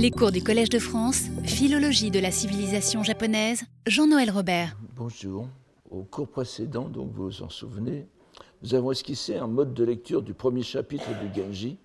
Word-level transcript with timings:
Les 0.00 0.12
cours 0.12 0.30
du 0.30 0.44
Collège 0.44 0.68
de 0.68 0.78
France, 0.78 1.24
Philologie 1.42 2.12
de 2.12 2.20
la 2.20 2.30
civilisation 2.30 3.02
japonaise, 3.02 3.64
Jean-Noël 3.84 4.30
Robert. 4.30 4.78
Bonjour. 4.94 5.48
Au 5.90 6.04
cours 6.04 6.28
précédent, 6.28 6.88
donc 6.88 7.10
vous 7.10 7.24
vous 7.24 7.42
en 7.42 7.48
souvenez, 7.48 8.06
nous 8.62 8.76
avons 8.76 8.92
esquissé 8.92 9.38
un 9.38 9.48
mode 9.48 9.74
de 9.74 9.82
lecture 9.82 10.22
du 10.22 10.34
premier 10.34 10.62
chapitre 10.62 11.08
du 11.20 11.34
Genji, 11.34 11.78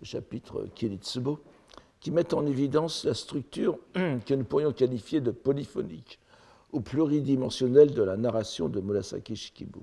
le 0.00 0.06
chapitre 0.06 0.66
Kiritsubo, 0.74 1.40
qui 2.00 2.10
met 2.10 2.32
en 2.32 2.46
évidence 2.46 3.04
la 3.04 3.12
structure 3.12 3.78
que 3.92 4.34
nous 4.34 4.44
pourrions 4.44 4.72
qualifier 4.72 5.20
de 5.20 5.30
polyphonique 5.30 6.18
ou 6.72 6.80
pluridimensionnelle 6.80 7.92
de 7.92 8.02
la 8.02 8.16
narration 8.16 8.70
de 8.70 8.80
Murasaki 8.80 9.36
Shikibu. 9.36 9.80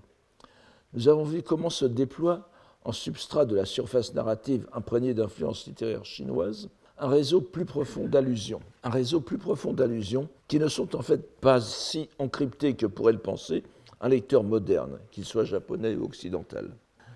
Nous 0.96 1.08
avons 1.08 1.24
vu 1.24 1.44
comment 1.44 1.70
se 1.70 1.86
déploie, 1.86 2.50
en 2.84 2.92
substrat 2.92 3.46
de 3.46 3.56
la 3.56 3.66
surface 3.66 4.16
narrative 4.16 4.68
imprégnée 4.74 5.14
d'influences 5.14 5.68
littéraires 5.68 6.06
chinoises, 6.06 6.72
un 6.98 7.08
réseau 7.08 7.42
plus 7.42 7.66
profond 7.66 8.08
d'allusions. 8.08 8.62
Un 8.84 8.90
réseau 8.90 9.20
plus 9.20 9.38
profond 9.38 9.74
d'allusions 9.74 10.30
qui 10.48 10.60
ne 10.60 10.68
sont 10.68 10.96
en 10.96 11.02
fait 11.02 11.40
pas 11.40 11.60
si 11.60 12.10
encryptées 12.20 12.76
que 12.76 12.86
pourrait 12.86 13.14
le 13.14 13.20
penser 13.20 13.64
un 14.02 14.10
lecteur 14.10 14.44
moderne, 14.44 15.00
qu'il 15.12 15.26
soit 15.26 15.46
japonais 15.46 15.96
ou 15.96 16.06
occidental. 16.06 16.76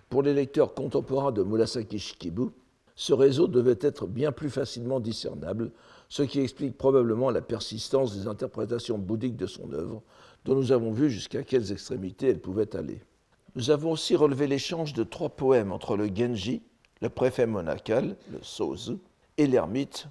Pour 0.09 0.23
les 0.23 0.33
lecteurs 0.33 0.73
contemporains 0.73 1.31
de 1.31 1.43
Murasaki 1.43 1.99
Shikibu, 1.99 2.47
ce 2.95 3.13
réseau 3.13 3.47
devait 3.47 3.77
être 3.81 4.07
bien 4.07 4.31
plus 4.31 4.49
facilement 4.49 4.99
discernable, 4.99 5.71
ce 6.09 6.23
qui 6.23 6.39
explique 6.39 6.77
probablement 6.77 7.29
la 7.29 7.41
persistance 7.41 8.17
des 8.17 8.27
interprétations 8.27 8.97
bouddhiques 8.97 9.37
de 9.37 9.45
son 9.45 9.71
œuvre, 9.71 10.01
dont 10.45 10.55
nous 10.55 10.71
avons 10.71 10.91
vu 10.91 11.09
jusqu'à 11.09 11.43
quelles 11.43 11.71
extrémités 11.71 12.29
elles 12.29 12.41
pouvaient 12.41 12.75
aller. 12.75 13.01
Nous 13.55 13.69
avons 13.69 13.91
aussi 13.91 14.15
relevé 14.15 14.47
l'échange 14.47 14.93
de 14.93 15.03
trois 15.03 15.29
poèmes 15.29 15.71
entre 15.71 15.95
le 15.95 16.07
Genji, 16.07 16.61
le 17.01 17.09
préfet 17.09 17.45
monacal, 17.45 18.17
le 18.31 18.39
Sozu, 18.41 18.97
et 19.39 19.47
l'ermite, 19.47 20.07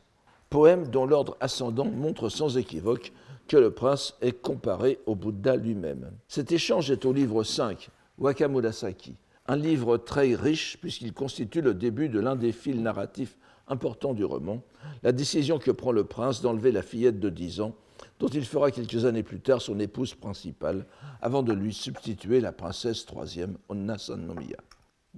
poème 0.49 0.89
dont 0.89 1.05
l'ordre 1.05 1.37
ascendant 1.41 1.85
montre 1.85 2.31
sans 2.31 2.57
équivoque 2.57 3.13
que 3.47 3.59
le 3.59 3.71
prince 3.71 4.15
est 4.23 4.33
comparé 4.33 4.99
au 5.05 5.15
Bouddha 5.15 5.55
lui-même. 5.57 6.11
Cet 6.29 6.51
échange 6.51 6.91
est 6.91 7.05
au 7.05 7.13
livre 7.13 7.45
5, 7.45 7.91
Wakamurasaki, 8.17 9.17
un 9.47 9.57
livre 9.57 9.99
très 9.99 10.35
riche 10.35 10.79
puisqu'il 10.81 11.13
constitue 11.13 11.61
le 11.61 11.75
début 11.75 12.09
de 12.09 12.21
l'un 12.21 12.37
des 12.37 12.53
fils 12.53 12.77
narratifs 12.77 13.37
importants 13.69 14.15
du 14.15 14.25
roman, 14.25 14.63
la 15.03 15.13
décision 15.13 15.59
que 15.59 15.71
prend 15.71 15.93
le 15.93 16.05
prince 16.05 16.41
d'enlever 16.41 16.73
la 16.73 16.83
fillette 16.83 17.21
de 17.21 17.29
10 17.29 17.61
ans, 17.61 17.75
dont 18.21 18.29
il 18.29 18.47
fera 18.47 18.71
quelques 18.71 19.05
années 19.05 19.23
plus 19.23 19.41
tard 19.41 19.61
son 19.61 19.79
épouse 19.79 20.15
principale, 20.15 20.87
avant 21.21 21.43
de 21.43 21.53
lui 21.53 21.75
substituer 21.75 22.41
la 22.41 22.53
princesse 22.53 23.05
troisième, 23.05 23.59
Onna 23.69 23.99
Sannomiya. 23.99 24.57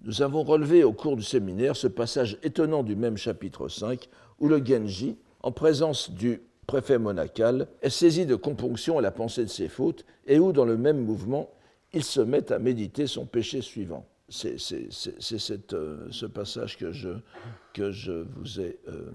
Nous 0.02 0.22
avons 0.22 0.42
relevé 0.42 0.82
au 0.84 0.92
cours 0.92 1.16
du 1.16 1.22
séminaire 1.22 1.76
ce 1.76 1.86
passage 1.86 2.38
étonnant 2.42 2.82
du 2.82 2.96
même 2.96 3.16
chapitre 3.16 3.68
5, 3.68 4.08
où 4.38 4.48
le 4.48 4.64
Genji, 4.64 5.18
en 5.42 5.52
présence 5.52 6.10
du 6.10 6.40
préfet 6.66 6.98
monacal, 6.98 7.68
est 7.82 7.90
saisi 7.90 8.24
de 8.26 8.34
componction 8.34 8.98
à 8.98 9.02
la 9.02 9.10
pensée 9.10 9.44
de 9.44 9.50
ses 9.50 9.68
fautes, 9.68 10.04
et 10.26 10.38
où, 10.38 10.52
dans 10.52 10.64
le 10.64 10.76
même 10.76 11.04
mouvement, 11.04 11.50
il 11.92 12.04
se 12.04 12.20
met 12.20 12.50
à 12.52 12.58
méditer 12.58 13.06
son 13.06 13.26
péché 13.26 13.60
suivant. 13.60 14.06
C'est 14.28 14.56
euh, 15.72 16.06
ce 16.10 16.26
passage 16.26 16.78
que 16.78 16.92
je, 16.92 18.10
vous 18.36 18.60
ai, 18.60 18.78
euh, 18.88 19.10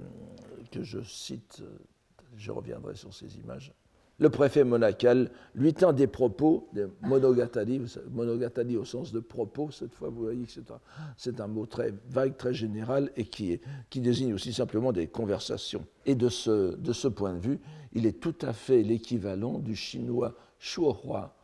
que 0.72 0.84
je 0.84 1.00
cite, 1.02 1.64
je 2.36 2.52
reviendrai 2.52 2.96
sur 2.96 3.14
ces 3.14 3.38
images 3.38 3.74
le 4.18 4.30
préfet 4.30 4.64
monacal 4.64 5.30
lui 5.56 5.74
tint 5.74 5.92
des 5.92 6.08
propos, 6.08 6.70
des 6.74 6.86
monogatari, 7.02 8.78
au 8.78 8.86
sens 8.86 9.12
de 9.12 9.20
propos, 9.20 9.72
cette 9.72 9.94
fois 9.94 10.10
vous 10.10 10.24
voyez 10.24 10.46
que 10.46 10.52
c'est 11.18 11.42
un, 11.42 11.48
mot 11.48 11.66
très 11.66 11.94
vague, 12.10 12.38
très 12.38 12.54
général 12.54 13.12
et 13.18 13.26
qui, 13.26 13.60
désigne 13.94 14.34
aussi 14.34 14.54
simplement 14.54 14.94
des 14.94 15.08
conversations. 15.08 15.86
Et 16.06 16.16
de 16.16 16.30
ce, 16.30 17.08
point 17.08 17.34
de 17.34 17.40
vue, 17.40 17.60
il 17.92 18.06
est 18.06 18.20
tout 18.20 18.36
à 18.42 18.54
fait 18.54 18.84
l'équivalent 18.84 19.60
du 19.60 19.76
chinois 19.76 20.34
shuohua 20.60 21.36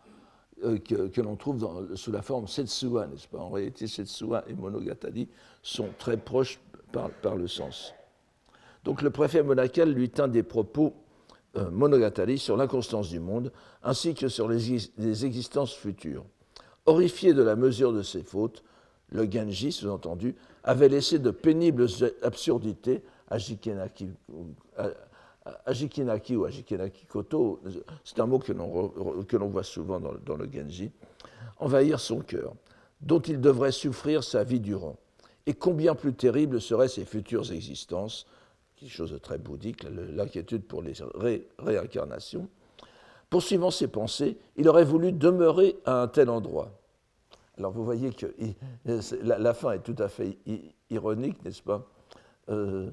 euh, 0.64 0.78
que, 0.78 1.22
l'on 1.22 1.36
trouve 1.36 1.96
sous 1.96 2.12
la 2.12 2.22
forme 2.22 2.48
setsua, 2.48 3.08
n'est-ce 3.08 3.28
pas? 3.28 3.40
En 3.40 3.50
réalité, 3.50 3.88
setsua 3.88 4.46
et 4.48 4.54
monogatari 4.54 5.28
sont 5.62 5.90
très 5.98 6.18
proches 6.18 6.60
par, 6.92 7.36
le 7.36 7.48
sens. 7.48 7.94
Donc 8.84 9.02
le 9.02 9.10
préfet 9.10 9.44
monacal 9.44 9.92
lui 9.92 10.10
tint 10.10 10.28
des 10.28 10.44
propos 10.44 10.94
Monogatari 11.56 12.38
sur 12.38 12.56
l'inconstance 12.56 13.10
du 13.10 13.20
monde, 13.20 13.52
ainsi 13.84 14.14
que 14.14 14.30
sur 14.30 14.48
les, 14.48 15.26
existences 15.26 15.74
futures. 15.74 16.26
Horrifié 16.86 17.34
de 17.34 17.44
la 17.44 17.56
mesure 17.56 17.92
de 17.94 18.02
ses 18.02 18.24
fautes, 18.24 18.64
le 19.10 19.30
Genji, 19.30 19.72
sous-entendu, 19.72 20.36
avait 20.64 20.88
laissé 20.88 21.20
de 21.20 21.32
pénibles 21.32 21.88
absurdités 22.24 23.04
à 23.30 23.38
Jikenaki, 23.38 24.08
ou 26.36 26.46
à 26.46 26.50
Jikenaki 26.50 27.06
Koto, 27.06 27.60
c'est 28.06 28.20
un 28.20 28.26
mot 28.26 28.40
que 28.40 28.54
l'on 29.38 29.48
voit 29.48 29.64
souvent 29.64 30.00
dans, 30.00 30.14
dans, 30.26 30.38
le 30.38 30.50
Genji, 30.52 30.92
envahir 31.60 32.00
son 32.00 32.20
cœur, 32.22 32.54
dont 33.02 33.20
il 33.20 33.42
devrait 33.42 33.74
souffrir 33.74 34.24
sa 34.24 34.46
vie 34.46 34.62
durant. 34.62 34.96
Et 35.46 35.54
combien 35.54 35.96
plus 35.96 36.14
terribles 36.14 36.62
seraient 36.62 36.88
ses 36.88 37.04
futures 37.04 37.52
existences, 37.52 38.26
chose 38.90 39.18
très 39.22 39.38
bouddhique, 39.38 39.86
l'inquiétude 39.90 40.64
pour 40.64 40.82
les 40.82 40.94
réincarnations. 41.60 42.48
Poursuivant 43.30 43.72
ses 43.72 43.88
pensées, 43.88 44.38
il 44.58 44.68
aurait 44.68 44.84
voulu 44.84 45.12
demeurer 45.14 45.78
à 45.86 46.02
un 46.02 46.08
tel 46.08 46.30
endroit. 46.30 46.78
Alors 47.58 47.72
vous 47.72 47.86
voyez 47.86 48.12
que 48.12 48.28
la, 49.22 49.54
fin 49.54 49.74
est 49.74 49.84
tout 49.84 49.96
à 50.00 50.08
fait 50.08 50.38
ironique, 50.90 51.44
n'est-ce 51.46 51.62
pas? 51.62 51.88
Euh, 52.50 52.90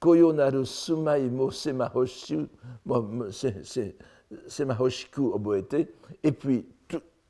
Koyonaru 0.00 0.64
sumaimo 0.66 1.50
semahoshiku 1.50 2.48
oboete. 5.32 5.88
Et 6.22 6.32
puis, 6.32 6.66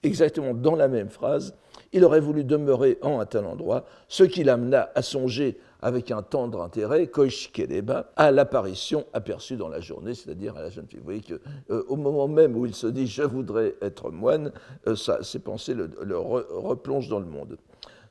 exactement 0.03 0.55
dans 0.55 0.75
la 0.77 0.89
même 0.89 1.11
phrase, 1.11 1.55
il 1.93 2.05
aurait 2.05 2.21
voulu 2.21 2.45
demeurer 2.45 2.99
en 3.03 3.21
un 3.21 3.27
tel 3.27 3.45
endroit, 3.45 3.85
ce 4.09 4.25
qui 4.25 4.45
l'amena 4.45 4.91
à 4.95 5.03
songer 5.03 5.59
avec 5.83 6.13
un 6.13 6.23
tendre 6.23 6.63
intérêt, 6.63 7.09
Koishikereba, 7.09 8.13
à 8.17 8.31
l'apparition 8.31 9.05
aperçue 9.13 9.57
dans 9.57 9.69
la 9.69 9.81
journée, 9.81 10.15
c'est-à-dire 10.15 10.57
à 10.57 10.63
la 10.63 10.71
jeune 10.71 10.87
fille. 10.87 11.01
Vous 11.01 11.05
voyez 11.05 11.21
qu'au 11.21 11.35
euh, 11.71 11.97
moment 11.97 12.29
même 12.29 12.57
où 12.57 12.65
il 12.65 12.75
se 12.75 12.87
dit 12.87 13.09
je 13.09 13.23
voudrais 13.23 13.75
être 13.83 14.11
moine, 14.11 14.53
euh, 14.87 14.95
ses 14.95 15.41
pensées 15.41 15.75
le, 15.75 15.91
replongent 16.17 17.09
dans 17.09 17.19
le 17.19 17.27
monde. 17.27 17.59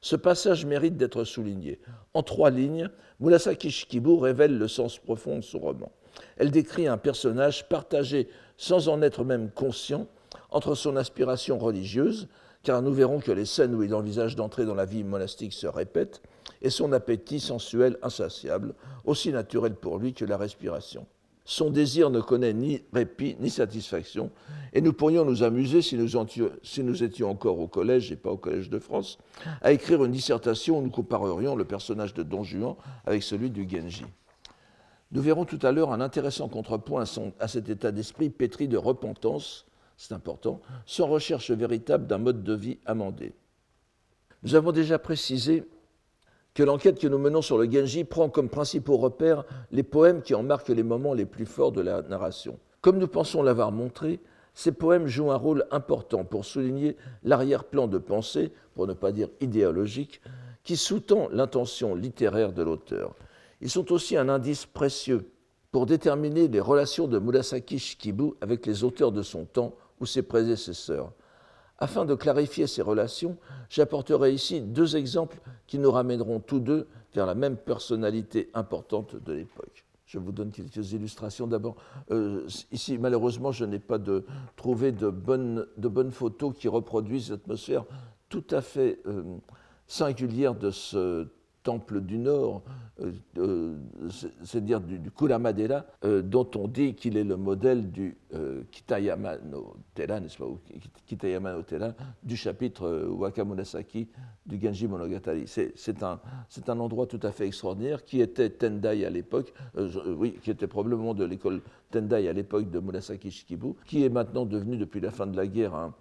Ce 0.01 0.17
passage 0.17 0.65
mérite 0.65 0.97
d'être 0.97 1.23
souligné. 1.23 1.79
En 2.13 2.23
trois 2.23 2.49
lignes, 2.49 2.89
Murasaki 3.21 3.71
Shikibu 3.71 4.19
révèle 4.19 4.57
le 4.57 4.67
sens 4.67 4.97
profond 4.97 5.37
de 5.37 5.43
son 5.43 5.59
roman. 5.59 5.91
Elle 6.37 6.51
décrit 6.51 6.87
un 6.87 6.97
personnage 6.97 7.69
partagé 7.69 8.27
sans 8.57 8.89
en 8.89 9.01
être 9.01 9.23
même 9.23 9.49
conscient 9.49 10.07
entre 10.49 10.75
son 10.75 10.97
aspiration 10.97 11.57
religieuse, 11.57 12.27
car 12.63 12.81
nous 12.81 12.91
verrons 12.91 13.19
que 13.19 13.31
les 13.31 13.45
scènes 13.45 13.73
où 13.75 13.83
il 13.83 13.93
envisage 13.95 14.35
d'entrer 14.35 14.65
dans 14.65 14.75
la 14.75 14.85
vie 14.85 15.03
monastique 15.03 15.53
se 15.53 15.67
répètent, 15.67 16.21
et 16.61 16.69
son 16.69 16.91
appétit 16.91 17.39
sensuel 17.39 17.97
insatiable, 18.01 18.73
aussi 19.05 19.31
naturel 19.31 19.75
pour 19.75 19.97
lui 19.97 20.13
que 20.13 20.25
la 20.25 20.37
respiration. 20.37 21.05
Son 21.43 21.71
désir 21.71 22.11
ne 22.11 22.21
connaît 22.21 22.53
ni 22.53 22.83
répit 22.93 23.35
ni 23.39 23.49
satisfaction, 23.49 24.29
et 24.73 24.81
nous 24.81 24.93
pourrions 24.93 25.25
nous 25.25 25.43
amuser, 25.43 25.81
si 25.81 25.97
nous, 25.97 27.03
étions 27.03 27.29
encore 27.29 27.59
au 27.59 27.67
collège 27.67 28.11
et 28.11 28.15
pas 28.15 28.29
au 28.29 28.37
Collège 28.37 28.69
de 28.69 28.79
France, 28.79 29.17
à 29.61 29.71
écrire 29.71 30.05
une 30.05 30.11
dissertation 30.11 30.79
où 30.79 30.81
nous 30.81 30.91
comparerions 30.91 31.55
le 31.55 31.65
personnage 31.65 32.13
de 32.13 32.23
Don 32.23 32.43
Juan 32.43 32.75
avec 33.05 33.23
celui 33.23 33.49
du 33.49 33.67
Genji. 33.67 34.05
Nous 35.11 35.21
verrons 35.21 35.45
tout 35.45 35.59
à 35.63 35.71
l'heure 35.71 35.91
un 35.91 35.99
intéressant 35.99 36.47
contrepoint 36.47 37.03
à 37.39 37.47
cet 37.47 37.69
état 37.69 37.91
d'esprit 37.91 38.29
pétri 38.29 38.67
de 38.67 38.77
repentance, 38.77 39.65
c'est 39.97 40.13
important, 40.13 40.61
sans 40.85 41.07
recherche 41.07 41.51
véritable 41.51 42.07
d'un 42.07 42.17
mode 42.17 42.43
de 42.43 42.53
vie 42.53 42.77
amendé. 42.85 43.33
Nous 44.43 44.55
avons 44.55 44.71
déjà 44.71 44.97
précisé 44.99 45.65
que 46.53 46.63
l'enquête 46.63 46.99
que 46.99 47.07
nous 47.07 47.17
menons 47.17 47.41
sur 47.41 47.57
le 47.57 47.69
Genji 47.69 48.03
prend 48.03 48.29
comme 48.29 48.49
principaux 48.49 48.97
repères 48.97 49.45
les 49.71 49.83
poèmes 49.83 50.21
qui 50.21 50.35
en 50.35 50.43
marquent 50.43 50.69
les 50.69 50.83
moments 50.83 51.13
les 51.13 51.25
plus 51.25 51.45
forts 51.45 51.71
de 51.71 51.81
la 51.81 52.01
narration. 52.01 52.59
Comme 52.81 52.97
nous 52.97 53.07
pensons 53.07 53.41
l'avoir 53.41 53.71
montré, 53.71 54.19
ces 54.53 54.71
poèmes 54.71 55.07
jouent 55.07 55.31
un 55.31 55.37
rôle 55.37 55.65
important 55.71 56.25
pour 56.25 56.43
souligner 56.43 56.97
l'arrière-plan 57.23 57.87
de 57.87 57.97
pensée, 57.97 58.51
pour 58.75 58.85
ne 58.85 58.93
pas 58.93 59.11
dire 59.11 59.29
idéologique, 59.39 60.21
qui 60.63 60.75
sous-tend 60.75 61.29
l'intention 61.31 61.95
littéraire 61.95 62.51
de 62.51 62.63
l'auteur. 62.63 63.15
Ils 63.61 63.69
sont 63.69 63.91
aussi 63.91 64.17
un 64.17 64.29
indice 64.29 64.65
précieux 64.65 65.29
pour 65.71 65.85
déterminer 65.85 66.47
les 66.47 66.59
relations 66.59 67.07
de 67.07 67.17
Murasaki 67.17 67.79
Shikibu 67.79 68.33
avec 68.41 68.65
les 68.65 68.83
auteurs 68.83 69.11
de 69.11 69.21
son 69.21 69.45
temps 69.45 69.73
ou 69.99 70.05
ses 70.05 70.21
prédécesseurs. 70.21 71.11
Afin 71.81 72.05
de 72.05 72.13
clarifier 72.13 72.67
ces 72.67 72.83
relations, 72.83 73.37
j'apporterai 73.67 74.31
ici 74.31 74.61
deux 74.61 74.95
exemples 74.95 75.39
qui 75.65 75.79
nous 75.79 75.91
ramèneront 75.91 76.39
tous 76.39 76.59
deux 76.59 76.87
vers 77.15 77.25
la 77.25 77.33
même 77.33 77.57
personnalité 77.57 78.51
importante 78.53 79.15
de 79.15 79.33
l'époque. 79.33 79.83
Je 80.05 80.19
vous 80.19 80.31
donne 80.31 80.51
quelques 80.51 80.91
illustrations. 80.91 81.47
D'abord, 81.47 81.77
euh, 82.11 82.47
ici, 82.71 82.99
malheureusement, 82.99 83.51
je 83.51 83.65
n'ai 83.65 83.79
pas 83.79 83.97
trouvé 84.57 84.91
de 84.91 85.09
bonnes, 85.09 85.65
de 85.77 85.87
bonnes 85.87 86.11
photos 86.11 86.53
qui 86.55 86.67
reproduisent 86.67 87.31
l'atmosphère 87.31 87.85
tout 88.29 88.45
à 88.51 88.61
fait 88.61 88.99
euh, 89.07 89.23
singulière 89.87 90.53
de 90.53 90.69
ce 90.69 91.27
temple 91.63 92.01
du 92.01 92.17
Nord, 92.17 92.63
euh, 93.37 93.75
c'est-à-dire 94.43 94.81
du, 94.81 94.99
du 94.99 95.11
Kulamadera, 95.11 95.85
dont 96.23 96.49
on 96.55 96.67
dit 96.67 96.95
qu'il 96.95 97.17
est 97.17 97.23
le 97.23 97.37
modèle 97.37 97.91
du 97.91 98.17
Kitayama 98.71 99.37
no 99.39 99.75
Tera, 99.93 100.19
n'est-ce 100.19 100.37
pas, 100.37 100.45
Kitayama 101.05 101.53
no 101.53 101.61
Tera, 101.63 101.93
du 102.23 102.35
chapitre 102.35 103.07
Wakamunasaki 103.09 104.07
du 104.45 104.59
Genji 104.59 104.87
Monogatari. 104.87 105.45
C'est 105.47 106.03
un, 106.03 106.19
un, 106.67 106.79
endroit 106.79 107.07
tout 107.07 107.19
à 107.23 107.31
fait 107.31 107.47
extraordinaire 107.47 108.03
qui 108.03 108.21
était 108.21 108.49
Tendai 108.49 109.05
à 109.05 109.09
l'époque, 109.09 109.53
oui, 110.17 110.37
qui 110.41 110.51
était 110.51 110.67
probablement 110.67 111.13
de 111.13 111.25
l'école 111.25 111.61
Tendai 111.89 112.27
à 112.27 112.33
l'époque 112.33 112.69
de 112.69 112.79
Murasaki 112.79 113.31
Shikibu, 113.31 113.73
qui 113.85 114.03
est 114.03 114.09
maintenant 114.09 114.45
devenu 114.45 114.77
depuis 114.77 115.01
la 115.01 115.11
fin 115.11 115.27
de 115.27 115.35
la 115.35 115.47
guerre 115.47 115.75
un, 115.75 115.93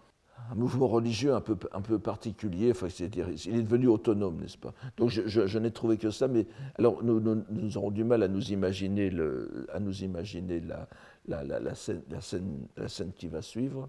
un 0.51 0.55
mouvement 0.55 0.89
religieux 0.89 1.35
un 1.35 1.41
peu, 1.41 1.57
un 1.73 1.81
peu 1.81 1.99
particulier, 1.99 2.73
enfin, 2.73 2.89
c'est-à-dire, 2.89 3.29
il 3.47 3.57
est 3.57 3.63
devenu 3.63 3.87
autonome, 3.89 4.41
n'est-ce 4.41 4.59
pas? 4.59 4.75
Donc 4.97 5.11
je, 5.11 5.27
je, 5.27 5.59
n'ai 5.59 5.71
trouvé 5.71 5.97
que 5.97 6.11
ça, 6.11 6.29
mais 6.29 6.47
alors 6.77 7.03
nous, 7.05 7.21
nous, 7.21 7.79
aurons 7.79 7.91
du 7.91 8.05
mal 8.05 8.23
à 8.23 8.29
nous 8.29 8.51
imaginer, 8.51 9.11
le, 9.11 9.67
à 9.73 9.79
nous 9.79 10.03
imaginer 10.03 10.61
la, 10.61 10.89
la, 11.29 11.61
la, 11.61 11.75
scène, 11.75 12.03
la 12.77 12.89
scène 12.89 13.13
qui 13.13 13.29
va 13.29 13.43
suivre. 13.43 13.89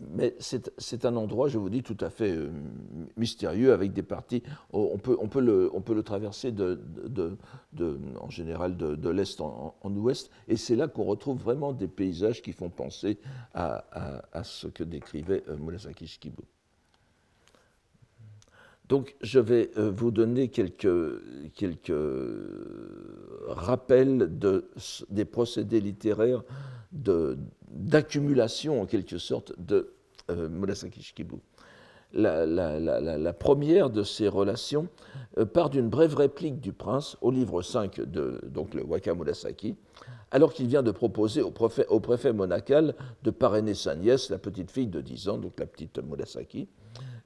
Mais 0.00 0.36
c'est 0.38 1.04
un 1.04 1.16
endroit, 1.16 1.48
je 1.48 1.58
vous 1.58 1.70
dis, 1.70 1.82
tout 1.82 1.96
à 2.00 2.08
fait 2.08 2.30
euh, 2.30 2.50
mystérieux, 3.16 3.72
avec 3.72 3.92
des 3.92 4.04
parties. 4.04 4.42
On 4.72 4.96
peut, 4.98 5.16
on 5.20 5.28
peut, 5.28 5.40
le, 5.40 5.70
on 5.74 5.80
peut 5.80 5.94
le 5.94 6.04
traverser 6.04 6.54
en 8.20 8.30
général 8.30 8.76
de, 8.76 9.10
l'est 9.10 9.40
en, 9.40 9.74
ouest, 9.96 10.30
et 10.46 10.56
c'est 10.56 10.76
là 10.76 10.86
qu'on 10.86 11.04
retrouve 11.04 11.38
vraiment 11.38 11.72
des 11.72 11.88
paysages 11.88 12.42
qui 12.42 12.52
font 12.52 12.70
penser 12.70 13.18
à 13.54 14.42
ce 14.44 14.68
que 14.68 14.84
décrivait 14.84 15.42
euh, 15.48 15.56
Murasaki 15.56 16.06
Shikibu. 16.06 16.42
Donc, 18.88 19.16
je 19.20 19.38
vais 19.38 19.70
euh, 19.76 19.90
vous 19.90 20.10
donner 20.10 20.48
quelques, 20.48 20.88
rappels 23.48 24.38
de, 24.38 24.70
des 25.10 25.24
procédés 25.24 25.80
littéraires 25.80 26.42
d'accumulation, 26.92 28.80
en 28.80 28.86
quelque 28.86 29.18
sorte, 29.18 29.52
de 29.58 29.92
euh, 30.30 30.48
Murasaki 30.48 31.02
Shikibu. 31.02 31.36
La, 32.14 33.32
première 33.34 33.90
de 33.90 34.02
ces 34.02 34.28
relations 34.28 34.88
euh, 35.36 35.44
part 35.44 35.68
d'une 35.68 35.90
brève 35.90 36.14
réplique 36.14 36.58
du 36.58 36.72
prince 36.72 37.18
au 37.20 37.30
livre 37.30 37.60
5 37.60 38.00
de 38.00 38.40
donc 38.46 38.72
le 38.72 38.82
Waka 38.82 39.14
Murasaki, 39.14 39.76
alors 40.30 40.54
qu'il 40.54 40.66
vient 40.66 40.82
de 40.82 40.90
proposer 40.90 41.42
au 41.42 41.50
préfet, 41.50 41.86
au 41.88 42.00
préfet 42.00 42.32
monacal 42.32 42.94
de 43.22 43.30
parrainer 43.30 43.74
sa 43.74 43.94
nièce, 43.94 44.30
la 44.30 44.38
petite 44.38 44.70
fille 44.70 44.86
de 44.86 45.02
10 45.02 45.28
ans, 45.28 45.36
donc 45.36 45.60
la 45.60 45.66
petite 45.66 45.98
Murasaki 46.02 46.68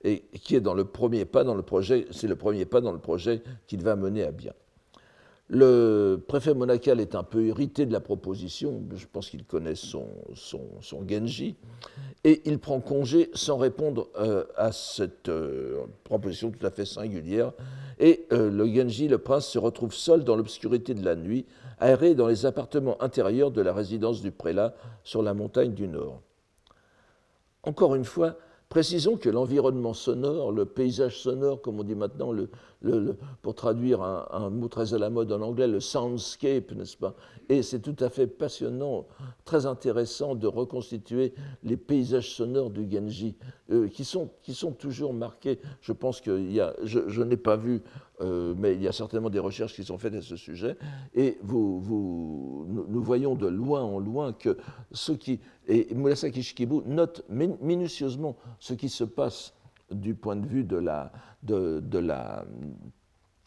et 0.04 0.24
qui 0.42 0.56
est 0.56 0.60
dans 0.60 0.74
le 0.74 0.84
premier 0.84 1.24
pas 1.24 1.44
dans 1.44 1.54
le 1.54 1.62
projet, 1.62 2.06
c'est 2.10 2.28
le 2.28 2.36
premier 2.36 2.64
pas 2.64 2.80
dans 2.80 2.92
le 2.92 2.98
projet 2.98 3.42
qu'il 3.66 3.82
va 3.82 3.96
mener 3.96 4.24
à 4.24 4.32
bien. 4.32 4.52
Le 5.54 6.22
préfet 6.26 6.54
monacal 6.54 6.98
est 6.98 7.14
un 7.14 7.24
peu 7.24 7.44
irrité 7.44 7.84
de 7.84 7.92
la 7.92 8.00
proposition, 8.00 8.82
je 8.94 9.04
pense 9.06 9.28
qu'il 9.28 9.44
connaît 9.44 9.74
son, 9.74 10.06
son, 10.34 11.06
Genji, 11.06 11.56
et 12.24 12.40
il 12.46 12.58
prend 12.58 12.80
congé 12.80 13.30
sans 13.34 13.58
répondre 13.58 14.08
euh, 14.18 14.44
à 14.56 14.72
cette 14.72 15.28
euh, 15.28 15.82
proposition 16.04 16.50
tout 16.50 16.64
à 16.64 16.70
fait 16.70 16.86
singulière. 16.86 17.52
Et 17.98 18.24
euh, 18.32 18.50
le 18.50 18.66
Genji, 18.66 19.08
le 19.08 19.18
prince, 19.18 19.46
se 19.46 19.58
retrouve 19.58 19.92
seul 19.92 20.24
dans 20.24 20.36
l'obscurité 20.36 20.94
de 20.94 21.04
la 21.04 21.16
nuit, 21.16 21.44
aéré 21.78 22.14
dans 22.14 22.28
les 22.28 22.46
appartements 22.46 23.00
intérieurs 23.02 23.50
de 23.50 23.60
la 23.60 23.74
résidence 23.74 24.22
du 24.22 24.30
prélat 24.30 24.74
sur 25.04 25.22
la 25.22 25.34
montagne 25.34 25.74
du 25.74 25.86
Nord. 25.86 26.22
Encore 27.64 27.94
une 27.94 28.06
fois, 28.06 28.36
Précisons 28.72 29.18
que 29.18 29.28
l'environnement 29.28 29.92
sonore, 29.92 30.50
le 30.50 30.64
paysage 30.64 31.18
sonore, 31.18 31.60
comme 31.60 31.78
on 31.78 31.82
dit 31.82 31.94
maintenant, 31.94 32.32
le, 32.32 32.48
pour 33.42 33.54
traduire 33.54 34.02
un, 34.02 34.50
mot 34.50 34.68
très 34.68 34.94
à 34.94 34.98
la 34.98 35.10
mode 35.10 35.32
en 35.32 35.40
anglais, 35.40 35.68
le 35.68 35.80
soundscape, 35.80 36.72
n'est-ce 36.72 36.96
pas? 36.96 37.14
Et 37.48 37.62
c'est 37.62 37.80
tout 37.80 37.96
à 38.00 38.08
fait 38.08 38.26
passionnant, 38.26 39.06
très 39.44 39.66
intéressant 39.66 40.34
de 40.34 40.46
reconstituer 40.46 41.34
les 41.62 41.76
paysages 41.76 42.34
sonores 42.34 42.70
du 42.70 42.90
Genji, 42.90 43.36
euh, 43.70 43.88
qui, 43.88 44.04
sont, 44.04 44.28
toujours 44.78 45.12
marqués. 45.12 45.58
Je 45.80 45.92
pense 45.92 46.20
que 46.20 46.38
je, 46.84 47.22
n'ai 47.22 47.36
pas 47.36 47.56
vu 47.56 47.82
euh, 48.20 48.54
mais 48.56 48.74
il 48.74 48.82
y 48.82 48.88
a 48.88 48.92
certainement 48.92 49.30
des 49.30 49.38
recherches 49.38 49.74
qui 49.74 49.84
sont 49.84 49.98
faites 49.98 50.14
à 50.14 50.22
ce 50.22 50.36
sujet. 50.36 50.76
Et 51.14 51.38
nous, 51.42 53.02
voyons 53.02 53.34
de 53.34 53.48
loin 53.48 53.82
en 53.82 53.98
loin 53.98 54.32
que 54.32 54.56
ce 54.92 55.12
qui. 55.12 55.40
Et 55.66 55.94
Murasaki 55.94 56.42
Shikibu 56.42 56.82
note 56.86 57.24
minutieusement 57.28 58.36
ce 58.58 58.74
qui 58.74 58.88
se 58.88 59.04
passe 59.04 59.54
du 59.92 60.14
point 60.14 60.36
de 60.36 60.46
vue 60.46 60.64
de 60.64 60.76
la, 60.76 61.12
de, 61.42 61.80
la, 61.98 62.44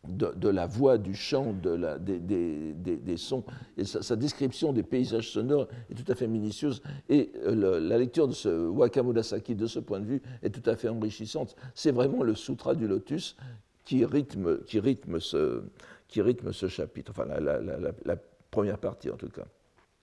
de, 0.08 0.50
la 0.50 0.68
voix, 0.68 0.98
du 0.98 1.16
chant, 1.16 1.54
de 1.54 1.70
la, 1.72 1.98
des, 1.98 2.20
des, 2.20 2.74
des, 2.74 3.18
sons. 3.18 3.44
Et 3.78 3.86
sa, 3.86 4.16
description 4.16 4.74
des 4.74 4.84
paysages 4.84 5.32
sonores 5.32 5.68
est 5.90 5.96
tout 5.96 6.12
à 6.12 6.16
fait 6.16 6.28
minutieuse. 6.28 6.82
Et 7.10 7.32
euh, 7.46 7.80
la 7.80 7.98
lecture 7.98 8.28
de 8.28 8.34
ce 8.34 8.68
Wakamudasaki, 8.68 9.56
de 9.56 9.68
ce 9.68 9.80
point 9.80 10.00
de 10.00 10.06
vue, 10.06 10.22
est 10.44 10.50
tout 10.50 10.68
à 10.70 10.76
fait 10.76 10.90
enrichissante. 10.90 11.56
C'est 11.74 11.92
vraiment 11.92 12.24
le 12.24 12.36
Sutra 12.36 12.76
du 12.76 12.88
Lotus 12.88 13.36
qui 13.84 14.04
rythme, 14.04 14.64
qui 14.64 14.80
rythme, 14.80 15.20
ce, 15.20 15.62
qui 16.08 16.22
rythme 16.22 16.52
ce 16.52 16.68
chapitre, 16.68 17.12
enfin 17.12 17.26
la, 17.26 17.40
la, 17.40 18.16
première 18.50 18.78
partie 18.78 19.10
en 19.10 19.18
tout 19.18 19.30
cas. 19.30 19.46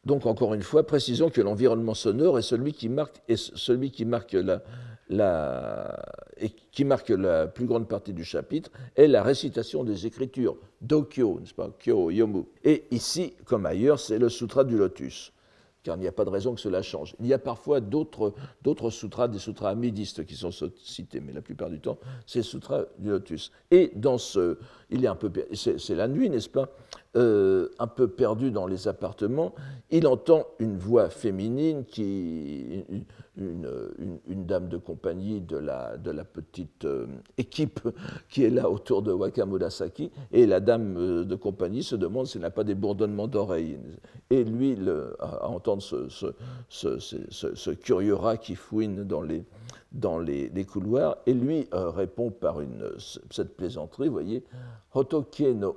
Donc 0.05 0.27
encore 0.27 0.55
une 0.55 0.63
fois, 0.63 0.87
précisons 0.87 1.31
que 1.31 1.41
l'environnement 1.41 1.95
sonore 1.95 2.39
est 2.39 2.43
celui 2.43 2.73
qui 2.73 2.89
marque, 2.89 3.23
est 3.29 3.37
celui 3.37 3.91
qui 3.91 4.05
marque 4.05 4.33
la, 4.33 4.63
qui 6.71 6.85
marque 6.85 7.11
la 7.11 7.47
plus 7.47 7.67
grande 7.67 7.89
partie 7.89 8.13
du 8.13 8.25
chapitre 8.25 8.71
est 8.97 9.07
la 9.07 9.23
récitation 9.23 9.85
des 9.85 10.07
Écritures, 10.07 10.57
Dokyo, 10.81 11.41
n'est-ce 11.41 11.55
pas, 11.55 11.71
Kyo, 11.79 12.11
Yomu. 12.11 12.45
Et 12.65 12.85
ici, 12.91 13.35
comme 13.45 13.67
ailleurs, 13.67 14.01
c'est 14.01 14.19
le 14.19 14.29
Sutra 14.29 14.65
du 14.65 14.77
Lotus 14.77 15.33
car 15.83 15.97
il 15.97 16.01
n'y 16.01 16.07
a 16.07 16.13
pas 16.13 16.25
de 16.25 16.31
raison 16.31 16.55
que 16.55 16.61
cela 16.61 16.83
change. 16.83 17.15
Il 17.21 17.27
y 17.27 17.35
a 17.35 17.39
parfois 17.39 17.81
d'autres 17.81 18.33
sutras, 18.91 19.29
des 19.29 19.39
sutras 19.39 19.71
amidistes 19.71 20.25
qui 20.25 20.37
sont 20.37 20.51
cités, 20.83 21.21
mais 21.21 21.33
la 21.33 21.43
plupart 21.43 21.71
du 21.71 21.81
temps, 21.81 21.99
c'est 22.27 22.43
sutras 22.43 22.85
du 22.99 23.11
lotus. 23.11 23.51
Et 23.71 23.91
dans 23.97 24.19
ce, 24.19 24.59
il 24.91 25.05
est 25.05 25.09
un 25.09 25.17
peu, 25.17 25.31
c'est 25.55 25.95
la 25.95 26.09
nuit, 26.09 26.31
n'est-ce 26.31 26.49
pas? 26.49 26.69
Euh, 27.17 27.69
Un 27.79 27.87
peu 27.89 28.09
perdu 28.09 28.51
dans 28.51 28.67
les 28.67 28.89
appartements, 28.89 29.55
il 29.91 30.07
entend 30.07 30.47
une 30.59 30.79
voix 30.79 31.11
féminine 31.11 31.85
qui, 31.85 32.85
une, 33.37 34.19
une, 34.27 34.47
dame 34.47 34.69
de 34.69 34.79
compagnie 34.79 35.41
de 35.43 35.59
la, 35.59 35.99
de 35.99 36.11
la 36.11 36.25
petite 36.25 36.87
euh, 36.87 37.07
équipe 37.37 37.81
qui 38.31 38.45
est 38.45 38.51
là 38.51 38.71
autour 38.71 39.03
de 39.03 39.13
Wakamurasaki, 39.13 40.11
et 40.33 40.47
la 40.47 40.61
dame 40.61 40.97
euh, 40.97 41.25
de 41.25 41.35
compagnie 41.35 41.83
se 41.83 41.97
demande 41.97 42.27
s'il 42.27 42.41
n'a 42.41 42.51
pas 42.51 42.65
des 42.65 42.75
bourdonnements 42.75 43.29
d'oreilles. 43.29 43.79
Et 44.31 44.43
lui, 44.45 44.75
le, 44.75 45.15
à, 45.21 45.49
entendre 45.49 45.83
ce, 45.83 46.09
ce, 46.69 47.71
curieux 47.73 48.15
rat 48.15 48.39
qui 48.39 48.55
fouine 48.55 49.05
dans 49.05 49.23
les, 49.23 49.45
dans 49.93 50.19
les, 50.19 50.65
couloirs, 50.65 51.19
et 51.27 51.35
lui 51.35 51.69
répond 51.73 52.31
par 52.31 52.63
une, 52.63 52.91
cette 53.31 53.55
plaisanterie, 53.57 54.09
vous 54.09 54.15
voyez, 54.15 54.45
Hotoke 54.95 55.41
no 55.55 55.77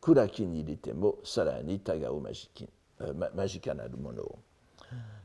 kuraki 0.00 0.46
ni 0.46 0.62
ritemo 0.62 1.18
sarani 1.22 1.78
tagao 1.78 2.22
majikana 3.34 3.88
mono. 4.00 4.38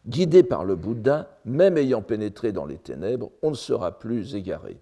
Guidé 0.07 0.43
par 0.43 0.65
le 0.65 0.75
Bouddha, 0.75 1.39
même 1.45 1.77
ayant 1.77 2.03
pénétré 2.03 2.51
dans 2.51 2.65
les 2.65 2.77
ténèbres, 2.77 3.31
on 3.41 3.49
ne 3.51 3.55
sera 3.55 3.97
plus 3.97 4.35
égaré. 4.35 4.77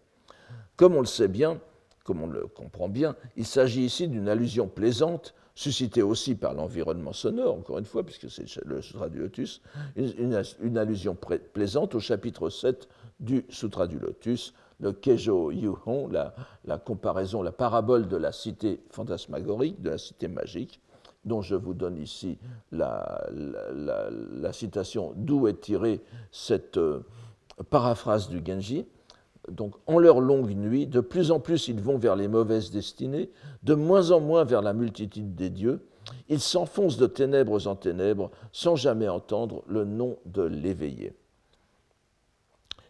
Comme 0.76 0.96
on 0.96 1.00
le 1.00 1.06
sait 1.06 1.30
bien, 1.30 1.62
comme 2.04 2.22
on 2.22 2.28
le 2.28 2.48
comprend 2.48 2.90
bien, 2.90 3.16
il 3.38 3.46
s'agit 3.46 3.86
ici 3.86 4.10
d'une 4.10 4.28
allusion 4.28 4.68
plaisante, 4.68 5.34
suscitée 5.56 6.02
aussi 6.02 6.36
par 6.36 6.54
l'environnement 6.54 7.14
sonore, 7.14 7.56
encore 7.56 7.78
une 7.78 7.86
fois, 7.86 8.04
puisque 8.04 8.30
c'est 8.30 8.46
le 8.66 8.82
Sutra 8.82 9.08
du 9.08 9.20
Lotus, 9.20 9.62
une, 9.96 10.44
une, 10.62 10.78
allusion 10.78 11.16
plaisante 11.54 11.96
au 11.96 12.00
chapitre 12.00 12.50
7 12.50 12.90
du 13.20 13.46
Sutra 13.50 13.88
du 13.88 14.00
Lotus, 14.00 14.54
le 14.84 14.92
Kejo 14.92 15.52
Yuhon, 15.52 16.10
la, 16.10 16.78
comparaison, 16.78 17.42
la 17.42 17.54
parabole 17.54 18.10
de 18.10 18.18
la 18.18 18.34
cité 18.34 18.82
fantasmagorique, 18.90 19.82
de 19.82 19.92
la 19.92 19.98
cité 19.98 20.28
magique, 20.28 20.82
dont 21.24 21.42
je 21.42 21.56
vous 21.56 21.74
donne 21.74 21.98
ici 21.98 22.38
la 22.74 23.24
citation 24.52 25.14
d'où 25.16 25.48
est 25.48 25.62
tirée 25.62 26.02
cette 26.32 26.78
euh, 26.78 27.06
paraphrase 27.70 28.28
du 28.28 28.42
Genji. 28.46 28.86
Donc, 29.50 29.76
en 29.88 30.00
leur 30.00 30.20
longue 30.20 30.52
nuit, 30.52 30.86
de 30.86 31.00
plus 31.00 31.32
en 31.32 31.40
plus 31.40 31.70
ils 31.70 31.80
vont 31.80 31.98
vers 31.98 32.18
les 32.18 32.28
mauvaises 32.28 32.70
destinées, 32.70 33.30
de 33.64 33.76
moins 33.76 34.12
en 34.12 34.20
moins 34.20 34.44
vers 34.44 34.62
la 34.62 34.74
multitude 34.74 35.34
des 35.34 35.50
dieux. 35.50 35.86
Ils 36.28 36.42
s'enfoncent 36.42 36.98
de 36.98 37.08
ténèbres 37.08 37.68
en 37.68 37.76
ténèbres 37.78 38.32
sans 38.52 38.76
jamais 38.76 39.08
entendre 39.08 39.64
le 39.68 39.86
nom 39.86 40.18
de 40.26 40.42
l'éveillé. 40.42 41.14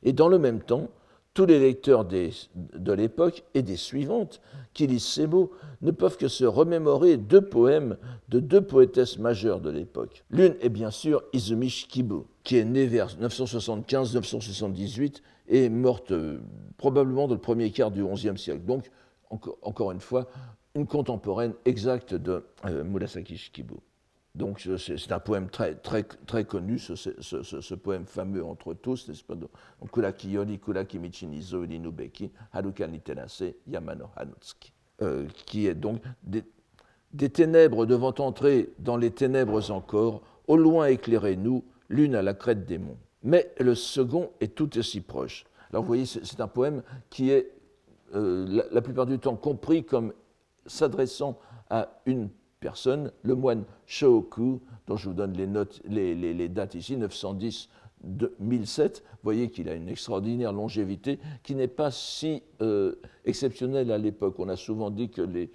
Et 0.02 0.12
dans 0.12 0.28
le 0.28 0.40
même 0.40 0.62
temps, 0.62 0.90
tous 1.34 1.46
les 1.46 1.60
lecteurs 1.60 2.06
de 2.06 2.94
l'époque 2.94 3.44
et 3.54 3.64
des 3.64 3.78
suivantes 3.78 4.42
qui 4.74 4.88
lisent 4.88 5.06
ces 5.06 5.28
mots 5.28 5.52
ne 5.82 5.92
peuvent 5.92 6.18
que 6.18 6.28
se 6.28 6.46
remémorer 6.46 7.18
deux 7.18 7.42
poèmes 7.42 7.98
de 8.30 8.40
deux 8.40 8.62
poétesses 8.62 9.18
majeures 9.18 9.60
de 9.60 9.70
l'époque. 9.70 10.24
L'une 10.30 10.56
est 10.62 10.70
bien 10.70 10.92
sûr 10.92 11.24
Izumi 11.34 11.70
Shikibu, 11.70 12.24
qui 12.44 12.58
est 12.58 12.66
née 12.66 12.86
vers 12.86 13.10
975-978 13.18 15.22
est 15.50 15.70
morte 15.70 16.12
euh, 16.12 16.40
probablement 16.78 17.28
dans 17.28 17.36
le 17.36 17.42
premier 17.42 17.72
quart 17.72 17.92
du 17.92 18.04
XIe 18.04 18.38
siècle. 18.38 18.64
Donc, 18.66 18.90
encore 19.62 19.92
une 19.92 20.00
fois, 20.00 20.28
une 20.76 20.88
contemporaine 20.88 21.54
exacte 21.66 22.14
de 22.14 22.44
euh, 22.66 22.84
Murasaki. 22.84 23.52
Donc 24.36 24.68
c'est 24.78 25.12
un 25.12 25.20
poème 25.20 25.48
très, 25.48 25.76
très, 25.76 26.04
très 26.04 26.44
connu, 26.46 26.80
ce, 26.80 27.76
poème 27.76 28.06
fameux 28.06 28.44
entre 28.44 28.74
tous, 28.74 29.08
n'est-ce 29.08 29.24
pas? 29.24 29.36
Kuraki 29.92 30.32
Yori, 30.32 30.60
Kuraki 30.60 30.98
Michinizo, 30.98 31.64
Irinubeki, 31.64 32.32
Haruka 32.52 32.88
Niterase, 32.88 33.54
Yamano 33.68 34.10
Hanutsuki. 34.16 34.74
Euh, 35.02 35.28
qui 35.46 35.68
est 35.68 35.76
donc 35.76 36.02
des, 36.24 36.44
des, 37.14 37.30
ténèbres 37.30 37.86
devant 37.86 38.14
entrer 38.20 38.70
dans 38.80 38.96
les 38.96 39.12
ténèbres 39.12 39.72
encore, 39.72 40.22
au 40.48 40.56
loin 40.56 40.86
éclairez-nous, 40.86 41.64
l'une 41.90 42.16
à 42.16 42.22
la 42.22 42.34
crête 42.34 42.66
des 42.66 42.78
monts. 42.78 42.98
Mais 43.24 43.52
le 43.60 43.74
second 43.76 44.32
est 44.40 44.56
tout 44.56 44.78
aussi 44.78 45.02
proche. 45.02 45.46
Alors 45.72 45.84
vous 45.84 45.88
voyez, 45.88 46.06
c'est 46.06 46.42
un 46.42 46.48
poème 46.48 46.84
qui 47.10 47.32
est 47.32 47.52
euh, 48.14 48.46
la, 48.48 48.64
la, 48.72 48.82
plupart 48.82 49.08
du 49.08 49.18
temps 49.18 49.36
compris 49.36 49.84
comme 49.84 50.14
s'adressant 50.68 51.40
à 51.70 52.02
une 52.06 52.30
le 53.24 53.36
moine 53.36 53.64
Shoku, 53.86 54.62
dont 54.88 54.98
je 54.98 55.10
vous 55.10 55.16
donne 55.16 55.34
les, 55.34 55.48
notes, 55.48 55.82
les, 55.88 56.50
dates 56.50 56.76
ici, 56.76 56.98
910 56.98 57.70
1007, 58.40 59.04
vous 59.06 59.18
voyez 59.24 59.50
qu'il 59.50 59.70
a 59.70 59.76
une 59.76 59.88
extraordinaire 59.88 60.52
longévité 60.52 61.20
qui 61.42 61.56
n'est 61.56 61.70
pas 61.70 61.90
si 61.90 62.44
euh, 62.62 62.96
exceptionnelle 63.24 63.92
à 63.92 63.98
l'époque. 63.98 64.36
On 64.40 64.50
a 64.50 64.58
souvent 64.58 64.90
dit 64.90 65.10
que 65.10 65.22
les, 65.22 65.50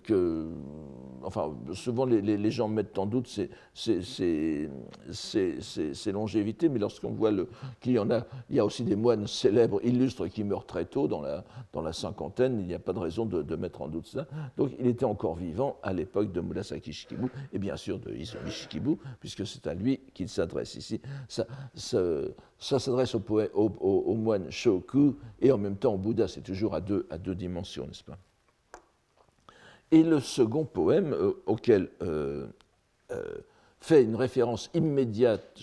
que, 0.00 0.48
enfin, 1.22 1.54
souvent 1.74 2.04
les, 2.06 2.50
gens 2.50 2.68
mettent 2.68 2.98
en 2.98 3.06
doute 3.06 3.28
ces, 3.74 4.68
longévités, 6.12 6.68
mais 6.68 6.78
lorsqu'on 6.78 7.10
voit 7.10 7.30
qu'il 7.80 7.92
y 7.92 7.98
en 7.98 8.10
a, 8.10 8.24
il 8.50 8.56
y 8.56 8.60
a 8.60 8.64
aussi 8.64 8.84
des 8.84 8.96
moines 8.96 9.26
célèbres, 9.26 9.80
illustres, 9.84 10.28
qui 10.28 10.44
meurent 10.44 10.66
très 10.66 10.84
tôt, 10.84 11.08
dans 11.08 11.20
la, 11.20 11.44
dans 11.72 11.82
la 11.82 11.92
cinquantaine, 11.92 12.60
il 12.60 12.66
n'y 12.66 12.74
a 12.74 12.78
pas 12.78 12.92
de 12.92 12.98
raison 12.98 13.26
de, 13.26 13.56
mettre 13.56 13.82
en 13.82 13.88
doute 13.88 14.06
ça. 14.06 14.26
Donc 14.56 14.72
il 14.78 14.86
était 14.86 15.04
encore 15.04 15.36
vivant 15.36 15.78
à 15.82 15.92
l'époque 15.92 16.32
de 16.32 16.40
Murasaki 16.40 16.92
Shikibu, 16.92 17.28
et 17.52 17.58
bien 17.58 17.76
sûr 17.76 17.98
de 17.98 18.12
Izumi 18.12 18.50
Shikibu, 18.50 18.96
puisque 19.20 19.46
c'est 19.46 19.66
à 19.66 19.74
lui 19.74 20.00
qu'il 20.14 20.28
s'adresse 20.28 20.74
ici. 20.74 21.00
Ça, 21.28 21.46
s'adresse 22.58 23.14
au, 23.14 23.22
au, 23.54 24.14
moine 24.14 24.50
Shoku, 24.50 25.16
et 25.40 25.52
en 25.52 25.58
même 25.58 25.76
temps 25.76 25.94
au 25.94 25.98
Bouddha, 25.98 26.28
c'est 26.28 26.42
toujours 26.42 26.74
à 26.74 26.80
deux, 26.80 27.06
à 27.10 27.18
deux 27.18 27.34
dimensions, 27.34 27.86
n'est-ce 27.86 28.04
pas? 28.04 28.18
Et 29.92 30.02
le 30.02 30.18
second 30.18 30.64
poème, 30.64 31.12
euh, 31.12 31.32
auquel 31.46 31.88
euh, 32.02 32.46
euh, 33.12 33.22
fait 33.78 34.02
une 34.02 34.16
référence 34.16 34.70
immédiate 34.74 35.60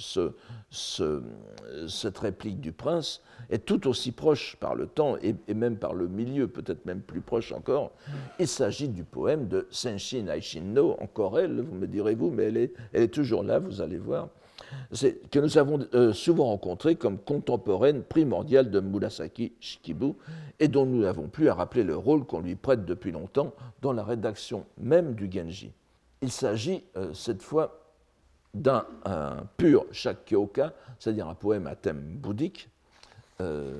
cette 0.70 2.18
réplique 2.18 2.60
du 2.60 2.72
prince, 2.72 3.22
est 3.50 3.66
tout 3.66 3.88
aussi 3.88 4.12
proche 4.12 4.56
par 4.60 4.76
le 4.76 4.88
temps 4.88 5.16
et, 5.24 5.36
même 5.54 5.78
par 5.78 5.94
le 5.94 6.08
milieu, 6.08 6.48
peut-être 6.48 6.86
même 6.86 7.02
plus 7.02 7.22
proche 7.22 7.54
encore. 7.54 7.92
Il 8.38 8.48
s'agit 8.48 8.90
du 8.90 9.04
poème 9.04 9.48
de 9.48 9.68
Senshin 9.72 10.28
Aishinno, 10.28 10.98
encore 11.00 11.40
elle, 11.40 11.62
vous 11.62 11.76
me 11.76 11.88
direz-vous, 11.88 12.30
mais 12.30 12.44
elle 12.44 12.58
est, 12.58 12.74
elle 12.94 13.04
est 13.04 13.14
toujours 13.14 13.42
là, 13.42 13.58
vous 13.60 13.82
allez 13.82 13.98
voir 13.98 14.28
que 15.32 15.40
nous 15.40 15.58
avons 15.58 15.88
euh, 15.94 16.14
souvent 16.14 16.46
rencontré 16.46 16.96
comme 16.96 17.18
contemporaine 17.18 18.04
primordiale 18.04 18.70
de 18.72 18.80
Murasaki 18.80 19.54
Shikibu 19.60 20.14
et 20.60 20.68
dont 20.68 20.86
nous 20.86 21.02
n'avons 21.02 21.28
plus 21.28 21.50
à 21.50 21.54
rappeler 21.54 21.84
le 21.84 21.96
rôle 21.96 22.26
qu'on 22.26 22.42
lui 22.42 22.56
prête 22.56 22.86
depuis 22.86 23.12
longtemps 23.12 23.54
dans 23.82 23.94
la 23.94 24.04
rédaction 24.04 24.66
même 24.78 25.16
du 25.16 25.30
Genji. 25.32 25.72
Il 26.22 26.32
s'agit 26.32 26.84
euh, 26.98 27.14
cette 27.14 27.42
fois 27.42 27.76
d'un 28.56 28.84
pur 29.58 29.86
Shakyoka, 29.92 30.74
c'est-à-dire 30.98 31.28
un 31.28 31.36
poème 31.36 31.68
à 31.68 31.76
thème 31.76 32.02
bouddhique, 32.02 32.68
euh, 33.42 33.80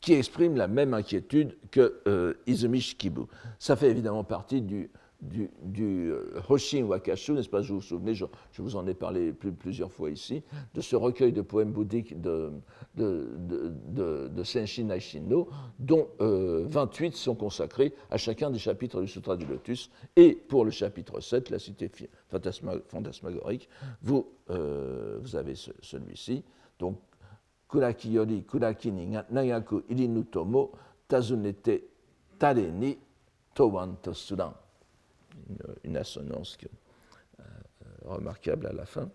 qui 0.00 0.14
exprime 0.14 0.56
la 0.56 0.66
même 0.66 0.94
inquiétude 0.94 1.54
que 1.70 2.34
Izumi 2.46 2.80
Shikibu. 2.80 3.24
Ça 3.58 3.76
fait 3.76 3.90
évidemment 3.90 4.24
partie 4.24 4.62
du 4.62 4.90
du, 5.22 5.50
du 5.62 6.10
euh, 6.10 6.40
Hoshin 6.48 6.84
Wakashu, 6.84 7.32
n'est-ce 7.32 7.48
pas, 7.48 7.62
je 7.62 7.72
vous 7.72 7.80
souvenez, 7.80 8.14
je, 8.14 8.24
vous 8.58 8.76
en 8.76 8.86
ai 8.86 8.94
parlé 8.94 9.32
plusieurs 9.32 9.92
fois 9.92 10.10
ici, 10.10 10.42
de 10.74 10.80
ce 10.80 10.96
recueil 10.96 11.32
de 11.32 11.42
poèmes 11.42 11.72
bouddhiques 11.72 12.20
de, 12.20 12.52
de, 12.96 13.28
de, 14.28 14.42
Senshin 14.42 14.88
Aishinno, 14.90 15.48
dont 15.78 16.08
28 16.18 16.20
euh, 16.20 17.16
sont 17.16 17.34
consacrés 17.34 17.94
à 18.10 18.16
chacun 18.16 18.50
des 18.50 18.58
chapitres 18.58 19.00
du 19.00 19.08
Sutra 19.08 19.36
du 19.36 19.46
Lotus. 19.46 19.90
Et 20.16 20.32
pour 20.32 20.64
le 20.64 20.70
chapitre 20.70 21.20
7, 21.20 21.50
la 21.50 21.58
cité 21.58 21.90
fantasmagorique, 22.28 23.68
vous, 24.02 24.26
euh, 24.50 25.18
vous 25.20 25.36
avez 25.36 25.54
celui-ci. 25.54 26.42
Donc, 26.78 26.98
Kuraki 27.68 28.10
yori 28.10 28.42
kuraki 28.42 28.90
ni 28.90 29.06
nagaku 29.30 29.84
tazunete 31.10 31.82
tare 32.38 32.70
ni 32.72 32.98
towan 33.54 33.96
une, 35.84 35.96
assonance 35.96 36.56
euh, 37.40 37.44
remarquable 38.04 38.66
à 38.66 38.72
la 38.72 38.86
fin. 38.86 39.10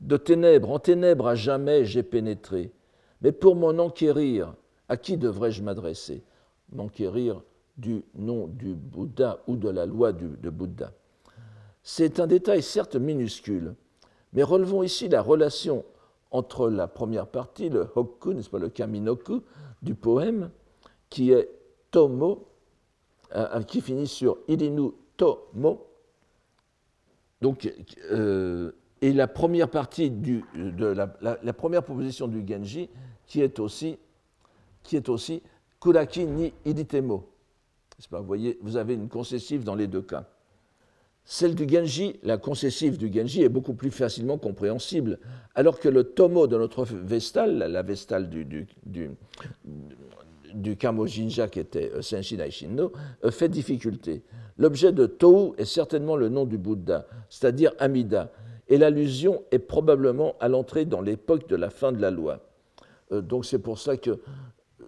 De 0.00 0.16
ténèbres 0.16 0.70
en 0.70 0.78
ténèbres 0.78 1.26
à 1.26 1.34
jamais 1.34 1.84
j'ai 1.84 2.02
pénétré, 2.02 2.72
mais 3.20 3.32
pour 3.32 3.56
m'en 3.56 3.78
enquérir, 3.78 4.54
à 4.88 4.96
qui 4.96 5.16
devrais-je 5.16 5.62
m'adresser? 5.62 6.22
M'enquérir 6.72 7.42
du 7.76 8.04
nom 8.14 8.46
du 8.46 8.74
Bouddha 8.74 9.40
ou 9.46 9.56
de 9.56 9.68
la 9.68 9.86
loi 9.86 10.12
de 10.12 10.50
Bouddha. 10.50 10.92
C'est 11.82 12.18
un 12.18 12.26
détail 12.26 12.62
certes 12.62 12.96
minuscule, 12.96 13.74
mais 14.32 14.42
relevons 14.42 14.82
ici 14.82 15.08
la 15.08 15.22
relation 15.22 15.84
entre 16.30 16.68
la 16.68 16.88
première 16.88 17.28
partie, 17.28 17.68
le 17.68 17.86
hokku, 17.94 18.32
n'est-ce 18.32 18.50
pas, 18.50 18.58
le 18.58 18.68
kaminoku 18.68 19.42
du 19.82 19.94
poème, 19.94 20.50
qui 21.08 21.30
est 21.30 21.48
tomo, 21.92 22.48
euh, 23.36 23.62
qui 23.62 23.80
finit 23.80 24.08
sur 24.08 24.38
irinu 24.48 24.90
tomo. 25.16 25.86
Donc, 27.40 27.72
euh, 28.10 28.72
et 29.02 29.12
la 29.12 29.26
première 29.26 29.68
partie 29.68 30.10
de 30.10 30.42
la, 30.54 31.52
première 31.52 31.82
proposition 31.82 32.26
du 32.26 32.44
Genji, 32.46 32.88
qui 33.26 33.42
est 33.42 33.58
aussi, 33.58 33.98
qui 34.82 34.96
est 34.96 35.08
aussi 35.08 35.42
kuraki 35.80 36.26
ni 36.26 36.52
iditemo. 36.64 37.28
Vous 38.10 38.24
voyez, 38.24 38.58
vous 38.62 38.76
avez 38.76 38.94
une 38.94 39.08
concessive 39.08 39.62
dans 39.62 39.74
les 39.74 39.86
deux 39.86 40.02
cas. 40.02 40.28
Celle 41.26 41.54
du 41.54 41.66
Genji, 41.68 42.18
la 42.22 42.36
concessive 42.36 42.98
du 42.98 43.12
Genji, 43.12 43.42
est 43.42 43.48
beaucoup 43.48 43.74
plus 43.74 43.90
facilement 43.90 44.36
compréhensible, 44.36 45.18
alors 45.54 45.80
que 45.80 45.88
le 45.88 46.04
tomo 46.04 46.46
de 46.46 46.56
notre 46.56 46.84
Vestal, 46.84 47.58
la 47.58 47.82
Vestale 47.82 48.28
du, 48.28 48.44
du, 48.44 48.66
du 50.54 50.76
Kamojinja 50.76 51.48
qui 51.48 51.60
était 51.60 51.90
euh, 51.92 52.02
Senshin 52.02 52.38
Aishinno, 52.38 52.92
euh, 53.24 53.30
fait 53.30 53.48
difficulté. 53.48 54.22
L'objet 54.56 54.92
de 54.92 55.06
Tou 55.06 55.54
est 55.58 55.64
certainement 55.64 56.16
le 56.16 56.28
nom 56.28 56.44
du 56.44 56.58
Bouddha, 56.58 57.06
c'est-à-dire 57.28 57.72
Amida, 57.78 58.30
et 58.68 58.78
l'allusion 58.78 59.42
est 59.50 59.58
probablement 59.58 60.36
à 60.40 60.48
l'entrée 60.48 60.84
dans 60.84 61.00
l'époque 61.00 61.48
de 61.48 61.56
la 61.56 61.70
fin 61.70 61.92
de 61.92 62.00
la 62.00 62.10
loi. 62.10 62.40
Euh, 63.12 63.20
donc 63.20 63.44
c'est 63.44 63.58
pour 63.58 63.78
ça 63.78 63.96
que 63.96 64.20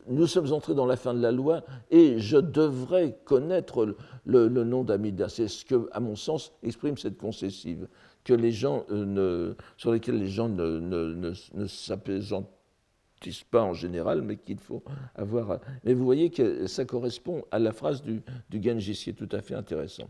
nous 0.08 0.26
sommes 0.26 0.52
entrés 0.52 0.74
dans 0.74 0.86
la 0.86 0.96
fin 0.96 1.14
de 1.14 1.20
la 1.20 1.32
loi 1.32 1.62
et 1.90 2.18
je 2.18 2.36
devrais 2.36 3.18
connaître 3.24 3.96
le, 4.24 4.48
nom 4.48 4.84
d'Amida. 4.84 5.28
C'est 5.28 5.48
ce 5.48 5.64
que, 5.64 5.88
à 5.92 6.00
mon 6.00 6.16
sens, 6.16 6.52
exprime 6.62 6.96
cette 6.96 7.18
concessive, 7.18 7.88
ne, 8.28 9.54
sur 9.76 9.92
lesquels 9.92 10.18
les 10.18 10.28
gens 10.28 10.48
ne, 10.48 10.78
ne, 10.78 11.32
ne, 11.54 11.66
ne 13.24 13.32
pas 13.50 13.62
en 13.62 13.72
général, 13.72 14.22
mais 14.22 14.36
qu'il 14.36 14.58
faut 14.58 14.82
avoir. 15.14 15.60
Mais 15.84 15.94
vous 15.94 16.04
voyez 16.04 16.30
que 16.30 16.66
ça 16.66 16.84
correspond 16.84 17.44
à 17.50 17.58
la 17.58 17.72
phrase 17.72 18.02
du, 18.02 18.22
du 18.50 18.62
Genji, 18.62 18.92
qui 18.92 19.10
est 19.10 19.12
tout 19.14 19.28
à 19.32 19.40
fait 19.40 19.54
intéressant. 19.54 20.08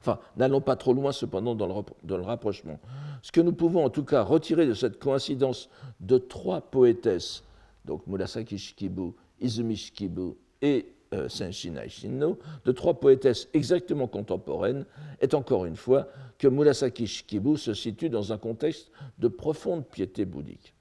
Enfin, 0.00 0.18
n'allons 0.36 0.62
pas 0.62 0.76
trop 0.76 0.94
loin 0.94 1.12
cependant 1.12 1.54
dans 1.54 1.66
le, 1.66 2.22
rapprochement. 2.22 2.78
Ce 3.22 3.30
que 3.30 3.40
nous 3.40 3.52
pouvons 3.52 3.84
en 3.84 3.90
tout 3.90 4.04
cas 4.04 4.22
retirer 4.22 4.66
de 4.66 4.72
cette 4.72 4.98
coïncidence 4.98 5.68
de 6.00 6.16
trois 6.16 6.62
poétesses, 6.62 7.44
donc 7.84 8.06
Murasaki 8.06 8.56
Shikibu, 8.56 9.12
Izumi 9.40 9.76
Shikibu 9.76 10.32
et 10.62 10.86
euh, 11.12 11.28
Senshin 11.28 11.74
de 12.64 12.72
trois 12.72 12.94
poétesses 12.98 13.48
exactement 13.52 14.06
contemporaines, 14.06 14.86
est 15.20 15.34
encore 15.34 15.66
une 15.66 15.76
fois 15.76 16.08
que 16.38 16.48
Murasaki 16.48 17.06
Shikibu 17.06 17.58
se 17.58 17.74
situe 17.74 18.08
dans 18.08 18.32
un 18.32 18.38
contexte 18.38 18.90
de 19.18 19.28
profonde 19.28 19.84
piété 19.86 20.24
bouddhique. 20.24 20.72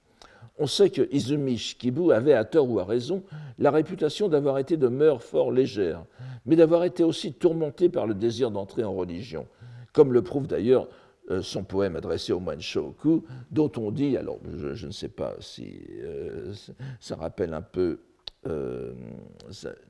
On 0.59 0.67
sait 0.67 0.89
que 0.89 1.07
Izumi 1.11 1.57
Shikibu 1.57 2.11
avait, 2.11 2.33
à 2.33 2.43
tort 2.43 2.69
ou 2.69 2.79
à 2.79 2.85
raison, 2.85 3.23
la 3.57 3.71
réputation 3.71 4.27
d'avoir 4.27 4.57
été 4.57 4.75
de 4.75 4.89
mœurs 4.89 5.23
fort 5.23 5.51
légères, 5.51 6.03
mais 6.45 6.57
d'avoir 6.57 6.83
été 6.83 7.03
aussi 7.03 7.33
tourmenté 7.33 7.87
par 7.87 8.05
le 8.05 8.13
désir 8.13 8.51
d'entrer 8.51 8.83
en 8.83 8.93
religion, 8.93 9.47
comme 9.93 10.11
le 10.11 10.21
prouve 10.21 10.47
d'ailleurs 10.47 10.87
euh, 11.31 11.41
son 11.41 11.63
poème 11.63 11.95
adressé 11.95 12.33
au 12.33 12.39
moine 12.39 12.59
Shoku, 12.59 13.23
dont 13.51 13.71
on 13.77 13.91
dit, 13.91 14.17
alors 14.17 14.39
je, 14.73 14.85
ne 14.85 14.91
sais 14.91 15.07
pas 15.07 15.35
si 15.39 15.79
euh, 16.01 16.53
ça 16.99 17.15
rappelle 17.15 17.53
un 17.53 17.61
peu 17.61 17.99
euh, 18.47 18.93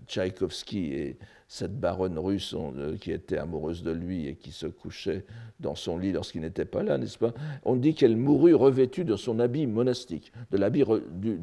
Tchaïkovski 0.07 0.93
et 0.93 1.17
cette 1.47 1.79
baronne 1.79 2.17
russe 2.17 2.55
euh, 2.57 2.97
qui 2.97 3.11
était 3.11 3.37
amoureuse 3.37 3.83
de 3.83 3.91
lui 3.91 4.27
et 4.27 4.35
qui 4.35 4.51
se 4.51 4.65
couchait 4.65 5.25
dans 5.59 5.75
son 5.75 5.97
lit 5.97 6.11
lorsqu'il 6.11 6.41
n'était 6.41 6.65
pas 6.65 6.81
là, 6.81 6.97
n'est-ce 6.97 7.17
pas? 7.17 7.33
On 7.63 7.75
dit 7.75 7.93
qu'elle 7.93 8.17
mourut 8.17 8.55
revêtue 8.55 9.05
de 9.05 9.15
son 9.15 9.39
habit 9.39 9.67
monastique, 9.67 10.31
de 10.51 10.57
l'habit 10.57 10.83
du, 11.11 11.39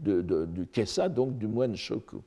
du 0.00 0.66
Kessa, 0.66 1.08
donc 1.08 1.38
du 1.38 1.46
moine 1.46 1.76
Shoku. 1.76 2.22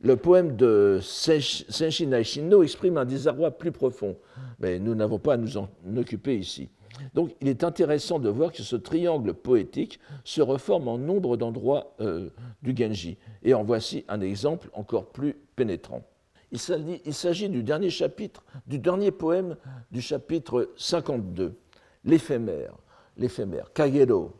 Le 0.00 0.16
poème 0.16 0.54
de 0.54 1.00
Senshi 1.02 2.06
Naishino 2.06 2.62
exprime 2.62 2.98
un 2.98 3.04
désarroi 3.04 3.50
plus 3.50 3.72
profond, 3.72 4.16
mais 4.60 4.78
nous 4.78 4.94
n'avons 4.94 5.18
pas 5.18 5.34
à 5.34 5.36
nous 5.36 5.56
en 5.56 5.68
occuper 5.96 6.38
ici. 6.38 6.68
Donc 7.14 7.34
il 7.40 7.48
est 7.48 7.64
intéressant 7.64 8.18
de 8.18 8.28
voir 8.28 8.52
que 8.52 8.62
ce 8.62 8.76
triangle 8.76 9.34
poétique 9.34 9.98
se 10.24 10.40
reforme 10.40 10.88
en 10.88 10.98
nombre 10.98 11.36
d'endroits 11.36 11.94
euh, 12.00 12.30
du 12.62 12.74
Genji. 12.76 13.18
Et 13.42 13.54
en 13.54 13.64
voici 13.64 14.04
un 14.08 14.20
exemple 14.20 14.70
encore 14.72 15.06
plus 15.06 15.36
pénétrant. 15.56 16.02
Il 16.50 16.58
s'agit 16.58 17.48
du 17.50 17.62
dernier 17.62 17.90
chapitre, 17.90 18.42
du 18.66 18.78
dernier 18.78 19.10
poème 19.10 19.56
du 19.90 20.00
chapitre 20.00 20.72
52, 20.76 21.58
l'éphémère. 22.04 22.74
L'éphémère, 23.18 23.72
Kagero, 23.72 24.32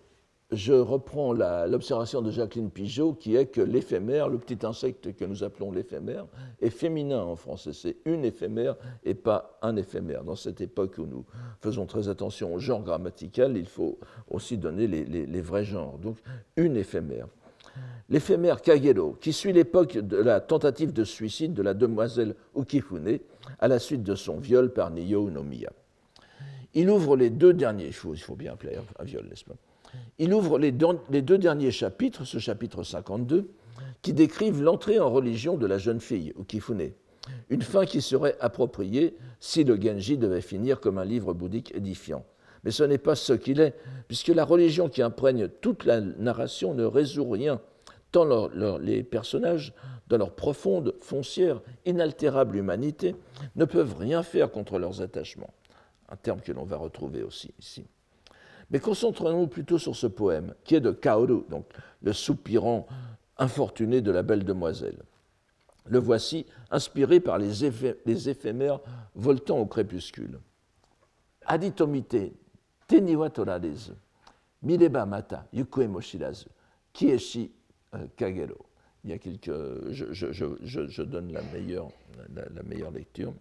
je 0.50 0.72
reprends 0.72 1.34
l'observation 1.34 2.22
de 2.22 2.30
Jacqueline 2.30 2.70
Pigeot 2.70 3.12
qui 3.12 3.36
est 3.36 3.46
que 3.46 3.60
l'éphémère, 3.60 4.28
le 4.28 4.38
petit 4.38 4.64
insecte 4.64 5.14
que 5.14 5.24
nous 5.26 5.44
appelons 5.44 5.70
l'éphémère, 5.70 6.26
est 6.62 6.70
féminin 6.70 7.20
en 7.20 7.36
français. 7.36 7.72
C'est 7.74 7.96
une 8.06 8.24
éphémère 8.24 8.76
et 9.04 9.14
pas 9.14 9.58
un 9.60 9.76
éphémère. 9.76 10.24
Dans 10.24 10.36
cette 10.36 10.62
époque 10.62 10.96
où 10.98 11.04
nous 11.04 11.26
faisons 11.60 11.84
très 11.84 12.08
attention 12.08 12.54
au 12.54 12.58
genre 12.58 12.82
grammatical, 12.82 13.58
il 13.58 13.66
faut 13.66 13.98
aussi 14.30 14.56
donner 14.56 14.86
les, 14.86 15.40
vrais 15.42 15.64
genres. 15.64 15.98
Donc, 15.98 16.16
une 16.56 16.76
éphémère. 16.76 17.26
L'éphémère 18.08 18.62
Kagero, 18.62 19.18
qui 19.20 19.34
suit 19.34 19.52
l'époque 19.52 19.98
de 19.98 20.16
la 20.16 20.40
tentative 20.40 20.94
de 20.94 21.04
suicide 21.04 21.52
de 21.52 21.62
la 21.62 21.74
demoiselle 21.74 22.34
Ukifune 22.56 23.18
à 23.58 23.68
la 23.68 23.78
suite 23.78 24.02
de 24.02 24.14
son 24.14 24.38
viol 24.38 24.72
par 24.72 24.90
Niyo 24.90 25.28
Nomiya. 25.30 25.70
Il 26.72 26.88
ouvre 26.88 27.16
les 27.16 27.28
deux 27.28 27.52
derniers, 27.52 27.88
il 27.88 27.92
faut, 27.92 28.14
il 28.14 28.20
faut 28.20 28.34
bien 28.34 28.54
appeler 28.54 28.76
un 28.98 29.04
viol, 29.04 29.26
n'est-ce 29.28 29.44
pas? 29.44 29.54
Il 30.18 30.34
ouvre 30.34 30.58
les 30.58 30.72
deux, 30.72 31.38
derniers 31.38 31.70
chapitres, 31.70 32.24
ce 32.24 32.38
chapitre 32.38 32.82
52, 32.82 33.50
qui 34.02 34.12
décrivent 34.12 34.62
l'entrée 34.62 34.98
en 34.98 35.10
religion 35.10 35.56
de 35.56 35.66
la 35.66 35.78
jeune 35.78 36.00
fille, 36.00 36.32
Ukifune, 36.38 36.92
une 37.50 37.62
fin 37.62 37.84
qui 37.84 38.00
serait 38.00 38.36
appropriée 38.40 39.16
si 39.40 39.64
le 39.64 39.80
Genji 39.80 40.16
devait 40.16 40.40
finir 40.40 40.80
comme 40.80 40.98
un 40.98 41.04
livre 41.04 41.34
bouddhique 41.34 41.74
édifiant. 41.74 42.24
Mais 42.64 42.70
ce 42.70 42.82
n'est 42.82 42.98
pas 42.98 43.14
ce 43.14 43.32
qu'il 43.32 43.60
est, 43.60 43.74
puisque 44.08 44.28
la 44.28 44.44
religion 44.44 44.88
qui 44.88 45.02
imprègne 45.02 45.48
toute 45.48 45.84
la 45.84 46.00
narration 46.00 46.74
ne 46.74 46.84
résout 46.84 47.28
rien, 47.28 47.60
tant 48.10 48.48
les 48.78 49.02
personnages, 49.02 49.74
dans 50.08 50.16
leur 50.16 50.34
profonde, 50.34 50.94
foncière, 51.00 51.60
inaltérable 51.84 52.56
humanité, 52.56 53.14
ne 53.56 53.64
peuvent 53.64 53.96
rien 53.98 54.22
faire 54.22 54.50
contre 54.50 54.78
leurs 54.78 55.02
attachements. 55.02 55.52
Un 56.08 56.16
terme 56.16 56.40
que 56.40 56.52
l'on 56.52 56.64
va 56.64 56.78
retrouver 56.78 57.22
aussi 57.22 57.52
ici. 57.60 57.84
Mais 58.70 58.80
concentrons-nous 58.80 59.46
plutôt 59.46 59.78
sur 59.78 59.96
ce 59.96 60.06
poème, 60.06 60.54
qui 60.64 60.74
est 60.74 60.80
de 60.80 60.90
Kaoru, 60.90 61.44
donc 61.48 61.66
le 62.02 62.12
soupirant 62.12 62.86
infortuné 63.38 64.00
de 64.00 64.10
la 64.10 64.22
belle 64.22 64.44
demoiselle. 64.44 64.98
Le 65.86 65.98
voici, 65.98 66.44
inspiré 66.70 67.20
par 67.20 67.38
les, 67.38 67.64
éphémères 68.28 68.80
voltant 69.14 69.58
au 69.58 69.66
crépuscule. 69.66 70.38
Aditomite, 71.46 72.32
teniwa 72.86 73.30
torarezu, 73.30 73.92
mireba 74.62 75.06
mata, 75.06 75.46
yukue 75.52 75.86
moshirazu, 75.86 76.48
kieshi 76.92 77.50
euh, 77.94 78.06
kagero. 78.16 78.66
Il 79.04 79.10
y 79.10 79.12
a 79.14 79.18
quelques, 79.18 79.50
je, 79.90 81.02
donne 81.02 81.32
la 81.32 81.40
meilleure, 81.40 81.88
la 82.34 82.62
meilleure 82.64 82.90
lecture. 82.90 83.32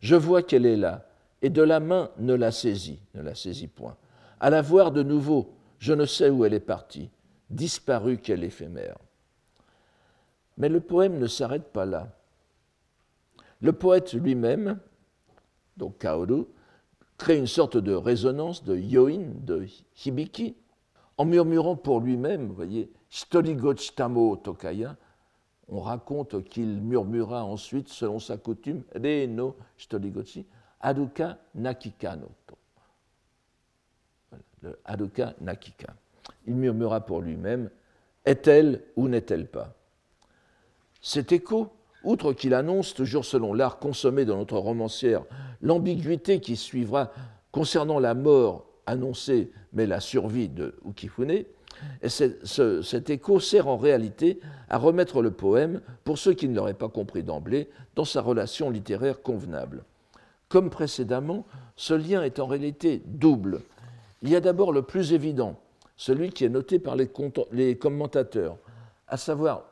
Je 0.00 0.16
vois 0.16 0.42
qu'elle 0.42 0.66
est 0.66 0.76
là, 0.76 1.06
et 1.40 1.48
de 1.48 1.62
la 1.62 1.80
main 1.80 2.10
ne 2.18 2.34
la 2.34 2.50
saisit, 2.50 2.98
ne 3.14 3.22
la 3.22 3.34
saisit 3.34 3.68
point. 3.68 3.96
À 4.44 4.50
la 4.50 4.60
voir 4.60 4.92
de 4.92 5.02
nouveau, 5.02 5.54
je 5.78 5.94
ne 5.94 6.04
sais 6.04 6.28
où 6.28 6.44
elle 6.44 6.52
est 6.52 6.60
partie, 6.60 7.08
disparue 7.48 8.18
qu'elle 8.18 8.44
éphémère. 8.44 8.98
Mais 10.58 10.68
le 10.68 10.80
poème 10.80 11.18
ne 11.18 11.26
s'arrête 11.26 11.72
pas 11.72 11.86
là. 11.86 12.10
Le 13.62 13.72
poète 13.72 14.12
lui-même, 14.12 14.78
donc 15.78 15.96
Kaoru, 15.96 16.44
crée 17.16 17.38
une 17.38 17.46
sorte 17.46 17.78
de 17.78 17.94
résonance 17.94 18.64
de 18.64 18.76
yoin, 18.76 19.22
de 19.40 19.66
hibiki, 20.04 20.56
en 21.16 21.24
murmurant 21.24 21.76
pour 21.76 22.00
lui-même, 22.00 22.48
vous 22.48 22.54
voyez, 22.54 22.92
Storigochitamo 23.08 24.36
Tokaya, 24.36 24.94
on 25.68 25.80
raconte 25.80 26.44
qu'il 26.44 26.82
murmura 26.82 27.46
ensuite, 27.46 27.88
selon 27.88 28.18
sa 28.18 28.36
coutume, 28.36 28.82
Re 28.94 29.26
no 29.26 29.56
Storigochi, 29.78 30.44
Aduka 30.82 31.38
Nakikano 31.54 32.28
le 34.64 34.78
Nakika. 35.40 35.94
Il 36.46 36.54
murmura 36.54 37.00
pour 37.00 37.20
lui-même 37.20 37.70
Est-elle 38.24 38.82
ou 38.96 39.08
n'est-elle 39.08 39.46
pas? 39.46 39.74
Cet 41.00 41.32
écho, 41.32 41.72
outre 42.02 42.32
qu'il 42.32 42.54
annonce, 42.54 42.94
toujours 42.94 43.24
selon 43.24 43.52
l'art 43.52 43.78
consommé 43.78 44.24
de 44.24 44.32
notre 44.32 44.56
romancière, 44.58 45.24
l'ambiguïté 45.60 46.40
qui 46.40 46.56
suivra 46.56 47.12
concernant 47.52 47.98
la 47.98 48.14
mort 48.14 48.66
annoncée 48.86 49.50
mais 49.72 49.86
la 49.86 50.00
survie 50.00 50.48
de 50.48 50.74
Ukifune, 50.86 51.44
et 52.02 52.08
cet 52.08 53.10
écho 53.10 53.40
sert 53.40 53.66
en 53.66 53.76
réalité 53.76 54.40
à 54.68 54.78
remettre 54.78 55.22
le 55.22 55.30
poème, 55.32 55.80
pour 56.04 56.18
ceux 56.18 56.32
qui 56.32 56.48
ne 56.48 56.54
l'auraient 56.54 56.74
pas 56.74 56.88
compris 56.88 57.22
d'emblée, 57.22 57.68
dans 57.96 58.04
sa 58.04 58.22
relation 58.22 58.70
littéraire 58.70 59.22
convenable. 59.22 59.84
Comme 60.48 60.70
précédemment, 60.70 61.46
ce 61.76 61.94
lien 61.94 62.22
est 62.22 62.38
en 62.38 62.46
réalité 62.46 63.02
double, 63.06 63.62
il 64.24 64.30
y 64.30 64.36
a 64.36 64.40
d'abord 64.40 64.72
le 64.72 64.80
plus 64.82 65.12
évident, 65.12 65.60
celui 65.96 66.30
qui 66.30 66.46
est 66.46 66.48
noté 66.48 66.78
par 66.78 66.96
les, 66.96 67.76
commentateurs, 67.76 68.56
à 69.06 69.18
savoir 69.18 69.66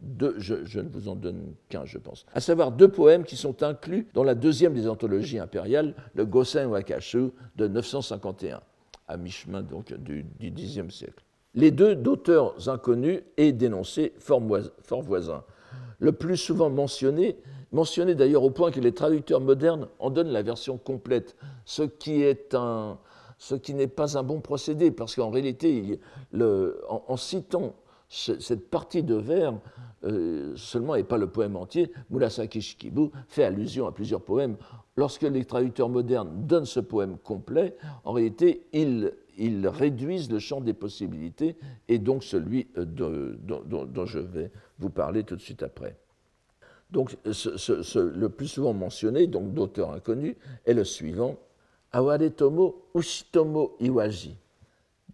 deux, 0.00 0.36
je, 0.38 0.78
ne 0.78 0.88
vous 0.88 1.08
en 1.08 1.16
donne 1.16 1.54
qu'un, 1.68 1.84
je 1.84 1.98
pense, 1.98 2.24
à 2.32 2.40
savoir 2.40 2.70
deux 2.70 2.86
poèmes 2.86 3.24
qui 3.24 3.36
sont 3.36 3.64
inclus 3.64 4.06
dans 4.14 4.22
la 4.22 4.36
deuxième 4.36 4.74
des 4.74 4.88
anthologies 4.88 5.40
impériales, 5.40 5.94
le 6.14 6.24
Gosen 6.24 6.68
Wakashu 6.68 7.30
de 7.56 7.66
951, 7.66 8.60
à 9.08 9.16
mi-chemin 9.16 9.62
donc 9.62 9.92
du, 9.92 10.24
Xe 10.40 10.88
siècle. 10.88 11.24
Les 11.54 11.72
deux 11.72 11.96
d'auteurs 11.96 12.68
inconnus 12.68 13.22
et 13.36 13.50
dénoncés 13.52 14.12
fort, 14.20 14.42
fort 14.82 15.02
voisins. 15.02 15.42
Le 15.98 16.12
plus 16.12 16.36
souvent 16.36 16.70
mentionné, 16.70 17.38
mentionné 17.72 18.14
d'ailleurs 18.14 18.44
au 18.44 18.50
point 18.50 18.70
que 18.70 18.78
les 18.78 18.92
traducteurs 18.92 19.40
modernes 19.40 19.88
en 19.98 20.10
donnent 20.10 20.30
la 20.30 20.42
version 20.42 20.78
complète, 20.78 21.34
ce 21.64 21.82
qui 21.82 22.22
est 22.22 22.54
un, 22.54 22.98
ce 23.38 23.54
qui 23.54 23.74
n'est 23.74 23.86
pas 23.86 24.18
un 24.18 24.22
bon 24.22 24.40
procédé, 24.40 24.90
parce 24.90 25.14
qu'en 25.14 25.30
réalité, 25.30 26.00
en, 26.88 27.16
citant 27.16 27.74
cette 28.08 28.70
partie 28.70 29.02
de 29.02 29.14
vers 29.14 29.54
euh, 30.04 30.54
seulement 30.56 30.94
et 30.94 31.02
pas 31.02 31.18
le 31.18 31.26
poème 31.26 31.56
entier, 31.56 31.90
Murasaki 32.10 32.60
Shikibu 32.60 33.10
fait 33.28 33.44
allusion 33.44 33.86
à 33.86 33.92
plusieurs 33.92 34.22
poèmes. 34.22 34.56
Lorsque 34.96 35.22
les 35.22 35.44
traducteurs 35.44 35.88
modernes 35.88 36.46
donnent 36.46 36.66
ce 36.66 36.80
poème 36.80 37.18
complet, 37.18 37.76
en 38.04 38.12
réalité, 38.12 38.66
ils, 38.72 39.12
réduisent 39.68 40.30
le 40.30 40.38
champ 40.38 40.60
des 40.60 40.72
possibilités 40.72 41.56
et 41.88 41.98
donc 41.98 42.24
celui 42.24 42.68
euh, 42.78 42.84
dont, 42.86 44.06
je 44.06 44.18
vais 44.18 44.50
vous 44.78 44.90
parler 44.90 45.24
tout 45.24 45.36
de 45.36 45.42
suite 45.42 45.62
après. 45.62 45.96
Donc, 46.90 47.16
le 47.24 48.26
plus 48.28 48.46
souvent 48.46 48.72
mentionné, 48.72 49.26
donc 49.26 49.52
d'auteur 49.52 49.90
inconnu, 49.90 50.36
est 50.66 50.74
le 50.74 50.84
suivant 50.84 51.36
Awaretomo 51.96 52.74
Ushitomo 52.94 53.70
Iwaji. 53.80 54.36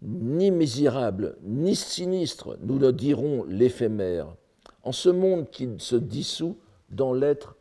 Ni 0.01 0.51
misérable, 0.51 1.37
ni 1.41 1.77
sinistre, 1.77 2.57
nous 2.61 2.77
le 2.77 2.91
dirons 2.91 3.45
l'éphémère, 3.47 4.27
en 4.83 4.91
ce 4.91 5.07
monde 5.07 5.49
qui 5.49 5.69
se 5.77 5.95
dissout 5.95 6.57
dans 6.89 7.13
l'être 7.13 7.55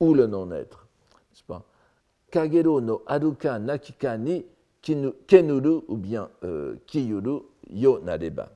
ou 0.00 0.12
le 0.12 0.26
non-être. 0.26 0.88
Kagero 2.32 2.80
no 2.80 3.02
Aruka 3.06 3.60
Nakika 3.60 4.18
ni 4.18 4.44
Kenuru 4.80 5.82
ou 5.86 5.96
bien 5.96 6.28
euh, 6.42 6.74
Kiyuru 6.86 7.42
Yo 7.70 8.00
Nareba. 8.00 8.50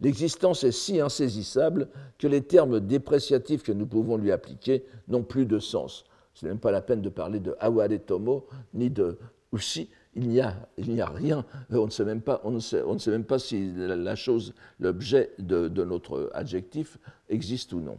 L'existence 0.00 0.64
est 0.64 0.72
si 0.72 1.00
insaisissable 1.00 1.88
que 2.16 2.28
les 2.28 2.42
termes 2.42 2.80
dépréciatifs 2.80 3.64
que 3.64 3.72
nous 3.72 3.86
pouvons 3.86 4.16
lui 4.16 4.32
appliquer 4.32 4.84
n'ont 5.08 5.24
plus 5.24 5.44
de 5.44 5.58
sens. 5.58 6.04
Ce 6.38 6.46
n'est 6.46 6.52
même 6.52 6.60
pas 6.60 6.70
la 6.70 6.82
peine 6.82 7.02
de 7.02 7.08
parler 7.08 7.40
de 7.40 7.56
Aware 7.58 7.88
Tomo 8.06 8.46
ni 8.72 8.90
de 8.90 9.18
Ushi. 9.52 9.90
Il 10.14 10.28
n'y 10.28 10.40
a, 10.40 10.54
a 10.54 11.10
rien. 11.10 11.44
On 11.70 11.86
ne, 11.86 11.90
sait 11.90 12.04
même 12.04 12.20
pas, 12.20 12.40
on, 12.44 12.52
ne 12.52 12.60
sait, 12.60 12.80
on 12.82 12.94
ne 12.94 12.98
sait 12.98 13.10
même 13.10 13.24
pas 13.24 13.40
si 13.40 13.72
la 13.74 14.14
chose, 14.14 14.54
l'objet 14.78 15.32
de, 15.40 15.66
notre 15.82 16.30
adjectif 16.34 16.98
existe 17.28 17.72
ou 17.72 17.80
non. 17.80 17.98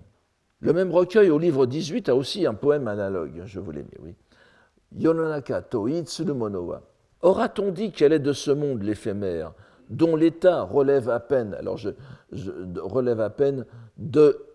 Le 0.62 0.72
même 0.72 0.90
recueil 0.90 1.30
au 1.30 1.38
livre 1.38 1.66
18 1.66 2.08
a 2.08 2.16
aussi 2.16 2.46
un 2.46 2.54
poème 2.54 2.88
analogue, 2.88 3.42
je 3.46 3.60
vous 3.60 3.72
l'ai 3.72 3.84
mis, 3.84 3.98
oui. 4.02 4.16
Yononaka 4.98 5.62
to 5.62 5.88
Monowa. 6.34 6.82
Aura-t-on 7.22 7.72
dit 7.72 7.92
qu'elle 7.92 8.14
est 8.14 8.20
de 8.20 8.34
ce 8.34 8.52
monde 8.52 8.84
l'éphémère, 8.84 9.52
dont 9.90 10.16
l'état 10.16 10.62
relève 10.62 11.10
à 11.10 11.20
peine, 11.20 11.56
alors 11.56 11.76
je, 11.76 11.90
relève 12.78 13.20
à 13.20 13.30
peine 13.30 13.66
de 13.98 14.46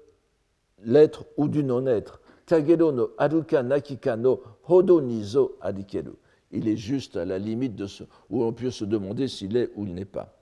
l'être 0.85 1.27
ou 1.37 1.49
du 1.49 1.63
non-être? 1.63 2.23
No 2.51 3.11
aruka 3.19 3.63
nakika 3.63 4.17
no 4.17 4.41
hodo 4.69 5.01
nizo 5.01 5.57
adikeru. 5.61 6.13
Il 6.53 6.69
est 6.69 6.77
juste 6.77 7.17
à 7.17 7.25
la 7.25 7.39
limite 7.39 7.75
de 7.75 7.87
ce 7.87 8.05
où 8.31 8.45
on 8.45 8.53
peut 8.53 8.71
se 8.71 8.85
demander 8.85 9.29
s'il 9.29 9.57
est 9.57 9.71
ou 9.77 9.87
il 9.87 9.95
n'est 9.95 10.05
pas. 10.05 10.37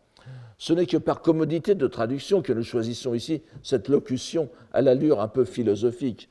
Ce 0.58 0.72
n'est 0.72 0.86
que 0.86 0.96
par 0.96 1.22
commodité 1.22 1.74
de 1.74 1.86
traduction 1.86 2.42
que 2.42 2.52
nous 2.52 2.62
choisissons 2.62 3.14
ici 3.14 3.42
cette 3.62 3.88
locution 3.88 4.48
à 4.72 4.82
l'allure 4.82 5.20
un 5.20 5.28
peu 5.28 5.44
philosophique. 5.44 6.28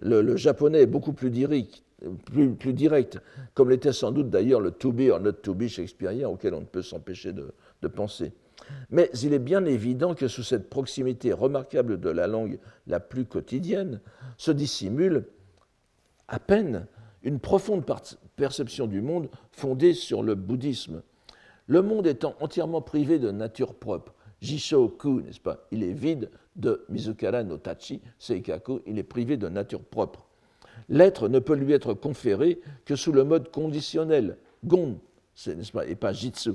Le, 0.00 0.36
japonais 0.36 0.82
est 0.82 0.86
beaucoup 0.86 1.12
plus 1.12 1.30
direct, 1.30 1.82
plus, 2.24 2.72
direct, 2.72 3.18
comme 3.54 3.70
l'était 3.70 3.92
sans 3.92 4.12
doute 4.12 4.30
d'ailleurs 4.30 4.60
le 4.60 4.70
to 4.70 4.92
be 4.92 5.10
or 5.10 5.20
not 5.20 5.32
to 5.32 5.54
be 5.54 5.66
shakespearien 5.66 6.28
auquel 6.28 6.54
on 6.54 6.60
ne 6.60 6.66
peut 6.66 6.82
s'empêcher 6.82 7.32
de 7.32 7.88
penser. 7.88 8.32
Mais 8.90 9.10
il 9.22 9.32
est 9.32 9.38
bien 9.38 9.64
évident 9.64 10.14
que 10.14 10.28
sous 10.28 10.42
cette 10.42 10.68
proximité 10.68 11.32
remarquable 11.32 12.00
de 12.00 12.10
la 12.10 12.26
langue 12.26 12.58
la 12.86 13.00
plus 13.00 13.24
quotidienne 13.24 14.00
se 14.36 14.50
dissimule 14.50 15.26
à 16.28 16.38
peine 16.38 16.86
une 17.22 17.38
profonde 17.38 17.84
perception 18.36 18.86
du 18.86 19.00
monde 19.00 19.28
fondée 19.52 19.94
sur 19.94 20.22
le 20.22 20.34
bouddhisme. 20.34 21.02
Le 21.66 21.82
monde 21.82 22.06
étant 22.06 22.34
entièrement 22.40 22.80
privé 22.80 23.18
de 23.18 23.30
nature 23.30 23.74
propre, 23.74 24.14
Jishoku, 24.40 25.20
n'est-ce 25.20 25.40
pas 25.40 25.66
Il 25.70 25.84
est 25.84 25.92
vide 25.92 26.30
de 26.56 26.84
Mizukara 26.88 27.42
no 27.44 27.58
Tachi, 27.58 28.00
Seikaku, 28.18 28.80
il 28.86 28.98
est 28.98 29.04
privé 29.04 29.36
de 29.36 29.48
nature 29.48 29.82
propre. 29.82 30.26
L'être 30.88 31.28
ne 31.28 31.38
peut 31.38 31.54
lui 31.54 31.72
être 31.72 31.94
conféré 31.94 32.60
que 32.84 32.96
sous 32.96 33.12
le 33.12 33.22
mode 33.22 33.50
conditionnel, 33.50 34.38
gon, 34.64 34.98
n'est-ce 35.46 35.72
pas, 35.72 35.86
et 35.86 35.94
pas 35.94 36.12
jitsu. 36.12 36.52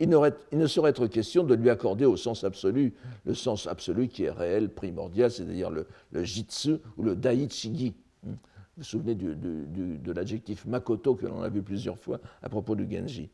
Il, 0.00 0.08
ne 0.08 0.66
saurait 0.66 0.90
être 0.90 1.06
question 1.06 1.44
de 1.44 1.54
lui 1.54 1.68
accorder 1.68 2.06
au 2.06 2.16
sens 2.16 2.42
absolu, 2.44 2.94
le 3.26 3.34
sens 3.34 3.66
absolu 3.66 4.08
qui 4.08 4.24
est 4.24 4.30
réel, 4.30 4.70
primordial, 4.70 5.30
c'est-à-dire 5.30 5.70
le, 5.70 5.86
jitsu 6.24 6.76
ou 6.96 7.02
le 7.02 7.14
daichigi. 7.14 7.94
Vous 8.22 8.32
vous 8.78 8.82
souvenez 8.84 9.14
de 9.14 10.12
l'adjectif 10.12 10.64
makoto 10.64 11.14
que 11.14 11.26
l'on 11.26 11.42
a 11.42 11.50
vu 11.50 11.62
plusieurs 11.62 11.98
fois 11.98 12.18
à 12.42 12.48
propos 12.48 12.74
du 12.74 12.90
Genji. 12.90 13.28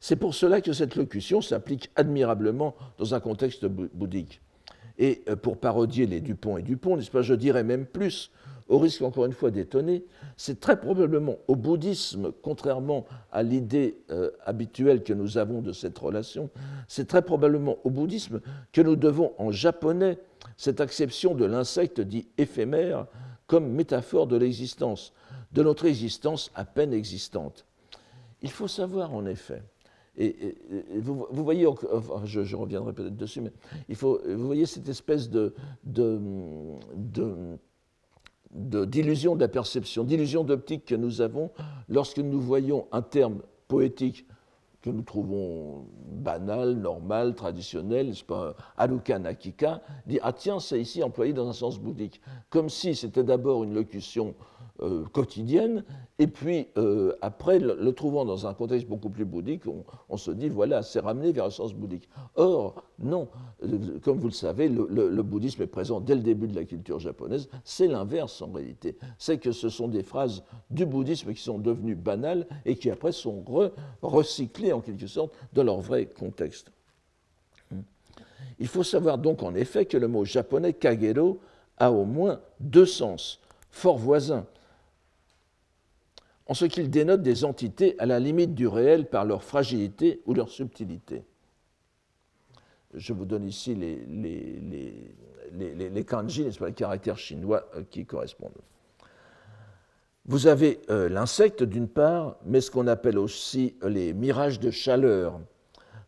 C'est 0.00 0.16
pour 0.16 0.34
cela 0.34 0.60
que 0.60 0.72
cette 0.72 0.94
locution 0.94 1.40
s'applique 1.40 1.90
admirablement 1.96 2.76
dans 2.98 3.14
un 3.14 3.20
contexte 3.20 3.66
bouddhique. 3.66 4.40
Et 4.98 5.22
euh, 5.28 5.36
pour 5.36 5.58
parodier 5.58 6.06
les 6.06 6.20
Dupont 6.20 6.56
et 6.58 6.62
Dupont, 6.62 6.96
n'est-ce 6.96 7.10
pas, 7.10 7.22
je 7.22 7.34
dirais 7.34 7.64
même 7.64 7.86
plus, 7.86 8.30
au 8.68 8.78
risque 8.78 9.02
encore 9.02 9.24
une 9.24 9.32
fois 9.32 9.50
d'étonner, 9.50 10.04
c'est 10.36 10.60
très 10.60 10.78
probablement 10.78 11.36
au 11.48 11.56
bouddhisme, 11.56 12.32
contrairement 12.42 13.06
à 13.32 13.42
l'idée 13.42 13.98
euh, 14.10 14.30
habituelle 14.44 15.02
que 15.02 15.12
nous 15.12 15.38
avons 15.38 15.62
de 15.62 15.72
cette 15.72 15.98
relation, 15.98 16.50
c'est 16.86 17.08
très 17.08 17.22
probablement 17.22 17.78
au 17.84 17.90
bouddhisme 17.90 18.40
que 18.72 18.80
nous 18.80 18.96
devons 18.96 19.32
en 19.38 19.50
japonais 19.50 20.18
cette 20.56 20.80
acception 20.80 21.34
de 21.34 21.44
l'insecte 21.44 22.00
dit 22.00 22.28
éphémère 22.36 23.06
comme 23.46 23.70
métaphore 23.70 24.26
de 24.26 24.36
l'existence, 24.36 25.12
de 25.52 25.62
notre 25.62 25.86
existence 25.86 26.50
à 26.54 26.64
peine 26.64 26.92
existante. 26.92 27.64
Il 28.42 28.50
faut 28.50 28.68
savoir 28.68 29.14
en 29.14 29.26
effet 29.26 29.62
et, 30.20 30.56
vous, 30.96 31.26
voyez, 31.30 31.64
je, 32.24 32.56
reviendrai 32.56 32.92
peut-être 32.92 33.16
dessus, 33.16 33.40
mais 33.40 33.52
il 33.88 33.94
faut, 33.94 34.20
vous 34.26 34.46
voyez 34.46 34.66
cette 34.66 34.88
espèce 34.88 35.30
de, 35.30 35.54
d'illusion 38.50 39.36
de, 39.36 39.40
la 39.40 39.48
perception, 39.48 40.04
d'illusion 40.04 40.44
d'optique 40.44 40.86
que 40.86 40.94
nous 40.94 41.20
avons 41.20 41.50
lorsque 41.88 42.18
nous 42.18 42.40
voyons 42.40 42.86
un 42.92 43.02
terme 43.02 43.42
poétique 43.68 44.26
que 44.80 44.90
nous 44.90 45.02
trouvons 45.02 45.86
banal, 46.06 46.74
normal, 46.74 47.34
traditionnel, 47.34 48.12
aluka 48.76 49.18
nakika, 49.18 49.82
dit 50.06 50.18
ah 50.22 50.32
tiens, 50.32 50.60
c'est 50.60 50.80
ici 50.80 51.02
employé 51.02 51.32
dans 51.32 51.48
un 51.48 51.52
sens 51.52 51.78
bouddhique, 51.78 52.20
comme 52.48 52.68
si 52.68 52.94
c'était 52.94 53.24
d'abord 53.24 53.64
une 53.64 53.74
locution 53.74 54.34
euh, 54.80 55.04
quotidienne, 55.12 55.84
et 56.20 56.28
puis 56.28 56.68
euh, 56.76 57.16
après, 57.20 57.58
le, 57.58 57.92
trouvant 57.92 58.24
dans 58.24 58.46
un 58.46 58.54
contexte 58.54 58.86
beaucoup 58.86 59.10
plus 59.10 59.24
bouddhique, 59.24 59.62
on, 60.08 60.16
se 60.16 60.30
dit, 60.30 60.48
voilà, 60.48 60.82
c'est 60.82 61.00
ramené 61.00 61.32
vers 61.32 61.46
le 61.46 61.50
sens 61.50 61.74
bouddhique. 61.74 62.08
Or, 62.36 62.84
non, 63.00 63.28
euh, 63.64 63.98
comme 64.02 64.18
vous 64.18 64.28
le 64.28 64.32
savez, 64.32 64.68
le, 64.68 65.22
bouddhisme 65.22 65.62
est 65.62 65.66
présent 65.66 66.00
dès 66.00 66.14
le 66.14 66.20
début 66.20 66.46
de 66.46 66.54
la 66.54 66.64
culture 66.64 67.00
japonaise, 67.00 67.48
c'est 67.64 67.88
l'inverse 67.88 68.40
en 68.40 68.52
réalité. 68.52 68.96
C'est 69.18 69.38
que 69.38 69.50
ce 69.50 69.68
sont 69.68 69.88
des 69.88 70.04
phrases 70.04 70.44
du 70.70 70.86
bouddhisme 70.86 71.32
qui 71.32 71.42
sont 71.42 71.58
devenues 71.58 71.96
banales 71.96 72.46
et 72.64 72.76
qui 72.76 72.88
après 72.90 73.10
sont 73.10 73.44
recyclées 74.00 74.72
en 74.72 74.80
quelque 74.80 75.08
sorte 75.08 75.32
de 75.54 75.62
leur 75.62 75.80
vrai 75.80 76.06
contexte. 76.06 76.70
Il 78.60 78.68
faut 78.68 78.84
savoir 78.84 79.18
donc 79.18 79.42
en 79.42 79.56
effet 79.56 79.86
que 79.86 79.96
le 79.96 80.06
mot 80.06 80.24
japonais 80.24 80.72
kagero 80.72 81.40
a 81.78 81.90
au 81.90 82.04
moins 82.04 82.40
deux 82.60 82.86
sens, 82.86 83.40
fort 83.70 83.98
voisins 83.98 84.46
en 86.48 86.54
ce 86.54 86.64
qu'ils 86.64 86.90
dénotent 86.90 87.22
des 87.22 87.44
entités 87.44 87.94
à 87.98 88.06
la 88.06 88.18
limite 88.18 88.54
du 88.54 88.66
réel 88.66 89.08
par 89.08 89.26
leur 89.26 89.44
fragilité 89.44 90.22
ou 90.24 90.32
leur 90.34 90.48
subtilité. 90.48 91.24
Je 92.94 93.12
vous 93.12 93.26
donne 93.26 93.44
ici 93.44 93.74
les, 93.74 94.02
les, 95.52 96.04
kanji, 96.04 96.44
n'est-ce 96.44 96.58
pas, 96.58 96.68
les 96.68 96.72
caractères 96.72 97.18
chinois 97.18 97.68
euh, 97.76 97.82
qui 97.90 98.06
correspondent. 98.06 98.50
Vous 100.24 100.46
avez 100.46 100.80
euh, 100.88 101.10
l'insecte 101.10 101.62
d'une 101.62 101.88
part, 101.88 102.36
mais 102.46 102.62
ce 102.62 102.70
qu'on 102.70 102.86
appelle 102.86 103.18
aussi 103.18 103.76
les 103.82 104.14
mirages 104.14 104.58
de 104.58 104.70
chaleur, 104.70 105.38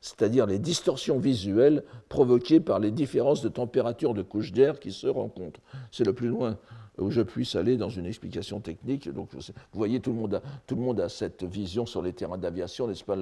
c'est-à-dire 0.00 0.46
les 0.46 0.58
distorsions 0.58 1.18
visuelles 1.18 1.84
provoquées 2.08 2.60
par 2.60 2.78
les 2.78 2.90
différences 2.90 3.42
de 3.42 3.48
température 3.48 4.14
de 4.14 4.22
couches 4.22 4.52
d'air 4.52 4.80
qui 4.80 4.92
se 4.92 5.06
rencontrent. 5.06 5.60
C'est 5.90 6.04
le 6.04 6.12
plus 6.12 6.28
loin 6.28 6.58
où 7.00 7.10
je 7.10 7.22
puisse 7.22 7.54
aller 7.56 7.76
dans 7.76 7.88
une 7.88 8.06
explication 8.06 8.60
technique. 8.60 9.08
Donc, 9.10 9.30
vous 9.34 9.52
voyez, 9.72 10.00
tout 10.00 10.12
le 10.12 10.18
monde 10.18 10.34
a, 10.34 10.42
tout 10.66 10.74
le 10.74 10.82
monde 10.82 11.00
a 11.00 11.08
cette 11.08 11.44
vision 11.44 11.86
sur 11.86 12.02
les 12.02 12.12
terrains 12.12 12.38
d'aviation, 12.38 12.86
n'est-ce 12.86 13.04
pas 13.04 13.16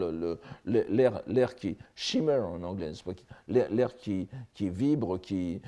L'air 0.64 1.55
qui 1.55 1.77
shimmer 1.95 2.38
en 2.38 2.62
anglais, 2.62 2.93
L'air 3.49 3.97
qui, 3.97 4.29
qui 4.55 4.69
vibre, 4.69 5.21
qui, 5.21 5.61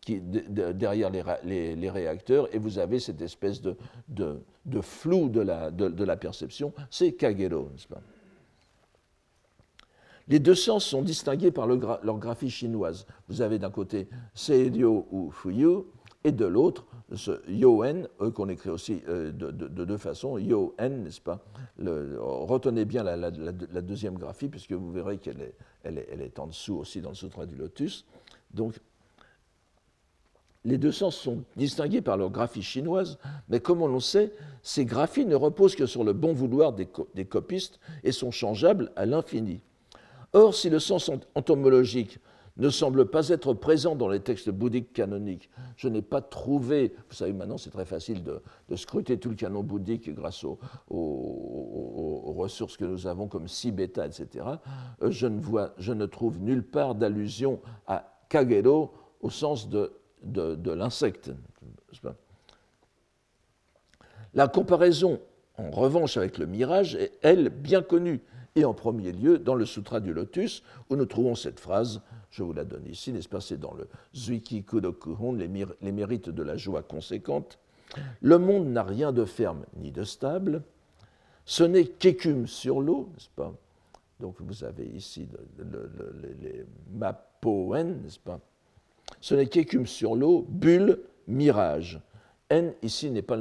qui 0.00 0.20
derrière 0.20 1.10
les, 1.44 1.74
les, 1.76 1.90
réacteurs, 1.90 2.54
et 2.54 2.58
vous 2.58 2.78
avez 2.78 2.98
cette 2.98 3.20
espèce 3.20 3.60
de, 3.60 3.76
de, 4.08 4.40
de 4.64 4.80
flou 4.80 5.28
de 5.28 5.40
la, 5.40 5.70
de, 5.70 6.04
la 6.04 6.16
perception. 6.16 6.72
C'est 6.90 7.12
Kagero, 7.12 7.70
n'est-ce 7.72 7.88
pas 7.88 8.00
les 10.28 10.38
deux 10.38 10.54
sens 10.54 10.84
sont 10.84 11.02
distingués 11.02 11.50
par 11.50 11.66
leur 11.66 12.18
graphie 12.18 12.50
chinoise. 12.50 13.06
Vous 13.28 13.42
avez 13.42 13.58
d'un 13.58 13.70
côté 13.70 14.08
Seirio 14.34 15.06
ou 15.10 15.30
Fuyu, 15.30 15.84
et 16.26 16.32
de 16.32 16.44
l'autre 16.44 16.84
ce 17.14 17.40
Yo-en, 17.48 18.02
qu'on 18.32 18.48
écrit 18.48 18.70
aussi 18.70 19.00
euh, 19.08 19.30
de, 19.30 19.50
deux 19.50 19.96
façons, 19.96 20.38
Yo-en, 20.38 20.88
n'est-ce 20.88 21.20
pas? 21.20 21.38
Retenez 21.78 22.84
bien 22.84 23.04
la, 23.04 23.30
deuxième 23.30 24.18
graphie, 24.18 24.48
puisque 24.48 24.72
vous 24.72 24.90
verrez 24.90 25.18
qu'elle 25.18 25.52
est, 25.84 26.38
en 26.40 26.48
dessous 26.48 26.78
aussi 26.78 27.00
dans 27.00 27.10
le 27.10 27.14
Sutra 27.14 27.46
du 27.46 27.54
Lotus. 27.54 28.04
Donc, 28.52 28.74
les 30.64 30.78
deux 30.78 30.90
sens 30.90 31.14
sont 31.14 31.44
distingués 31.54 32.00
par 32.00 32.16
leur 32.16 32.30
graphie 32.30 32.62
chinoise, 32.62 33.18
mais 33.48 33.60
comme 33.60 33.80
on 33.82 33.86
le 33.86 34.00
sait, 34.00 34.34
ces 34.62 34.84
graphies 34.84 35.26
ne 35.26 35.36
reposent 35.36 35.76
que 35.76 35.86
sur 35.86 36.02
le 36.02 36.12
bon 36.12 36.32
vouloir 36.32 36.72
des 36.72 37.24
copistes 37.24 37.78
et 38.02 38.10
sont 38.10 38.32
changeables 38.32 38.90
à 38.96 39.06
l'infini. 39.06 39.62
Or, 40.36 40.54
si 40.54 40.68
le 40.68 40.78
sens 40.80 41.10
entomologique 41.34 42.18
ne 42.58 42.68
semble 42.68 43.06
pas 43.06 43.30
être 43.30 43.54
présent 43.54 43.96
dans 43.96 44.10
les 44.10 44.20
textes 44.20 44.50
bouddhiques 44.50 44.92
canoniques. 44.92 45.48
Je 45.76 45.88
n'ai 45.88 46.02
pas 46.02 46.20
trouvé, 46.20 46.94
vous 47.08 47.14
savez 47.14 47.32
maintenant 47.32 47.56
c'est 47.56 47.70
très 47.70 47.86
facile 47.86 48.22
de, 48.22 48.42
scruter 48.76 49.18
tout 49.18 49.30
le 49.30 49.34
canon 49.34 49.62
bouddhique 49.62 50.14
grâce 50.14 50.44
aux, 50.44 50.58
ressources 52.36 52.76
que 52.76 52.84
nous 52.84 53.06
avons 53.06 53.28
comme 53.28 53.48
si 53.48 53.72
bêta, 53.72 54.06
etc. 54.06 54.44
Euh, 55.02 55.10
je 55.10 55.26
ne, 55.26 56.04
trouve 56.04 56.38
nulle 56.38 56.62
part 56.62 56.94
d'allusion 56.94 57.58
à 57.86 58.04
Kagero 58.28 58.92
au 59.22 59.30
sens 59.30 59.70
de, 59.70 59.90
l'insecte. 60.70 61.30
La 64.34 64.48
comparaison, 64.48 65.18
en 65.56 65.70
revanche, 65.70 66.18
avec 66.18 66.36
le 66.36 66.44
mirage 66.44 66.94
est, 66.94 67.12
elle, 67.22 67.48
bien 67.48 67.80
connue, 67.80 68.20
et 68.56 68.64
en 68.64 68.74
premier 68.74 69.12
lieu 69.12 69.38
dans 69.38 69.54
le 69.54 69.64
Sutra 69.64 70.00
du 70.00 70.12
Lotus, 70.12 70.62
où 70.90 70.96
nous 70.96 71.06
trouvons 71.06 71.34
cette 71.34 71.60
phrase 71.60 72.02
je 72.36 72.42
vous 72.42 72.52
la 72.52 72.64
donne 72.64 72.86
ici, 72.86 73.12
n'est-ce 73.12 73.30
pas 73.30 73.40
C'est 73.40 73.58
dans 73.58 73.72
le 73.72 73.88
Zuiki 74.14 74.62
Kudokuhon, 74.62 75.32
les, 75.32 75.48
les 75.80 75.92
mérites 75.92 76.28
de 76.28 76.42
la 76.42 76.58
joie 76.58 76.82
conséquente. 76.82 77.58
Le 78.20 78.38
monde 78.38 78.66
n'a 78.66 78.82
rien 78.82 79.10
de 79.10 79.24
ferme 79.24 79.64
ni 79.78 79.90
de 79.90 80.04
stable. 80.04 80.62
Ce 81.46 81.62
n'est 81.62 81.86
qu'écume 81.86 82.46
sur 82.46 82.80
l'eau, 82.82 83.08
n'est-ce 83.14 83.30
pas? 83.34 83.54
Donc 84.20 84.36
vous 84.40 84.64
avez 84.64 84.84
ici 84.84 85.28
les 85.58 86.64
mapoen, 86.92 88.02
n'est-ce 88.02 88.18
pas 88.18 88.40
Ce 89.22 89.34
n'est 89.34 89.46
qu'écume 89.46 89.86
sur 89.86 90.14
l'eau, 90.14 90.44
bulle, 90.48 91.00
mirage. 91.28 92.00
N 92.50 92.74
ici 92.82 93.10
n'est 93.10 93.22
pas, 93.22 93.38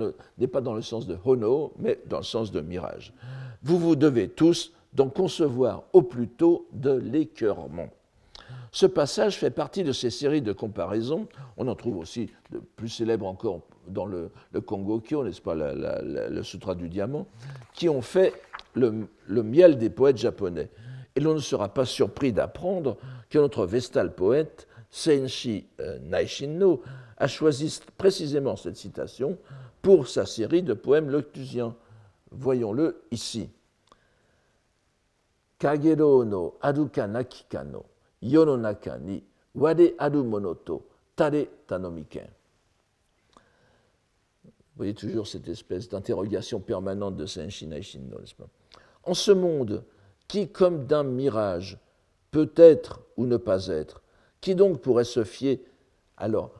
dans 0.61 0.73
le 0.73 0.81
sens 0.81 1.05
de 1.05 1.17
hono, 1.25 1.73
mais 1.79 1.99
dans 2.07 2.17
le 2.17 2.23
sens 2.23 2.51
de 2.51 2.61
mirage. 2.61 3.13
Vous 3.61 3.77
vous 3.77 3.95
devez 3.95 4.29
tous 4.29 4.73
d'en 4.95 5.09
concevoir 5.09 5.83
au 5.93 6.01
plus 6.01 6.27
tôt 6.27 6.67
de 6.73 6.91
l'écœurement. 6.91 7.89
Ce 8.71 8.85
passage 8.85 9.37
fait 9.37 9.51
partie 9.51 9.83
de 9.83 9.91
ces 9.91 10.09
séries 10.09 10.41
de 10.41 10.51
comparaisons. 10.51 11.27
On 11.57 11.67
en 11.67 11.75
trouve 11.75 11.97
aussi 11.97 12.29
de 12.51 12.59
plus 12.75 12.89
célèbres 12.89 13.27
encore 13.27 13.61
dans 13.87 14.05
le, 14.05 14.31
Congo 14.65 14.99
Kyo, 14.99 15.23
n'est-ce 15.23 15.41
pas, 15.41 15.55
le 15.55 16.43
Sutra 16.43 16.75
du 16.75 16.89
Diamant, 16.89 17.27
qui 17.73 17.87
ont 17.87 18.01
fait 18.01 18.33
le, 18.73 19.07
miel 19.29 19.77
des 19.77 19.89
poètes 19.89 20.17
japonais. 20.17 20.69
Et 21.15 21.21
l'on 21.21 21.33
ne 21.33 21.39
sera 21.39 21.73
pas 21.73 21.85
surpris 21.85 22.33
d'apprendre 22.33 22.97
que 23.29 23.37
notre 23.37 23.65
vestal 23.65 24.13
poète, 24.13 24.67
Senshi 24.91 25.67
euh, 25.79 25.97
Naishinno, 25.99 26.81
a 27.17 27.27
choisi 27.27 27.79
précisément 27.97 28.57
cette 28.57 28.75
citation 28.75 29.37
pour 29.81 30.07
sa 30.07 30.25
série 30.25 30.63
de 30.63 30.73
poèmes 30.73 31.09
loctusiens. 31.09 31.75
Voyons-le 32.31 33.03
ici. 33.11 33.49
Kagero 35.57 36.23
no 36.25 36.55
aruka 36.61 37.07
nakikano, 37.07 37.85
yononaka 38.21 38.97
ni 38.97 39.23
wade 39.55 39.95
aru 39.97 40.23
monoto, 40.23 40.83
tare 41.15 41.47
tanomiken. 41.67 42.27
Vous 44.75 44.79
voyez 44.79 44.93
toujours 44.93 45.25
cette 45.25 45.47
espèce 45.47 45.87
d'interrogation 45.87 46.59
permanente 46.59 47.15
de 47.15 47.25
Senshi 47.25 47.65
Naishinno, 47.65 48.19
n'est-ce 48.19 48.35
pas? 48.35 48.49
En 49.05 49.13
ce 49.13 49.31
monde 49.31 49.85
qui, 50.27 50.49
comme 50.49 50.85
d'un 50.85 51.03
mirage, 51.03 51.79
peut 52.31 52.51
être 52.57 52.99
ou 53.15 53.25
ne 53.25 53.37
pas 53.37 53.67
être, 53.67 54.01
qui 54.41 54.53
donc 54.53 54.81
pourrait 54.81 55.05
se 55.05 55.23
fier? 55.23 55.61
Alors, 56.17 56.51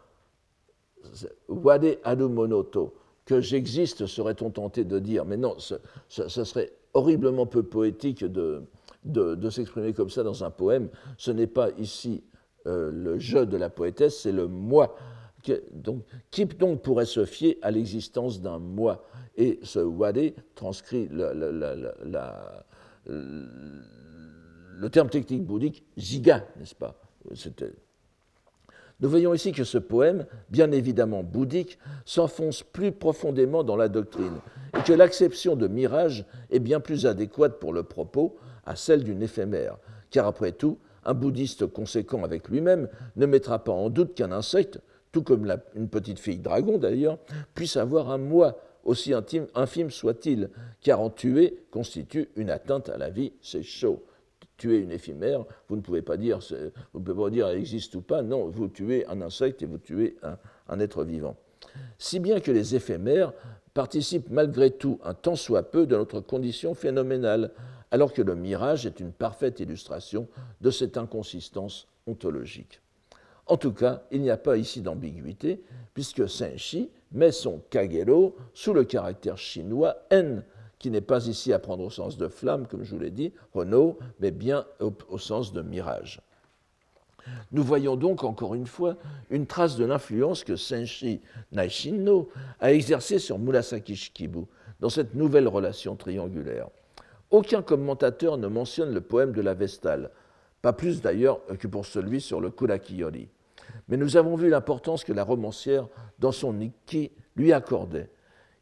Wade 1.49 1.97
Adu 2.05 2.29
Monoto, 2.29 2.95
que 3.25 3.41
j'existe, 3.41 4.05
serait-on 4.05 4.49
tenté 4.49 4.85
de 4.85 4.99
dire, 4.99 5.25
mais 5.25 5.35
non, 5.37 5.57
ce, 5.59 5.77
serait 6.07 6.71
horriblement 6.93 7.45
peu 7.45 7.63
poétique 7.63 8.23
de, 8.23 8.63
de, 9.05 9.49
s'exprimer 9.49 9.93
comme 9.93 10.09
ça 10.09 10.23
dans 10.23 10.43
un 10.43 10.51
poème. 10.51 10.89
Ce 11.17 11.31
n'est 11.31 11.47
pas 11.47 11.69
ici 11.77 12.23
euh, 12.67 12.91
le 12.91 13.19
je 13.19 13.37
de 13.39 13.57
la 13.57 13.69
poétesse, 13.69 14.19
c'est 14.19 14.31
le 14.31 14.47
moi. 14.47 14.95
Donc, 15.71 16.03
qui 16.31 16.45
donc 16.45 16.81
pourrait 16.81 17.05
se 17.05 17.23
fier 17.23 17.59
à 17.61 17.69
l'existence 17.69 18.41
d'un 18.41 18.57
moi? 18.57 19.05
Et 19.37 19.59
ce 19.61 19.79
wade 19.79 20.33
transcrit 20.55 21.07
le 21.11 21.29
terme 24.89 25.09
technique 25.09 25.45
bouddhique 25.45 25.83
ziga, 25.97 26.47
n'est-ce 26.57 26.73
pas? 26.73 26.99
Nous 29.01 29.09
voyons 29.09 29.33
ici 29.33 29.51
que 29.51 29.63
ce 29.63 29.77
poème, 29.77 30.25
bien 30.49 30.71
évidemment 30.71 31.21
bouddhique, 31.21 31.77
s'enfonce 32.05 32.63
plus 32.63 32.91
profondément 32.91 33.63
dans 33.63 33.75
la 33.75 33.89
doctrine 33.89 34.39
et 34.77 34.81
que 34.83 34.93
l'acception 34.93 35.55
de 35.55 35.67
mirage 35.67 36.25
est 36.49 36.59
bien 36.59 36.79
plus 36.79 37.05
adéquate 37.05 37.59
pour 37.59 37.73
le 37.73 37.83
propos 37.83 38.37
à 38.65 38.75
celle 38.75 39.03
d'une 39.03 39.21
éphémère, 39.21 39.77
car 40.09 40.27
après 40.27 40.51
tout, 40.51 40.77
un 41.03 41.13
bouddhiste 41.13 41.67
conséquent 41.67 42.23
avec 42.23 42.49
lui-même 42.49 42.89
ne 43.15 43.25
mettra 43.25 43.63
pas 43.63 43.71
en 43.71 43.89
doute 43.89 44.15
qu'un 44.15 44.31
insecte, 44.31 44.79
tout 45.11 45.23
comme 45.23 45.47
une 45.75 45.87
petite 45.87 46.19
fille 46.19 46.39
dragon 46.39 46.77
d'ailleurs, 46.77 47.19
puisse 47.53 47.77
avoir 47.77 48.09
un 48.09 48.17
moi 48.17 48.59
aussi 48.83 49.13
intime, 49.13 49.47
infime 49.55 49.91
soit-il, 49.91 50.49
car 50.81 50.99
en 50.99 51.09
tuer 51.09 51.63
constitue 51.71 52.29
une 52.35 52.49
atteinte 52.49 52.89
à 52.89 52.97
la 52.97 53.09
vie, 53.09 53.33
c'est 53.41 53.63
chaud. 53.63 54.03
Tuer 54.57 54.77
une 54.77 54.91
éphémère, 54.91 55.43
vous 55.67 55.75
ne 55.75 55.81
pouvez 55.81 56.01
pas 56.01 56.15
dire, 56.15 56.39
vous 56.93 56.99
pouvez 57.01 57.23
pas 57.23 57.29
dire 57.29 57.47
elle 57.47 57.57
existe 57.57 57.93
ou 57.95 58.01
pas, 58.01 58.21
non, 58.21 58.47
vous 58.47 58.67
tuez 58.69 59.05
un 59.07 59.21
insecte 59.21 59.61
et 59.61 59.65
vous 59.65 59.79
tuez 59.79 60.15
un, 60.23 60.37
un 60.69 60.79
être 60.79 61.03
vivant. 61.03 61.35
Si 61.97 62.19
bien 62.19 62.39
que 62.39 62.51
les 62.51 62.75
éphémères 62.75 63.33
participent 63.73 64.29
malgré 64.29 64.71
tout 64.71 64.99
un 65.03 65.13
tant 65.13 65.35
soit 65.35 65.63
peu 65.63 65.85
de 65.85 65.97
notre 65.97 66.21
condition 66.21 66.73
phénoménale, 66.73 67.51
alors 67.91 68.13
que 68.13 68.21
le 68.21 68.35
mirage 68.35 68.85
est 68.85 68.99
une 68.99 69.11
parfaite 69.11 69.59
illustration 69.59 70.27
de 70.61 70.71
cette 70.71 70.97
inconsistance 70.97 71.87
ontologique. 72.07 72.81
En 73.47 73.57
tout 73.57 73.73
cas, 73.73 74.03
il 74.11 74.21
n'y 74.21 74.31
a 74.31 74.37
pas 74.37 74.57
ici 74.57 74.81
d'ambiguïté, 74.81 75.61
puisque 75.93 76.27
Senshi 76.27 76.89
met 77.11 77.31
son 77.31 77.61
kagero 77.69 78.35
sous 78.53 78.73
le 78.73 78.83
caractère 78.83 79.37
chinois 79.37 79.95
n, 80.09 80.43
qui 80.79 80.89
n'est 80.89 81.01
pas 81.01 81.27
ici 81.27 81.53
à 81.53 81.59
prendre 81.59 81.83
au 81.83 81.89
sens 81.89 82.17
de 82.17 82.27
flamme, 82.27 82.67
comme 82.67 82.83
je 82.83 82.95
vous 82.95 83.01
l'ai 83.01 83.11
dit, 83.11 83.33
Renault, 83.53 83.97
mais 84.19 84.31
bien 84.31 84.65
au, 84.79 85.17
sens 85.17 85.53
de 85.53 85.61
mirage. 85.61 86.21
Nous 87.51 87.63
voyons 87.63 87.95
donc 87.95 88.23
encore 88.23 88.53
une 88.53 88.67
fois 88.67 88.97
une 89.31 89.47
trace 89.47 89.77
de 89.77 89.85
l'influence 89.85 90.43
que 90.43 90.55
Senshi 90.55 91.21
Naishinno 91.51 92.29
a 92.59 92.71
exercée 92.71 93.17
sur 93.17 93.39
Murasaki 93.39 93.95
Shikibu 93.95 94.45
dans 94.79 94.89
cette 94.89 95.15
nouvelle 95.15 95.47
relation 95.47 95.95
triangulaire. 95.95 96.67
Aucun 97.31 97.61
commentateur 97.61 98.37
ne 98.37 98.47
mentionne 98.47 98.93
le 98.93 99.01
poème 99.01 99.31
de 99.31 99.41
la 99.41 99.53
Vestale, 99.53 100.11
pas 100.61 100.73
plus 100.73 101.01
d'ailleurs 101.01 101.41
que 101.59 101.67
pour 101.67 101.85
celui 101.85 102.21
sur 102.21 102.39
le 102.39 102.49
Kurakiyori. 102.49 103.29
Mais 103.87 103.97
nous 103.97 104.17
avons 104.17 104.35
vu 104.35 104.49
l'importance 104.49 105.03
que 105.03 105.13
la 105.13 105.23
romancière, 105.23 105.87
dans 106.19 106.31
son 106.31 106.53
Nikki, 106.53 107.11
lui 107.35 107.51
accordait. 107.51 108.09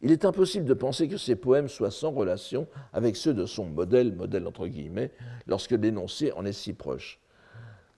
Il 0.02 0.12
est 0.12 0.26
impossible 0.26 0.65
de 0.65 0.73
penser 0.73 1.08
que 1.08 1.17
ces 1.17 1.36
poèmes 1.36 1.69
soient 1.69 1.91
sans 1.91 2.12
relation 2.12 2.67
avec 2.91 3.15
ceux 3.15 3.34
de 3.34 3.45
son 3.45 3.65
modèle, 3.65 4.13
modèle 4.13 4.47
entre 4.47 4.67
guillemets, 4.67 5.12
lorsque 5.47 5.71
l'énoncé 5.71 6.32
en 6.34 6.45
est 6.45 6.52
si 6.52 6.73
proche. 6.73 7.21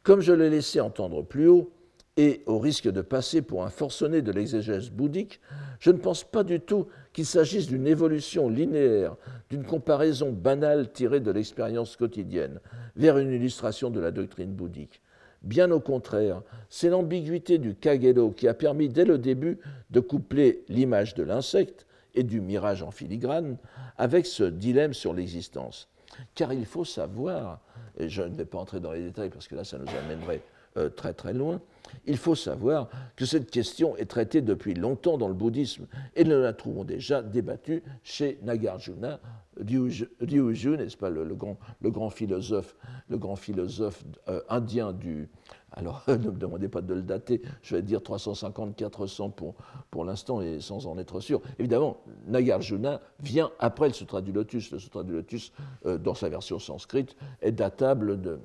Comme 0.03 0.21
je 0.21 0.33
l'ai 0.33 0.51
laissé 0.51 0.79
entendre 0.79 1.23
plus 1.23 1.47
haut, 1.47 1.71
et 2.17 2.43
au 2.45 2.59
risque 2.59 2.89
de 2.89 3.01
passer 3.01 3.41
pour 3.41 3.65
un 3.65 3.69
forcené 3.69 4.21
de 4.21 4.31
l'exégèse 4.31 4.89
bouddhique, 4.89 5.41
je 5.79 5.91
ne 5.91 5.97
pense 5.97 6.23
pas 6.23 6.43
du 6.43 6.61
tout 6.61 6.87
qu'il 7.11 7.25
s'agisse 7.25 7.67
d'une 7.67 7.87
évolution 7.87 8.49
linéaire, 8.49 9.15
d'une 9.49 9.65
comparaison 9.65 10.31
banale 10.31 10.91
tirée 10.91 11.19
de 11.19 11.31
l'expérience 11.31 11.97
quotidienne, 11.97 12.59
vers 12.95 13.17
une 13.17 13.31
illustration 13.31 13.89
de 13.89 13.99
la 13.99 14.11
doctrine 14.11 14.53
bouddhique. 14.53 15.01
Bien 15.41 15.69
au 15.71 15.79
contraire, 15.79 16.41
c'est 16.69 16.89
l'ambiguïté 16.89 17.57
du 17.57 17.75
kagero 17.75 18.31
qui 18.31 18.47
a 18.47 18.53
permis 18.53 18.89
dès 18.89 19.05
le 19.05 19.17
début 19.17 19.59
de 19.91 19.99
coupler 19.99 20.63
l'image 20.69 21.13
de 21.15 21.23
l'insecte 21.23 21.85
et 22.15 22.23
du 22.23 22.39
mirage 22.39 22.81
en 22.81 22.91
filigrane 22.91 23.57
avec 23.97 24.25
ce 24.25 24.43
dilemme 24.43 24.93
sur 24.93 25.13
l'existence. 25.13 25.89
Car 26.33 26.53
il 26.53 26.65
faut 26.65 26.85
savoir, 26.85 27.59
et 27.97 28.07
je 28.07 28.23
ne 28.23 28.33
vais 28.33 28.45
pas 28.45 28.57
entrer 28.57 28.79
dans 28.79 28.93
les 28.93 29.03
détails 29.03 29.29
parce 29.29 29.47
que 29.49 29.55
là 29.55 29.65
ça 29.65 29.77
nous 29.77 29.85
amènerait 30.05 30.41
euh, 30.77 30.89
très 30.89 31.13
très 31.13 31.33
loin, 31.33 31.61
il 32.05 32.17
faut 32.17 32.35
savoir 32.35 32.89
que 33.15 33.25
cette 33.25 33.49
question 33.49 33.95
est 33.97 34.05
traitée 34.05 34.41
depuis 34.41 34.73
longtemps 34.73 35.17
dans 35.17 35.27
le 35.27 35.33
bouddhisme 35.33 35.87
et 36.15 36.23
nous 36.23 36.39
la 36.39 36.53
trouvons 36.53 36.83
déjà 36.83 37.21
débattue 37.21 37.83
chez 38.03 38.39
Nagarjuna, 38.43 39.19
Ryuju, 39.57 40.77
n'est-ce 40.77 40.97
pas, 40.97 41.09
le, 41.09 41.25
grand, 41.33 42.09
philosophe, 42.09 42.75
le 43.07 43.17
grand 43.17 43.35
philosophe 43.35 44.03
euh, 44.27 44.41
indien 44.49 44.91
du. 44.91 45.29
Alors, 45.71 46.03
ne 46.07 46.15
me 46.15 46.31
demandez 46.31 46.67
pas 46.67 46.81
de 46.81 46.93
le 46.93 47.01
dater, 47.01 47.41
je 47.61 47.75
vais 47.75 47.81
dire 47.81 47.99
350-400 47.99 49.31
pour, 49.31 49.55
pour 49.91 50.03
l'instant 50.03 50.41
et 50.41 50.59
sans 50.59 50.87
en 50.87 50.97
être 50.97 51.19
sûr. 51.19 51.41
Évidemment, 51.59 51.97
Nagarjuna 52.27 53.01
vient 53.21 53.51
après 53.59 53.87
le 53.87 53.93
Sutra 53.93 54.21
du 54.21 54.31
Lotus. 54.31 54.71
Le 54.71 54.79
Sutra 54.79 55.03
du 55.03 55.13
Lotus, 55.13 55.53
euh, 55.85 55.97
dans 55.97 56.15
sa 56.15 56.29
version 56.29 56.59
sanscrite, 56.59 57.15
est 57.41 57.51
datable 57.51 58.19
de 58.21 58.39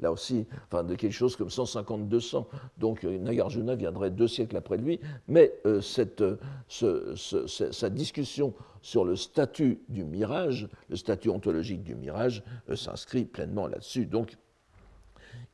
là 0.00 0.12
aussi, 0.12 0.46
enfin, 0.66 0.84
de 0.84 0.94
quelque 0.94 1.12
chose 1.12 1.36
comme 1.36 1.48
150-200. 1.48 2.46
Donc 2.78 3.04
euh, 3.04 3.18
Nagarjuna 3.18 3.74
viendrait 3.74 4.10
deux 4.10 4.28
siècles 4.28 4.56
après 4.56 4.76
lui, 4.76 5.00
mais 5.28 5.52
euh, 5.66 5.80
cette, 5.80 6.22
euh, 6.22 7.14
sa 7.16 7.90
discussion 7.90 8.54
sur 8.82 9.04
le 9.04 9.16
statut 9.16 9.80
du 9.88 10.04
mirage, 10.04 10.68
le 10.88 10.96
statut 10.96 11.30
ontologique 11.30 11.82
du 11.82 11.94
mirage, 11.94 12.42
s'inscrit 12.74 13.24
pleinement 13.24 13.66
là-dessus. 13.66 14.06
Donc 14.06 14.36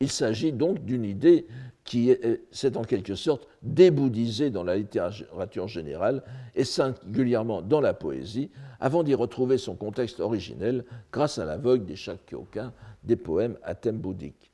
il 0.01 0.11
s'agit 0.11 0.53
donc 0.53 0.85
d'une 0.85 1.05
idée 1.05 1.47
qui 1.85 2.15
s'est 2.51 2.77
en 2.77 2.85
quelque 2.85 3.15
sorte 3.15 3.49
débouddhisée 3.63 4.51
dans 4.51 4.63
la 4.63 4.77
littérature 4.77 5.69
générale 5.69 6.23
et 6.55 6.65
singulièrement 6.65 7.63
dans 7.63 7.81
la 7.81 7.95
poésie, 7.95 8.51
avant 8.81 9.03
d'y 9.03 9.15
retrouver 9.15 9.59
son 9.59 9.77
contexte 9.77 10.21
originel 10.21 10.85
grâce 11.13 11.39
à 11.39 11.45
la 11.45 11.59
vogue 11.59 11.85
des 11.85 11.97
Shakyoka, 11.97 12.73
des 13.05 13.17
poèmes 13.17 13.59
à 13.63 13.75
thème 13.75 13.99
bouddhique. 13.99 14.51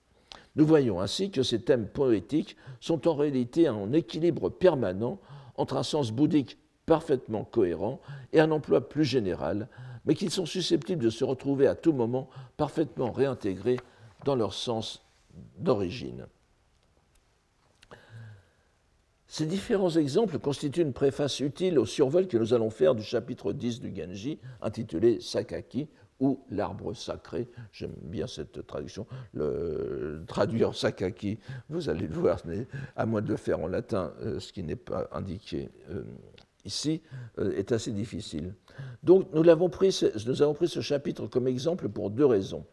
Nous 0.57 0.67
voyons 0.67 1.01
ainsi 1.01 1.31
que 1.31 1.43
ces 1.43 1.61
thèmes 1.61 1.87
poétiques 1.87 2.57
sont 2.81 3.07
en 3.09 3.15
réalité 3.15 3.69
en 3.69 3.93
équilibre 3.93 4.49
permanent 4.49 5.19
entre 5.57 5.77
un 5.77 5.83
sens 5.83 6.13
bouddhique 6.13 6.59
parfaitement 6.87 7.45
cohérent 7.45 8.01
et 8.33 8.41
un 8.41 8.51
emploi 8.51 8.89
plus 8.89 9.05
général, 9.05 9.69
mais 10.05 10.15
qu'ils 10.15 10.31
sont 10.31 10.47
susceptibles 10.47 11.05
de 11.05 11.11
se 11.11 11.25
retrouver 11.25 11.67
à 11.67 11.75
tout 11.75 11.93
moment 11.93 12.31
parfaitement 12.57 13.11
réintégrés 13.11 13.79
dans 14.25 14.37
leur 14.37 14.55
sens 14.55 15.03
d'origine. 15.59 16.27
Ces 19.27 19.45
différents 19.45 19.91
exemples 19.91 20.39
constituent 20.39 20.83
une 20.83 20.93
préface 20.93 21.41
utile 21.41 21.79
au 21.79 21.85
survol 21.85 22.29
que 22.29 22.39
nous 22.39 22.55
allons 22.55 22.71
faire 22.71 22.95
du 22.95 23.03
chapitre 23.03 23.53
10 23.53 23.81
du 23.81 23.95
Genji, 23.95 24.39
intitulé 24.63 25.21
Sakaki, 25.21 25.89
ou 26.21 26.41
l'arbre 26.51 26.95
sacré. 26.95 27.49
J'aime 27.73 27.95
bien 28.03 28.27
cette 28.27 28.67
traduction. 28.67 29.07
Le, 29.35 30.23
traduire 30.27 30.75
sakaki, 30.75 31.39
vous 31.69 31.89
allez 31.89 32.07
le 32.07 32.15
voir, 32.15 32.41
à 32.97 33.07
moins 33.07 33.23
de 33.23 33.29
le 33.29 33.37
faire 33.37 33.61
en 33.61 33.67
latin, 33.67 34.13
euh, 34.23 34.41
ce 34.41 34.53
qui 34.53 34.63
n'est 34.63 34.77
pas 34.77 35.09
indiqué 35.13 35.71
euh, 35.91 36.03
ici 36.65 37.01
est 37.39 37.71
assez 37.71 37.93
difficile. 37.93 38.55
Donc 39.03 39.29
nous, 39.33 39.49
avons 39.49 39.69
pris, 39.69 39.99
nous 40.27 40.43
avons 40.43 40.55
pris 40.55 40.69
ce 40.69 40.81
chapitre 40.81 41.27
comme 41.27 41.47
exemple 41.47 41.89
pour 41.89 42.11
deux 42.11 42.27
raisons. 42.27 42.65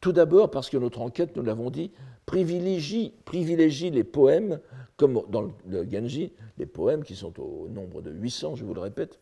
Tout 0.00 0.12
d'abord 0.12 0.50
parce 0.50 0.68
que 0.68 0.76
notre 0.76 1.00
enquête, 1.00 1.36
nous 1.36 1.42
l'avons 1.42 1.70
dit, 1.70 1.92
privilégie, 2.26 3.14
privilégie 3.24 3.90
les 3.90 4.04
poèmes, 4.04 4.60
comme 4.96 5.22
dans 5.30 5.42
le 5.42 5.90
Genji, 5.90 6.32
les 6.58 6.66
poèmes 6.66 7.04
qui 7.04 7.14
sont 7.14 7.38
au 7.40 7.68
nombre 7.68 8.02
de 8.02 8.10
800, 8.10 8.56
je 8.56 8.64
vous 8.64 8.74
le 8.74 8.80
répète, 8.80 9.18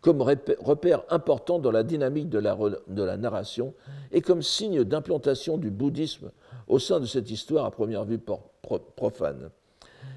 comme 0.00 0.22
repère 0.22 1.02
important 1.10 1.58
dans 1.58 1.70
la 1.70 1.82
dynamique 1.82 2.28
de 2.28 2.38
la, 2.38 2.56
de 2.86 3.02
la 3.02 3.16
narration 3.16 3.74
et 4.12 4.20
comme 4.20 4.42
signe 4.42 4.84
d'implantation 4.84 5.58
du 5.58 5.70
bouddhisme 5.70 6.30
au 6.66 6.78
sein 6.78 7.00
de 7.00 7.06
cette 7.06 7.30
histoire 7.30 7.64
à 7.64 7.70
première 7.70 8.04
vue 8.04 8.20
profane. 8.96 9.50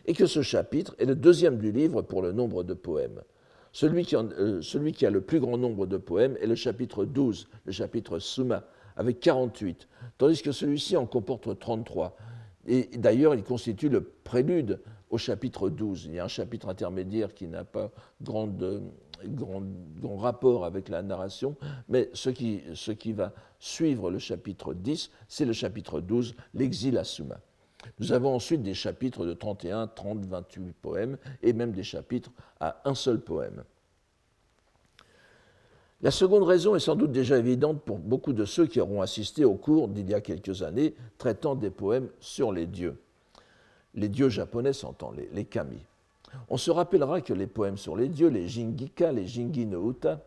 Et 0.05 0.13
que 0.13 0.25
ce 0.25 0.41
chapitre 0.41 0.95
est 0.99 1.05
le 1.05 1.15
deuxième 1.15 1.57
du 1.57 1.71
livre 1.71 2.01
pour 2.01 2.21
le 2.21 2.31
nombre 2.31 2.63
de 2.63 2.73
poèmes. 2.73 3.21
Celui 3.73 4.05
qui, 4.05 4.15
euh, 4.15 4.61
celui 4.61 4.91
qui 4.91 5.05
a 5.05 5.09
le 5.09 5.21
plus 5.21 5.39
grand 5.39 5.57
nombre 5.57 5.85
de 5.85 5.97
poèmes 5.97 6.35
est 6.41 6.47
le 6.47 6.55
chapitre 6.55 7.05
12, 7.05 7.47
le 7.65 7.71
chapitre 7.71 8.19
Summa, 8.19 8.63
avec 8.97 9.19
48, 9.21 9.87
tandis 10.17 10.41
que 10.41 10.51
celui-ci 10.51 10.97
en 10.97 11.05
comporte 11.05 11.57
33. 11.57 12.17
Et 12.67 12.89
d'ailleurs, 12.97 13.33
il 13.33 13.43
constitue 13.43 13.89
le 13.89 14.01
prélude 14.01 14.79
au 15.09 15.17
chapitre 15.17 15.69
12. 15.69 16.05
Il 16.05 16.15
y 16.15 16.19
a 16.19 16.25
un 16.25 16.29
chapitre 16.29 16.67
intermédiaire 16.67 17.33
qui 17.33 17.47
n'a 17.47 17.63
pas 17.63 17.91
grand, 18.21 18.49
grand, 19.25 19.63
rapport 20.17 20.65
avec 20.65 20.89
la 20.89 21.01
narration, 21.01 21.55
mais 21.89 22.09
ce 22.13 22.29
qui, 22.29 23.13
va 23.13 23.33
suivre 23.59 24.11
le 24.11 24.19
chapitre 24.19 24.73
10, 24.73 25.11
c'est 25.27 25.45
le 25.45 25.53
chapitre 25.53 26.01
12, 26.01 26.35
l'exil 26.53 26.97
à 26.97 27.03
Summa. 27.03 27.39
Nous 27.99 28.11
avons 28.11 28.35
ensuite 28.35 28.61
des 28.61 28.73
chapitres 28.73 29.25
de 29.25 29.33
31, 29.33 29.87
30, 29.87 30.25
28 30.25 30.73
poèmes, 30.81 31.17
et 31.41 31.53
même 31.53 31.71
des 31.71 31.83
chapitres 31.83 32.31
à 32.59 32.81
un 32.85 32.95
seul 32.95 33.19
poème. 33.19 33.63
La 36.03 36.09
seconde 36.09 36.43
raison 36.43 36.75
est 36.75 36.79
sans 36.79 36.95
doute 36.95 37.11
déjà 37.11 37.37
évidente 37.37 37.83
pour 37.83 37.99
beaucoup 37.99 38.33
de 38.33 38.45
ceux 38.45 38.65
qui 38.65 38.79
auront 38.79 39.01
assisté 39.01 39.45
au 39.45 39.53
cours 39.53 39.87
d'il 39.87 40.09
y 40.09 40.15
a 40.15 40.21
quelques 40.21 40.63
années 40.63 40.95
traitant 41.19 41.53
des 41.53 41.69
poèmes 41.69 42.09
sur 42.19 42.51
les 42.51 42.65
dieux. 42.65 42.99
Les 43.93 44.09
dieux 44.09 44.29
japonais 44.29 44.73
s'entend, 44.73 45.13
les, 45.31 45.45
kami. 45.45 45.85
On 46.49 46.57
se 46.57 46.71
rappellera 46.71 47.21
que 47.21 47.33
les 47.33 47.47
poèmes 47.47 47.77
sur 47.77 47.95
les 47.95 48.07
dieux, 48.07 48.27
les 48.27 48.47
jingika, 48.47 49.11
les 49.11 49.27
jingi 49.27 49.65
no 49.65 49.91
uta, 49.91 50.23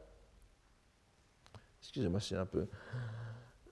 excusez-moi, 1.80 2.20
c'est 2.20 2.36
un 2.36 2.46
peu, 2.46 2.66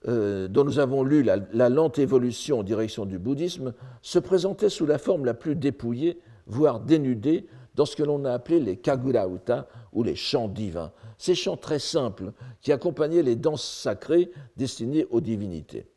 euh, 0.07 0.47
dont 0.47 0.63
nous 0.63 0.79
avons 0.79 1.03
lu 1.03 1.23
la, 1.23 1.37
la, 1.53 1.69
lente 1.69 1.99
évolution 1.99 2.59
en 2.59 2.63
direction 2.63 3.05
du 3.05 3.17
bouddhisme, 3.17 3.73
se 4.01 4.19
présentaient 4.19 4.69
sous 4.69 4.85
la 4.85 4.97
forme 4.97 5.25
la 5.25 5.33
plus 5.33 5.55
dépouillée, 5.55 6.19
voire 6.45 6.79
dénudée, 6.79 7.47
dans 7.75 7.85
ce 7.85 7.95
que 7.95 8.03
l'on 8.03 8.25
a 8.25 8.31
appelé 8.31 8.59
les 8.59 8.77
kagurauta 8.77 9.67
ou 9.93 10.03
les 10.03 10.15
chants 10.15 10.47
divins, 10.47 10.91
ces 11.17 11.35
chants 11.35 11.57
très 11.57 11.79
simples 11.79 12.33
qui 12.61 12.71
accompagnaient 12.71 13.23
les 13.23 13.35
danses 13.35 13.67
sacrées 13.67 14.31
destinées 14.57 15.07
aux 15.09 15.21
divinités. 15.21 15.87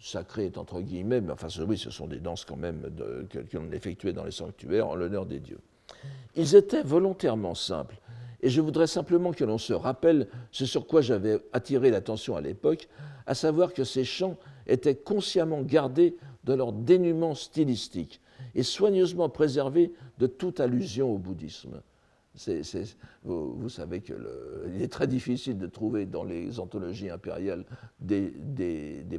Sacrées 0.00 0.50
entre 0.56 0.80
guillemets, 0.80 1.20
mais 1.20 1.32
enfin 1.32 1.46
oui, 1.66 1.78
ce 1.78 1.90
sont 1.90 2.08
des 2.08 2.18
danses 2.18 2.44
quand 2.44 2.56
même 2.56 2.90
de, 2.90 3.26
que, 3.30 3.56
l'on 3.56 3.70
effectuait 3.70 4.12
dans 4.12 4.24
les 4.24 4.32
sanctuaires 4.32 4.88
en 4.88 4.96
l'honneur 4.96 5.26
des 5.26 5.38
dieux. 5.38 5.60
Ils 6.34 6.56
étaient 6.56 6.82
volontairement 6.82 7.54
simples, 7.54 8.00
et 8.40 8.50
je 8.50 8.60
voudrais 8.60 8.88
simplement 8.88 9.32
que 9.32 9.44
l'on 9.44 9.58
se 9.58 9.72
rappelle 9.72 10.26
ce 10.50 10.66
sur 10.66 10.88
quoi 10.88 11.00
j'avais 11.00 11.38
attiré 11.52 11.90
l'attention 11.90 12.34
à 12.34 12.40
l'époque, 12.40 12.88
à 13.26 13.34
savoir 13.34 13.72
que 13.72 13.84
ces 13.84 14.04
chants 14.04 14.36
étaient 14.66 14.96
consciemment 14.96 15.62
gardés 15.62 16.16
de 16.42 16.54
leur 16.54 16.72
dénuement 16.72 17.36
stylistique 17.36 18.20
et 18.56 18.64
soigneusement 18.64 19.28
préservés 19.28 19.92
de 20.18 20.26
toute 20.26 20.58
allusion 20.58 21.12
au 21.12 21.18
bouddhisme. 21.18 21.80
Vous, 23.24 23.68
savez 23.68 24.00
qu'il 24.00 24.16
est 24.80 24.90
très 24.90 25.06
difficile 25.06 25.58
de 25.58 25.66
trouver 25.66 26.06
dans 26.06 26.24
les 26.24 26.60
anthologies 26.60 27.10
impériales 27.10 27.64
des, 28.00 28.32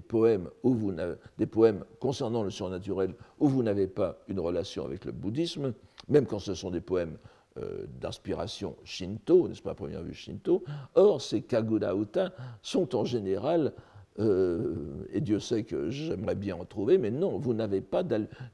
poèmes 0.08 0.49
où 0.63 0.73
vous 0.73 0.93
des 1.38 1.45
poèmes 1.45 1.86
concernant 1.99 2.43
le 2.43 2.49
surnaturel 2.49 3.13
où 3.39 3.47
vous 3.47 3.62
n'avez 3.62 3.88
pas 3.88 4.17
une 4.28 4.39
relation 4.39 4.86
avec 4.86 5.06
le 5.06 5.12
bouddhisme, 5.12 5.73
même 6.10 6.26
quand 6.26 6.39
ce 6.39 6.56
sont 6.56 6.71
des 6.71 6.82
poèmes 6.82 7.17
euh, 7.60 7.86
d'inspiration 8.02 8.76
shinto, 8.84 9.47
n'est-ce 9.47 9.62
pas, 9.62 9.71
à 9.71 9.76
première 9.76 10.02
vue 10.02 10.15
shinto. 10.15 10.63
Or, 10.95 11.21
ces 11.21 11.43
kagura 11.43 11.93
uta 11.93 12.32
sont 12.63 12.95
en 12.95 13.06
général 13.06 13.73
euh, 14.19 15.06
et 15.12 15.21
Dieu 15.21 15.39
sait 15.39 15.63
que 15.63 15.91
j'aimerais 15.91 16.34
bien 16.34 16.56
en 16.56 16.65
trouver, 16.65 16.97
mais 16.97 17.12
non, 17.12 17.38
vous 17.38 17.54
n'avez 17.54 17.82
pas 17.82 18.04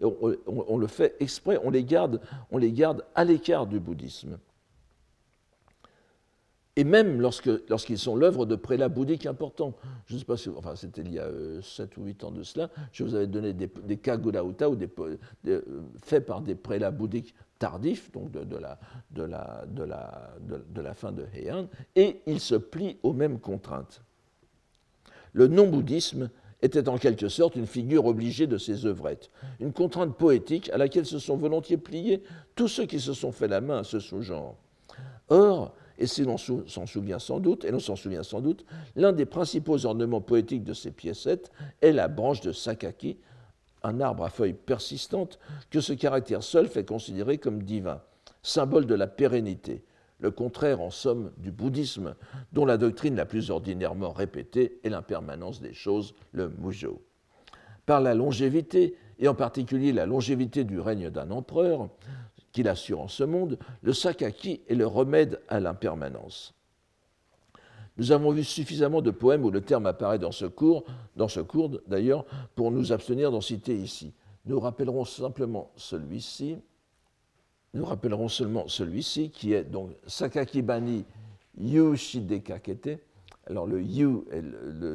on, 0.01 0.35
on, 0.47 0.77
le 0.77 0.87
fait 0.87 1.15
exprès, 1.19 1.59
on 1.63 1.69
les 1.69 1.83
garde, 1.83 2.19
on 2.51 2.57
les 2.57 2.73
garde 2.73 3.05
à 3.15 3.23
l'écart 3.23 3.67
du 3.67 3.79
bouddhisme. 3.79 4.37
Et 6.79 6.85
même 6.85 7.19
lorsqu'ils 7.19 7.97
sont 7.97 8.15
l'œuvre 8.15 8.45
de 8.45 8.55
prélats 8.55 8.87
bouddhiques 8.87 9.25
importants. 9.25 9.73
Je 10.05 10.13
ne 10.13 10.19
sais 10.19 10.23
pas 10.23 10.37
si, 10.37 10.47
enfin 10.47 10.77
c'était 10.77 11.01
il 11.01 11.11
y 11.11 11.19
a 11.19 11.27
7 11.61 11.89
euh, 11.97 12.01
ou 12.01 12.05
8 12.05 12.23
ans 12.23 12.31
de 12.31 12.41
cela, 12.41 12.69
je 12.93 13.03
vous 13.03 13.15
avais 13.15 13.27
donné 13.27 13.51
des, 13.51 13.69
des 13.83 13.97
kagurauta 13.97 14.69
ou 14.69 14.77
des, 14.77 14.87
euh, 15.49 15.61
faits 16.01 16.25
par 16.25 16.39
des 16.39 16.55
prélats 16.55 16.91
bouddhiques 16.91 17.35
tardifs, 17.57 18.13
donc 18.13 18.31
de, 18.31 18.45
de, 18.45 18.55
la, 18.55 18.79
de, 19.11 19.23
la, 19.23 19.65
de, 19.67 19.83
la, 19.83 20.33
de, 20.39 20.81
la 20.81 20.93
fin 20.93 21.11
de 21.11 21.25
Heian, 21.33 21.67
et 21.97 22.21
ils 22.25 22.39
se 22.39 22.55
plient 22.55 22.97
aux 23.03 23.11
mêmes 23.11 23.39
contraintes 23.39 24.01
le 25.33 25.49
non-bouddhisme 25.49 26.29
était 26.61 26.87
en 26.87 26.97
quelque 26.97 27.27
sorte 27.27 27.57
une 27.57 27.67
figure 27.67 28.05
obligée 28.05 28.47
de 28.47 28.57
ces 28.57 28.85
œuvrettes, 28.85 29.29
une 29.59 29.73
contrainte 29.73 30.15
poétique 30.15 30.69
à 30.69 30.77
laquelle 30.77 31.05
se 31.05 31.19
sont 31.19 31.35
volontiers 31.35 31.77
pliés 31.77 32.23
tous 32.55 32.69
ceux 32.69 32.85
qui 32.85 33.01
se 33.01 33.13
sont 33.13 33.33
fait 33.33 33.49
la 33.49 33.59
main 33.59 33.79
à 33.79 33.83
ce 33.83 33.99
sous-genre. 33.99 34.55
Or, 35.29 35.73
et 35.99 36.07
si 36.07 36.23
l'on 36.23 36.37
s'en 36.37 36.85
souvient 36.85 37.19
sans 37.19 37.39
doute, 37.39 37.65
souvient 37.95 38.23
sans 38.23 38.39
doute, 38.39 38.65
l'un 38.95 39.11
des 39.11 39.25
principaux 39.25 39.85
ornements 39.85 40.21
poétiques 40.21 40.63
de 40.63 40.73
ces 40.73 40.91
piécettes 40.91 41.51
est 41.81 41.91
la 41.91 42.07
branche 42.07 42.41
de 42.41 42.53
Sakaki, 42.53 43.17
un 43.83 43.99
arbre 43.99 44.23
à 44.23 44.29
feuilles 44.29 44.53
persistantes 44.53 45.39
que 45.69 45.81
ce 45.81 45.93
caractère 45.93 46.41
seul 46.41 46.67
fait 46.67 46.85
considérer 46.85 47.37
comme 47.37 47.63
divin, 47.63 48.01
symbole 48.41 48.85
de 48.85 48.95
la 48.95 49.07
pérennité, 49.07 49.83
le 50.19 50.31
contraire 50.31 50.81
en 50.81 50.89
somme 50.89 51.31
du 51.37 51.51
bouddhisme, 51.51 52.15
dont 52.53 52.65
la 52.65 52.77
doctrine 52.77 53.15
la 53.15 53.25
plus 53.25 53.51
ordinairement 53.51 54.11
répétée 54.11 54.79
est 54.83 54.89
l'impermanence 54.89 55.61
des 55.61 55.73
choses, 55.73 56.15
le 56.31 56.49
mujo. 56.59 57.01
Par 57.85 58.01
la 58.01 58.13
longévité, 58.13 58.95
et 59.19 59.27
en 59.27 59.35
particulier 59.35 59.91
la 59.91 60.05
longévité 60.05 60.63
du 60.63 60.79
règne 60.79 61.09
d'un 61.09 61.31
empereur, 61.31 61.89
qu'il 62.51 62.67
assure 62.67 63.01
en 63.01 63.07
ce 63.07 63.23
monde, 63.23 63.57
le 63.81 63.93
sakaki 63.93 64.61
est 64.67 64.75
le 64.75 64.87
remède 64.87 65.39
à 65.47 65.59
l'impermanence. 65.59 66.53
Nous 67.97 68.11
avons 68.11 68.31
vu 68.31 68.43
suffisamment 68.43 69.01
de 69.01 69.11
poèmes 69.11 69.43
où 69.43 69.51
le 69.51 69.61
terme 69.61 69.85
apparaît 69.85 70.19
dans 70.19 70.31
ce 70.31 70.45
cours, 70.45 70.85
dans 71.17 71.27
ce 71.27 71.41
cours 71.41 71.69
d'ailleurs, 71.87 72.25
pour 72.55 72.71
nous 72.71 72.93
abstenir 72.93 73.29
d'en 73.31 73.41
citer 73.41 73.75
ici. 73.75 74.13
Nous 74.45 74.59
rappellerons 74.59 75.03
simplement 75.03 75.69
celui-ci, 75.75 76.57
nous 77.73 77.85
rappellerons 77.85 78.29
seulement 78.29 78.67
celui-ci, 78.67 79.29
qui 79.29 79.53
est 79.53 79.63
donc 79.63 79.91
Sakakibani 80.07 81.05
Yu 81.57 81.95
Shidekakete. 81.95 82.99
Alors 83.47 83.67
le 83.67 83.81
Yu, 83.81 84.21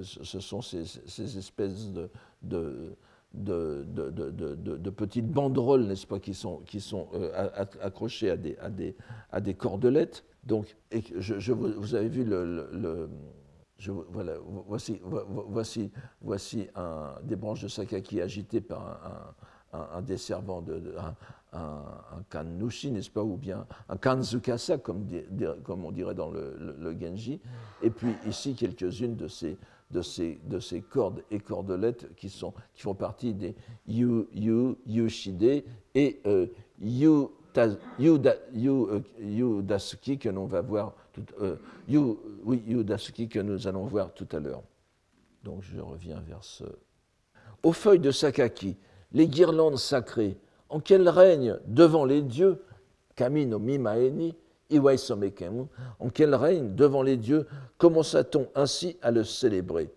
ce 0.02 0.40
sont 0.40 0.62
ces, 0.62 1.38
espèces 1.38 1.90
de, 2.42 2.96
de, 3.34 4.90
petites 4.90 5.28
banderoles, 5.28 5.84
n'est-ce 5.84 6.06
pas, 6.06 6.18
qui 6.18 6.34
sont, 6.34 6.58
qui 6.66 6.80
sont 6.80 7.08
euh, 7.14 7.50
accrochées 7.82 8.30
à 8.30 8.36
des, 8.36 8.56
à, 8.58 8.70
des, 8.70 8.96
à 9.30 9.40
des 9.40 9.54
cordelettes. 9.54 10.24
Donc, 10.44 10.76
je, 11.16 11.52
vous 11.52 11.94
avez 11.94 12.08
vu 12.08 12.24
le, 12.24 13.08
je, 13.78 13.90
voilà, 13.90 14.34
voici, 14.66 15.00
voici, 15.02 15.90
voici 16.20 16.68
un, 16.74 17.14
des 17.22 17.36
branches 17.36 17.62
de 17.62 17.68
sakaki 17.68 18.20
agitées 18.20 18.60
par 18.60 19.34
un, 19.72 19.78
un, 19.78 19.98
un 19.98 20.02
desservant, 20.02 20.62
de, 20.62 20.94
un, 20.98 22.22
kannushi, 22.30 22.90
n'est-ce 22.90 23.10
pas, 23.10 23.22
ou 23.22 23.36
bien 23.36 23.66
un 23.88 23.96
kanzukasa, 23.96 24.78
comme, 24.78 25.06
comme 25.62 25.84
on 25.84 25.92
dirait 25.92 26.14
dans 26.14 26.30
le, 26.30 26.96
Genji. 27.00 27.40
Et 27.82 27.90
puis 27.90 28.14
ici, 28.26 28.54
quelques-unes 28.54 29.16
de 29.16 29.28
ces, 29.28 29.56
de, 29.94 30.02
ces, 30.02 30.40
de 30.44 30.58
ces 30.58 30.82
cordes 30.82 31.22
et 31.30 31.38
cordelettes 31.38 32.14
qui, 32.16 32.28
sont, 32.28 32.52
qui 32.74 32.82
font 32.82 32.94
partie 32.94 33.32
des 33.32 33.54
yu, 33.86 34.26
yu, 34.34 34.74
yushide 34.86 35.64
et 35.94 36.20
euh, 36.26 36.46
yu, 36.80 37.28
yu, 38.00 38.10
euh, 38.10 39.00
que 40.20 40.28
l'on 40.28 40.46
va 40.46 40.60
voir 40.62 40.94
tout, 41.12 41.24
euh, 41.40 41.56
oui, 42.44 42.62
yu 42.66 42.82
dasuki 42.82 43.28
que 43.28 43.38
nous 43.38 43.68
allons 43.68 43.84
voir 43.84 44.12
tout 44.12 44.26
à 44.32 44.40
l'heure. 44.40 44.64
Donc 45.44 45.62
je 45.62 45.78
reviens 45.78 46.20
vers 46.20 46.42
ce. 46.42 46.64
Aux 47.62 47.72
feuilles 47.72 48.00
de 48.00 48.10
sakaki, 48.10 48.76
les 49.12 49.28
guirlandes 49.28 49.78
sacrées, 49.78 50.36
en 50.70 50.80
quel 50.80 51.08
règne 51.08 51.56
devant 51.66 52.04
les 52.04 52.20
dieux, 52.20 52.64
Kamino 53.14 53.60
Mimaeni, 53.60 54.34
en 54.78 56.08
quel 56.08 56.34
règne 56.34 56.74
devant 56.74 57.02
les 57.02 57.16
dieux 57.16 57.46
commença-t-on 57.78 58.48
ainsi 58.54 58.96
à 59.02 59.10
le 59.10 59.24
célébrer? 59.24 59.90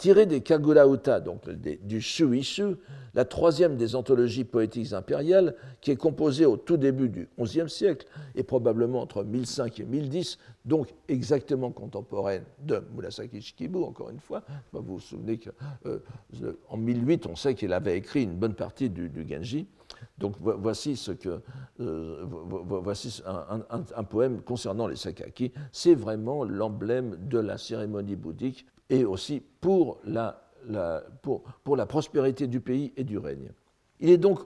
Tiré 0.00 0.24
des 0.24 0.40
Kagura 0.40 0.86
donc 1.20 1.50
du 1.50 2.00
Shuishu, 2.00 2.76
la 3.12 3.26
troisième 3.26 3.76
des 3.76 3.94
anthologies 3.94 4.44
poétiques 4.44 4.94
impériales, 4.94 5.54
qui 5.82 5.90
est 5.90 5.96
composée 5.96 6.46
au 6.46 6.56
tout 6.56 6.78
début 6.78 7.10
du 7.10 7.28
XIe 7.38 7.68
siècle 7.68 8.06
et 8.34 8.42
probablement 8.42 9.02
entre 9.02 9.24
1005 9.24 9.80
et 9.80 9.84
1010, 9.84 10.38
donc 10.64 10.94
exactement 11.06 11.70
contemporaine 11.70 12.44
de 12.60 12.82
Murasaki 12.94 13.42
Shikibu, 13.42 13.82
encore 13.82 14.08
une 14.08 14.20
fois. 14.20 14.42
Vous 14.72 14.80
vous 14.82 15.00
souvenez 15.00 15.38
qu'en 15.38 16.76
1008, 16.78 17.26
on 17.26 17.36
sait 17.36 17.54
qu'il 17.54 17.74
avait 17.74 17.98
écrit 17.98 18.22
une 18.22 18.36
bonne 18.36 18.54
partie 18.54 18.88
du, 18.88 19.10
Genji. 19.28 19.66
Donc 20.18 20.34
voici, 20.38 21.00
un, 23.26 24.04
poème 24.04 24.42
concernant 24.42 24.86
les 24.86 24.96
Sakaki. 24.96 25.52
C'est 25.72 25.94
vraiment 25.94 26.44
l'emblème 26.44 27.16
de 27.28 27.38
la 27.38 27.58
cérémonie 27.58 28.16
bouddhique 28.16 28.66
et 28.90 29.04
aussi 29.04 29.42
pour 29.60 29.98
la, 30.04 30.42
pour, 31.22 31.42
pour 31.64 31.76
la 31.76 31.86
prospérité 31.86 32.46
du 32.46 32.60
pays 32.60 32.92
et 32.96 33.04
du 33.04 33.18
règne. 33.18 33.50
Il 34.00 34.08
est 34.08 34.18
donc 34.18 34.40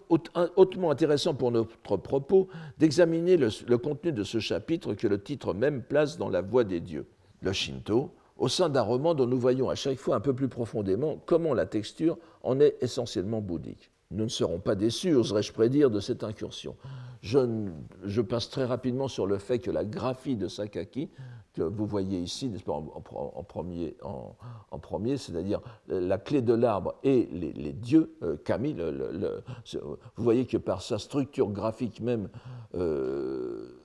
hautement 0.56 0.90
intéressant 0.90 1.34
pour 1.34 1.52
notre 1.52 1.76
propos 1.96 2.48
d'examiner 2.78 3.36
le, 3.36 3.48
le, 3.68 3.78
contenu 3.78 4.12
de 4.12 4.24
ce 4.24 4.40
chapitre 4.40 4.94
que 4.94 5.06
le 5.06 5.22
titre 5.22 5.54
même 5.54 5.82
place 5.82 6.18
dans 6.18 6.28
la 6.28 6.42
voie 6.42 6.64
des 6.64 6.80
dieux, 6.80 7.06
le 7.40 7.52
Shinto, 7.52 8.10
au 8.36 8.48
sein 8.48 8.68
d'un 8.68 8.82
roman 8.82 9.14
dont 9.14 9.26
nous 9.26 9.38
voyons 9.38 9.70
à 9.70 9.76
chaque 9.76 9.98
fois 9.98 10.16
un 10.16 10.20
peu 10.20 10.34
plus 10.34 10.48
profondément 10.48 11.22
comment 11.24 11.54
la 11.54 11.66
texture 11.66 12.18
en 12.42 12.58
est 12.58 12.76
essentiellement 12.80 13.40
bouddhique. 13.40 13.90
Nous 14.14 14.24
ne 14.24 14.28
serons 14.28 14.60
pas 14.60 14.74
déçus, 14.74 15.14
oserais-je 15.14 15.52
prédire, 15.52 15.90
de 15.90 16.00
cette 16.00 16.22
incursion. 16.22 16.76
Je, 17.20 18.20
passe 18.20 18.48
très 18.50 18.64
rapidement 18.64 19.08
sur 19.08 19.26
le 19.26 19.38
fait 19.38 19.58
que 19.58 19.70
la 19.70 19.84
graphie 19.84 20.36
de 20.36 20.48
Sakaki 20.48 21.10
que 21.54 21.62
vous 21.62 21.86
voyez 21.86 22.18
ici, 22.18 22.52
en, 22.66 23.42
premier, 23.44 23.96
en, 24.02 24.78
premier 24.80 25.16
c'est-à-dire 25.16 25.60
la 25.86 26.18
clé 26.18 26.42
de 26.42 26.52
l'arbre 26.52 26.96
et 27.04 27.28
les, 27.32 27.72
dieux, 27.72 28.16
euh, 28.24 28.36
Camille, 28.44 28.74
vous 28.74 30.24
voyez 30.24 30.46
que 30.46 30.56
par 30.56 30.82
sa 30.82 30.98
structure 30.98 31.50
graphique 31.50 32.00
même, 32.00 32.28
euh, 32.74 33.80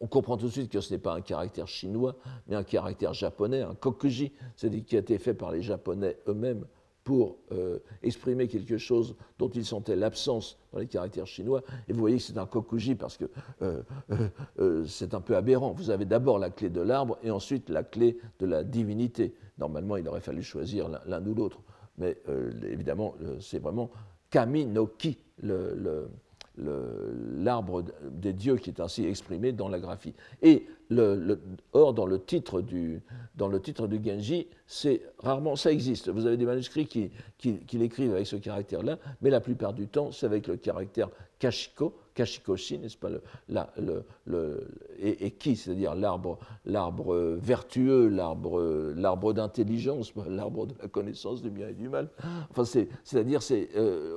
on 0.00 0.08
comprend 0.08 0.36
tout 0.36 0.46
de 0.46 0.50
suite 0.50 0.72
que 0.72 0.80
ce 0.80 0.92
n'est 0.92 0.98
pas 0.98 1.14
un 1.14 1.20
caractère 1.20 1.68
chinois, 1.68 2.16
mais 2.48 2.56
un 2.56 2.64
caractère 2.64 3.14
japonais, 3.14 3.62
un 3.62 3.76
kokuji, 3.76 4.32
c'est-à-dire 4.56 4.84
qui 4.84 4.96
a 4.96 4.98
été 4.98 5.18
fait 5.18 5.34
par 5.34 5.52
les 5.52 5.62
Japonais 5.62 6.18
eux-mêmes 6.26 6.66
pour 7.04 7.36
euh, 7.52 7.78
exprimer 8.02 8.48
quelque 8.48 8.78
chose 8.78 9.14
dont 9.38 9.50
ils 9.50 9.66
sentaient 9.66 9.94
l'absence 9.94 10.58
dans 10.72 10.78
les 10.78 10.86
caractères 10.86 11.26
chinois. 11.26 11.62
Et 11.86 11.92
vous 11.92 12.00
voyez 12.00 12.16
que 12.16 12.22
c'est 12.22 12.38
un 12.38 12.46
kokuji 12.46 12.94
parce 12.94 13.18
que 13.18 13.26
euh, 13.60 13.82
euh, 14.58 14.84
c'est 14.86 15.12
un 15.12 15.20
peu 15.20 15.36
aberrant. 15.36 15.72
Vous 15.72 15.90
avez 15.90 16.06
d'abord 16.06 16.38
la 16.38 16.48
clé 16.50 16.70
de 16.70 16.80
l'arbre 16.80 17.18
et 17.22 17.30
ensuite 17.30 17.68
la 17.68 17.84
clé 17.84 18.18
de 18.40 18.46
la 18.46 18.64
divinité. 18.64 19.34
Normalement, 19.58 19.98
il 19.98 20.08
aurait 20.08 20.22
fallu 20.22 20.42
choisir 20.42 20.88
l'un 21.06 21.24
ou 21.26 21.34
l'autre. 21.34 21.60
Mais 21.98 22.18
évidemment, 22.68 23.14
c'est 23.38 23.60
vraiment 23.60 23.88
Kami 24.30 24.66
no 24.66 24.88
Ki, 24.88 25.16
l'arbre 26.56 27.84
des 28.10 28.32
dieux 28.32 28.56
qui 28.56 28.70
est 28.70 28.80
ainsi 28.80 29.04
exprimé 29.04 29.52
dans 29.52 29.68
la 29.68 29.78
graphie. 29.78 30.14
Et 30.42 30.66
le, 30.94 31.40
or, 31.72 31.94
dans 31.94 32.06
le 32.06 32.20
titre 32.20 32.60
du, 32.60 33.02
dans 33.34 33.48
le 33.48 33.60
titre 33.60 33.86
du 33.86 34.02
Genji, 34.02 34.46
rarement, 35.18 35.56
ça 35.56 35.72
existe. 35.72 36.08
Vous 36.08 36.26
avez 36.26 36.36
des 36.36 36.46
manuscrits 36.46 36.86
qui, 36.86 37.10
qui, 37.38 37.78
l'écrivent 37.78 38.12
avec 38.12 38.26
ce 38.26 38.36
caractère-là, 38.36 38.98
mais 39.20 39.30
la 39.30 39.40
plupart 39.40 39.72
du 39.72 39.88
temps, 39.88 40.12
c'est 40.12 40.26
avec 40.26 40.46
le 40.46 40.56
caractère 40.56 41.08
Kashiko, 41.38 41.94
Kashikoshi, 42.14 42.78
n'est-ce 42.78 42.96
pas, 42.96 43.10
le, 43.10 43.20
le, 43.48 44.04
le, 44.24 44.68
et, 44.98 45.32
qui, 45.32 45.56
c'est-à-dire 45.56 45.94
l'arbre, 45.94 46.38
l'arbre 46.64 47.36
vertueux, 47.40 48.08
l'arbre, 48.08 48.92
l'arbre 48.96 49.32
d'intelligence, 49.32 50.12
l'arbre 50.28 50.66
de 50.66 50.74
la 50.80 50.88
connaissance 50.88 51.42
du 51.42 51.50
bien 51.50 51.68
et 51.68 51.74
du 51.74 51.88
mal. 51.88 52.08
Enfin, 52.50 52.64
c'est, 52.64 52.88
à 53.18 53.24
dire 53.24 53.42
c'est, 53.42 53.68
euh, 53.76 54.16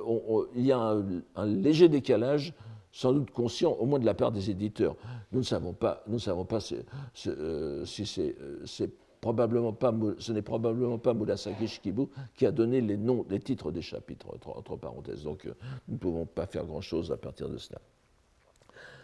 il 0.54 0.64
y 0.64 0.72
a 0.72 0.78
un, 0.78 1.46
léger 1.46 1.88
décalage 1.88 2.54
sans 2.98 3.12
doute 3.12 3.30
conscient, 3.30 3.70
au 3.78 3.86
moins 3.86 4.00
de 4.00 4.04
la 4.04 4.14
part 4.14 4.32
des 4.32 4.50
éditeurs. 4.50 4.96
Nous 5.30 5.38
ne 5.38 5.44
savons 5.44 5.72
pas, 5.72 6.02
euh, 6.08 7.84
si 7.84 8.06
c'est, 8.06 8.36
euh, 8.40 8.66
c'est 8.66 8.90
probablement 9.20 9.72
pas, 9.72 9.94
ce 10.18 10.32
n'est 10.32 10.42
probablement 10.42 10.98
pas 10.98 11.14
Murasaki 11.14 11.68
Shikibu 11.68 12.08
qui 12.34 12.44
a 12.44 12.50
donné 12.50 12.80
les 12.80 12.96
noms, 12.96 13.24
les 13.30 13.38
titres 13.38 13.70
des 13.70 13.82
chapitres, 13.82 14.26
entre, 14.34 14.74
parenthèses. 14.74 15.22
Donc 15.22 15.46
euh, 15.46 15.54
nous 15.86 15.94
ne 15.94 15.98
pouvons 16.00 16.26
pas 16.26 16.46
faire 16.46 16.64
grand-chose 16.64 17.12
à 17.12 17.16
partir 17.16 17.48
de 17.48 17.56
cela. 17.56 17.78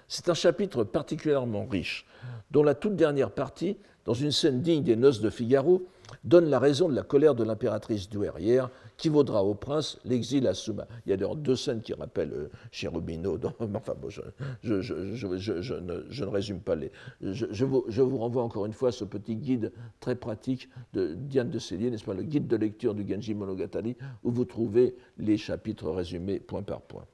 C'est 0.09 0.29
un 0.29 0.35
chapitre 0.35 0.83
particulièrement 0.83 1.65
riche, 1.65 2.05
dont 2.51 2.65
la 2.65 2.75
toute 2.75 2.97
dernière 2.97 3.31
partie, 3.31 3.77
dans 4.07 4.13
une 4.13 4.33
scène 4.33 4.61
digne 4.61 4.83
des 4.83 4.97
noces 4.97 5.21
de 5.21 5.31
Figaro, 5.31 5.87
donne 6.23 6.47
la 6.47 6.59
raison 6.59 6.89
de 6.89 6.95
la 6.95 7.03
colère 7.03 7.35
de 7.35 7.45
l'impératrice 7.45 8.09
douairière 8.09 8.71
qui 8.97 9.09
vaudra 9.09 9.43
au 9.43 9.55
prince 9.55 9.99
l'exil 10.05 10.47
à 10.47 10.55
Souma. 10.55 10.87
Il 11.07 11.11
y 11.11 11.13
a 11.13 11.17
d'ailleurs 11.17 11.37
deux 11.37 11.57
scènes 11.57 11.83
qui 11.83 11.93
rappellent 11.95 12.33
euh, 12.33 12.51
Cherubino. 12.71 13.39
enfin, 13.75 13.95
bon, 14.01 14.09
je, 14.09 14.23
ne, 14.63 16.25
résume 16.27 16.61
pas 16.61 16.77
les. 16.77 16.93
Je, 17.21 17.65
vous, 17.65 18.19
renvoie 18.19 18.43
encore 18.43 18.67
une 18.67 18.73
fois 18.73 18.93
ce 18.93 19.05
petit 19.05 19.37
guide 19.37 19.73
très 20.01 20.15
pratique 20.15 20.69
de 20.93 21.15
Diane 21.15 21.51
de 21.51 21.59
Célier, 21.59 21.91
n'est-ce 21.91 22.05
pas, 22.05 22.15
le 22.15 22.23
guide 22.23 22.47
de 22.47 22.57
lecture 22.57 22.95
du 22.95 23.07
Genji 23.07 23.35
Monogatari, 23.35 23.97
où 24.23 24.31
vous 24.31 24.45
trouvez 24.45 24.97
les 25.19 25.37
chapitres 25.37 25.91
résumés 25.91 26.39
point 26.39 26.63
par 26.63 26.81
point. 26.81 27.07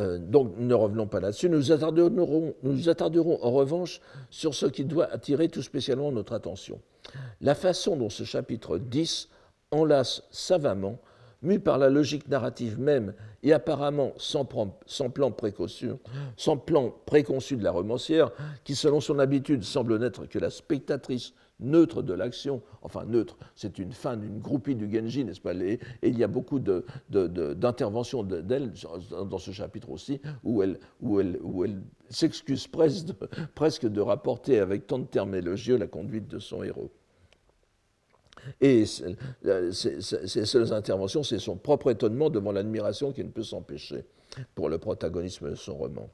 Euh, 0.00 0.18
donc 0.18 0.54
ne 0.56 0.74
revenons 0.74 1.06
pas 1.06 1.20
là-dessus. 1.20 1.48
Nous 1.48 1.70
attarderons, 1.70 2.54
nous 2.62 2.88
attarderons 2.88 3.38
en 3.42 3.50
revanche 3.50 4.00
sur 4.30 4.54
ce 4.54 4.66
qui 4.66 4.84
doit 4.84 5.10
attirer 5.12 5.48
tout 5.48 5.62
spécialement 5.62 6.10
notre 6.12 6.32
attention. 6.32 6.80
La 7.40 7.54
façon 7.54 7.96
dont 7.96 8.10
ce 8.10 8.24
chapitre 8.24 8.78
10 8.78 9.28
enlace 9.70 10.22
savamment, 10.30 10.98
mu 11.42 11.58
par 11.58 11.76
la 11.76 11.90
logique 11.90 12.28
narrative 12.28 12.78
même 12.78 13.14
et 13.42 13.52
apparemment 13.52 14.12
sans, 14.16 14.44
plan, 14.44 15.30
préconçu, 15.32 15.90
sans 16.36 16.56
plan 16.56 16.94
préconçu 17.04 17.56
de 17.56 17.64
la 17.64 17.72
romancière, 17.72 18.30
qui 18.64 18.76
selon 18.76 19.00
son 19.00 19.18
habitude 19.18 19.64
semble 19.64 19.98
n'être 19.98 20.26
que 20.26 20.38
la 20.38 20.50
spectatrice 20.50 21.34
neutre 21.62 22.02
de 22.02 22.12
l'action, 22.12 22.62
enfin 22.82 23.04
neutre, 23.04 23.36
c'est 23.54 23.78
une 23.78 23.92
fin 23.92 24.16
d'une 24.16 24.38
groupie 24.40 24.74
du 24.74 24.92
Genji, 24.92 25.24
n'est-ce 25.24 25.40
pas 25.40 25.54
Et 25.54 25.78
il 26.02 26.18
y 26.18 26.24
a 26.24 26.28
beaucoup 26.28 26.58
d'interventions 26.58 28.22
d'elle 28.22 28.72
dans 29.10 29.38
ce 29.38 29.50
chapitre 29.50 29.90
aussi, 29.90 30.20
où 30.44 30.62
elle, 30.62 30.78
où 31.00 31.20
elle, 31.20 31.38
où 31.42 31.64
elle 31.64 31.80
s'excuse 32.10 32.66
presque, 32.66 33.86
de 33.86 34.00
rapporter 34.00 34.58
avec 34.58 34.86
tant 34.86 34.98
de 34.98 35.06
termes 35.06 35.34
élogieux 35.34 35.76
la 35.76 35.86
conduite 35.86 36.28
de 36.28 36.38
son 36.38 36.62
héros. 36.62 36.90
Et 38.60 38.84
ces 38.86 40.46
seules 40.46 40.72
interventions, 40.72 41.22
c'est 41.22 41.38
son 41.38 41.56
propre 41.56 41.90
étonnement 41.90 42.28
devant 42.28 42.52
l'admiration 42.52 43.12
qui 43.12 43.22
ne 43.22 43.30
peut 43.30 43.44
s'empêcher 43.44 44.04
pour 44.54 44.68
le 44.68 44.78
protagonisme 44.78 45.50
de 45.50 45.54
son 45.54 45.76
roman. 45.76 46.10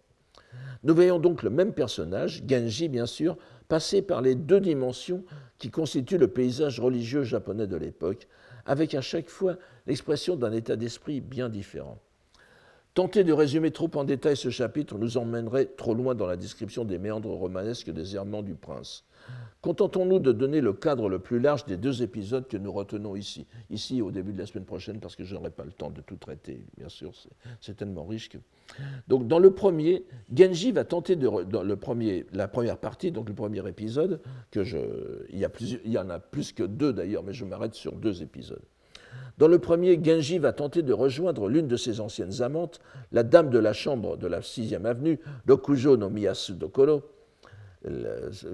Nous 0.84 0.94
voyons 0.94 1.18
donc 1.18 1.42
le 1.42 1.50
même 1.50 1.72
personnage, 1.72 2.42
Genji 2.46 2.88
bien 2.88 3.06
sûr, 3.06 3.36
passer 3.68 4.02
par 4.02 4.22
les 4.22 4.34
deux 4.34 4.60
dimensions 4.60 5.24
qui 5.58 5.70
constituent 5.70 6.18
le 6.18 6.28
paysage 6.28 6.80
religieux 6.80 7.22
japonais 7.22 7.66
de 7.66 7.76
l'époque, 7.76 8.26
avec 8.66 8.94
à 8.94 9.00
chaque 9.00 9.28
fois 9.28 9.56
l'expression 9.86 10.36
d'un 10.36 10.52
état 10.52 10.76
d'esprit 10.76 11.20
bien 11.20 11.48
différent. 11.48 11.98
Tenter 12.94 13.22
de 13.22 13.32
résumer 13.32 13.70
trop 13.70 13.90
en 13.94 14.04
détail 14.04 14.36
ce 14.36 14.50
chapitre 14.50 14.98
nous 14.98 15.18
emmènerait 15.18 15.66
trop 15.66 15.94
loin 15.94 16.14
dans 16.14 16.26
la 16.26 16.36
description 16.36 16.84
des 16.84 16.98
méandres 16.98 17.30
romanesques 17.30 17.90
des 17.90 18.16
errements 18.16 18.42
du 18.42 18.54
prince. 18.54 19.04
Contentons-nous 19.60 20.20
de 20.20 20.32
donner 20.32 20.60
le 20.60 20.72
cadre 20.72 21.08
le 21.08 21.18
plus 21.18 21.40
large 21.40 21.66
des 21.66 21.76
deux 21.76 22.02
épisodes 22.02 22.46
que 22.46 22.56
nous 22.56 22.72
retenons 22.72 23.16
ici. 23.16 23.46
Ici, 23.70 24.00
au 24.00 24.10
début 24.10 24.32
de 24.32 24.38
la 24.38 24.46
semaine 24.46 24.64
prochaine, 24.64 25.00
parce 25.00 25.16
que 25.16 25.24
je 25.24 25.34
n'aurai 25.34 25.50
pas 25.50 25.64
le 25.64 25.72
temps 25.72 25.90
de 25.90 26.00
tout 26.00 26.16
traiter, 26.16 26.64
bien 26.76 26.88
sûr, 26.88 27.12
c'est 27.60 27.76
tellement 27.76 28.04
riche. 28.04 28.30
Donc, 29.08 29.26
dans 29.26 29.40
le 29.40 29.50
premier, 29.52 30.04
Genji 30.34 30.70
va 30.70 30.84
tenter 30.84 31.16
de... 31.16 31.28
Dans 31.44 31.64
la 31.64 32.48
première 32.48 32.78
partie, 32.78 33.10
donc 33.10 33.28
le 33.28 33.34
premier 33.34 33.66
épisode, 33.68 34.20
que 34.50 34.62
je... 34.62 34.78
il, 35.30 35.38
y 35.38 35.44
a 35.44 35.50
il 35.84 35.92
y 35.92 35.98
en 35.98 36.08
a 36.08 36.20
plus 36.20 36.52
que 36.52 36.62
deux 36.62 36.92
d'ailleurs, 36.92 37.24
mais 37.24 37.32
je 37.32 37.44
m'arrête 37.44 37.74
sur 37.74 37.92
deux 37.92 38.22
épisodes. 38.22 38.62
Dans 39.38 39.48
le 39.48 39.60
premier, 39.60 40.02
Genji 40.02 40.38
va 40.38 40.52
tenter 40.52 40.82
de 40.82 40.92
rejoindre 40.92 41.48
l'une 41.48 41.68
de 41.68 41.76
ses 41.76 42.00
anciennes 42.00 42.42
amantes, 42.42 42.80
la 43.12 43.22
dame 43.22 43.50
de 43.50 43.58
la 43.58 43.72
chambre 43.72 44.16
de 44.16 44.26
la 44.26 44.40
6e 44.40 44.84
avenue, 44.84 45.20
Dokujo 45.46 45.96
no 45.96 46.10
Miyasu 46.10 46.54
Dokoro, 46.54 47.02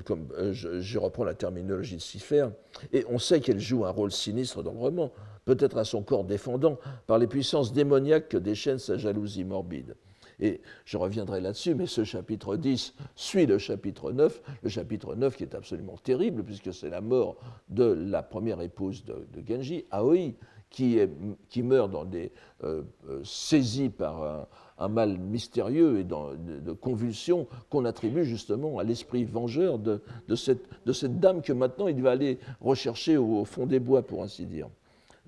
comme 0.04 0.28
euh, 0.38 0.52
je, 0.52 0.98
reprends 0.98 1.24
la 1.24 1.32
terminologie 1.32 1.96
de 1.96 2.02
Cipher, 2.02 2.48
et 2.92 3.06
on 3.08 3.18
sait 3.18 3.40
qu'elle 3.40 3.60
joue 3.60 3.86
un 3.86 3.90
rôle 3.90 4.12
sinistre 4.12 4.62
dans 4.62 4.72
le 4.72 4.78
roman, 4.78 5.12
peut-être 5.46 5.78
à 5.78 5.84
son 5.84 6.02
corps 6.02 6.24
défendant 6.24 6.78
par 7.06 7.18
les 7.18 7.26
puissances 7.26 7.72
démoniaques 7.72 8.28
que 8.28 8.36
déchaîne 8.36 8.78
sa 8.78 8.98
jalousie 8.98 9.44
morbide. 9.44 9.96
Et 10.40 10.60
je 10.84 10.96
reviendrai 10.96 11.40
là-dessus, 11.40 11.74
mais 11.74 11.86
ce 11.86 12.04
chapitre 12.04 12.56
10 12.56 12.94
suit 13.14 13.46
le 13.46 13.58
chapitre 13.58 14.12
9, 14.12 14.42
le 14.62 14.68
chapitre 14.68 15.14
9 15.14 15.36
qui 15.36 15.44
est 15.44 15.54
absolument 15.54 15.96
terrible, 15.96 16.42
puisque 16.42 16.72
c'est 16.74 16.90
la 16.90 17.00
mort 17.00 17.36
de 17.68 17.84
la 17.84 18.22
première 18.22 18.60
épouse 18.60 19.04
de, 19.04 19.24
Genji, 19.46 19.84
Aoi, 19.90 20.32
qui, 20.74 21.62
meurt 21.62 21.90
dans 21.90 22.04
des, 22.04 22.32
euh, 22.64 22.82
saisi 23.22 23.88
par 23.88 24.48
un, 24.78 24.88
mal 24.88 25.18
mystérieux 25.18 26.00
et 26.00 26.04
dans, 26.04 26.34
de, 26.34 26.72
convulsions 26.72 27.46
qu'on 27.70 27.84
attribue 27.84 28.24
justement 28.24 28.78
à 28.78 28.84
l'esprit 28.84 29.24
vengeur 29.24 29.78
de, 29.78 30.02
de, 30.26 30.34
cette, 30.34 30.64
de, 30.84 31.06
dame 31.06 31.42
que 31.42 31.52
maintenant 31.52 31.86
il 31.86 32.02
va 32.02 32.10
aller 32.10 32.38
rechercher 32.60 33.16
au, 33.16 33.44
fond 33.44 33.66
des 33.66 33.78
bois, 33.78 34.02
pour 34.02 34.22
ainsi 34.22 34.46
dire. 34.46 34.68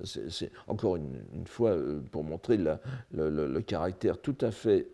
C'est 0.04 0.50
encore 0.66 0.96
une, 0.96 1.46
fois 1.46 1.74
pour 2.10 2.24
montrer 2.24 2.58
le, 3.12 3.60
caractère 3.60 4.18
tout 4.20 4.36
à 4.42 4.50
fait, 4.50 4.88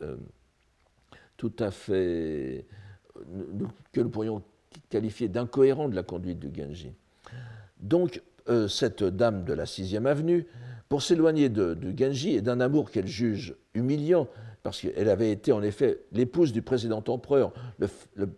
que 3.93 4.01
nous 4.01 4.11
pourrions 4.11 4.43
qualifié 4.91 5.29
d'incohérent 5.29 5.89
de 5.89 5.97
la 5.97 6.03
conduite 6.03 6.39
de 6.39 6.55
Genji. 6.55 6.93
Donc, 7.81 8.23
euh, 8.49 8.69
cette 8.69 9.05
dame 9.05 9.45
de 9.45 9.53
la 9.53 9.65
6e 9.65 10.07
avenue, 10.07 10.47
pour 10.89 11.03
s'éloigner 11.03 11.49
de, 11.49 11.77
Genji 11.97 12.35
et 12.35 12.43
d'un 12.43 12.61
amour 12.61 12.91
qu'elle 12.91 13.07
juge 13.07 13.55
humiliant, 13.75 14.29
parce 14.63 14.81
qu'elle 14.81 15.09
avait 15.09 15.33
été 15.33 15.53
en 15.53 15.63
effet 15.63 16.01
l'épouse 16.13 16.53
du 16.53 16.63
précédent 16.63 17.03
empereur, 17.09 17.53
le, 17.79 18.29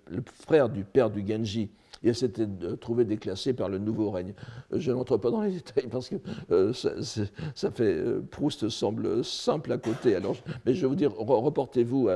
frère 0.46 0.68
du 0.68 0.84
père 0.84 1.10
du 1.10 1.26
Genji, 1.26 1.70
et 2.02 2.08
elle 2.08 2.14
s'était 2.14 2.46
euh, 2.62 2.76
trouvée 2.76 3.04
déclassée 3.04 3.54
par 3.54 3.68
le 3.68 3.78
nouveau 3.78 4.10
règne. 4.10 4.34
Euh, 4.72 4.78
je 4.78 4.92
n'entre 4.92 5.16
pas 5.16 5.30
dans 5.30 5.42
les 5.42 5.50
détails 5.52 5.88
parce 5.88 6.08
que 6.08 6.16
ça, 7.54 7.70
fait. 7.70 8.02
Proust 8.30 8.68
semble 8.68 9.24
simple 9.24 9.72
à 9.72 9.78
côté. 9.78 10.14
Alors, 10.14 10.36
mais 10.64 10.74
je 10.74 10.86
vous 10.86 10.94
dire, 10.94 11.12
reportez-vous 11.16 12.08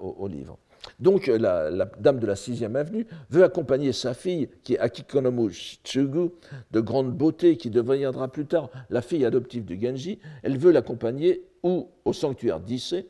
au 0.00 0.28
livre. 0.28 0.58
Donc 1.00 1.26
la, 1.26 1.70
dame 1.98 2.18
de 2.18 2.26
la 2.26 2.34
6e 2.34 2.74
avenue 2.76 3.06
veut 3.30 3.44
accompagner 3.44 3.92
sa 3.92 4.14
fille, 4.14 4.48
qui 4.62 4.74
est 4.74 4.78
Akikonomu 4.78 5.50
Tsugu, 5.50 6.30
de 6.70 6.80
grande 6.80 7.12
beauté, 7.12 7.56
qui 7.56 7.70
deviendra 7.70 8.28
plus 8.28 8.46
tard 8.46 8.70
la 8.90 9.02
fille 9.02 9.24
adoptive 9.24 9.64
de 9.64 9.74
Genji. 9.74 10.18
Elle 10.42 10.58
veut 10.58 10.72
l'accompagner 10.72 11.44
au 11.62 11.88
sanctuaire 12.12 12.60
d'Issei, 12.60 13.06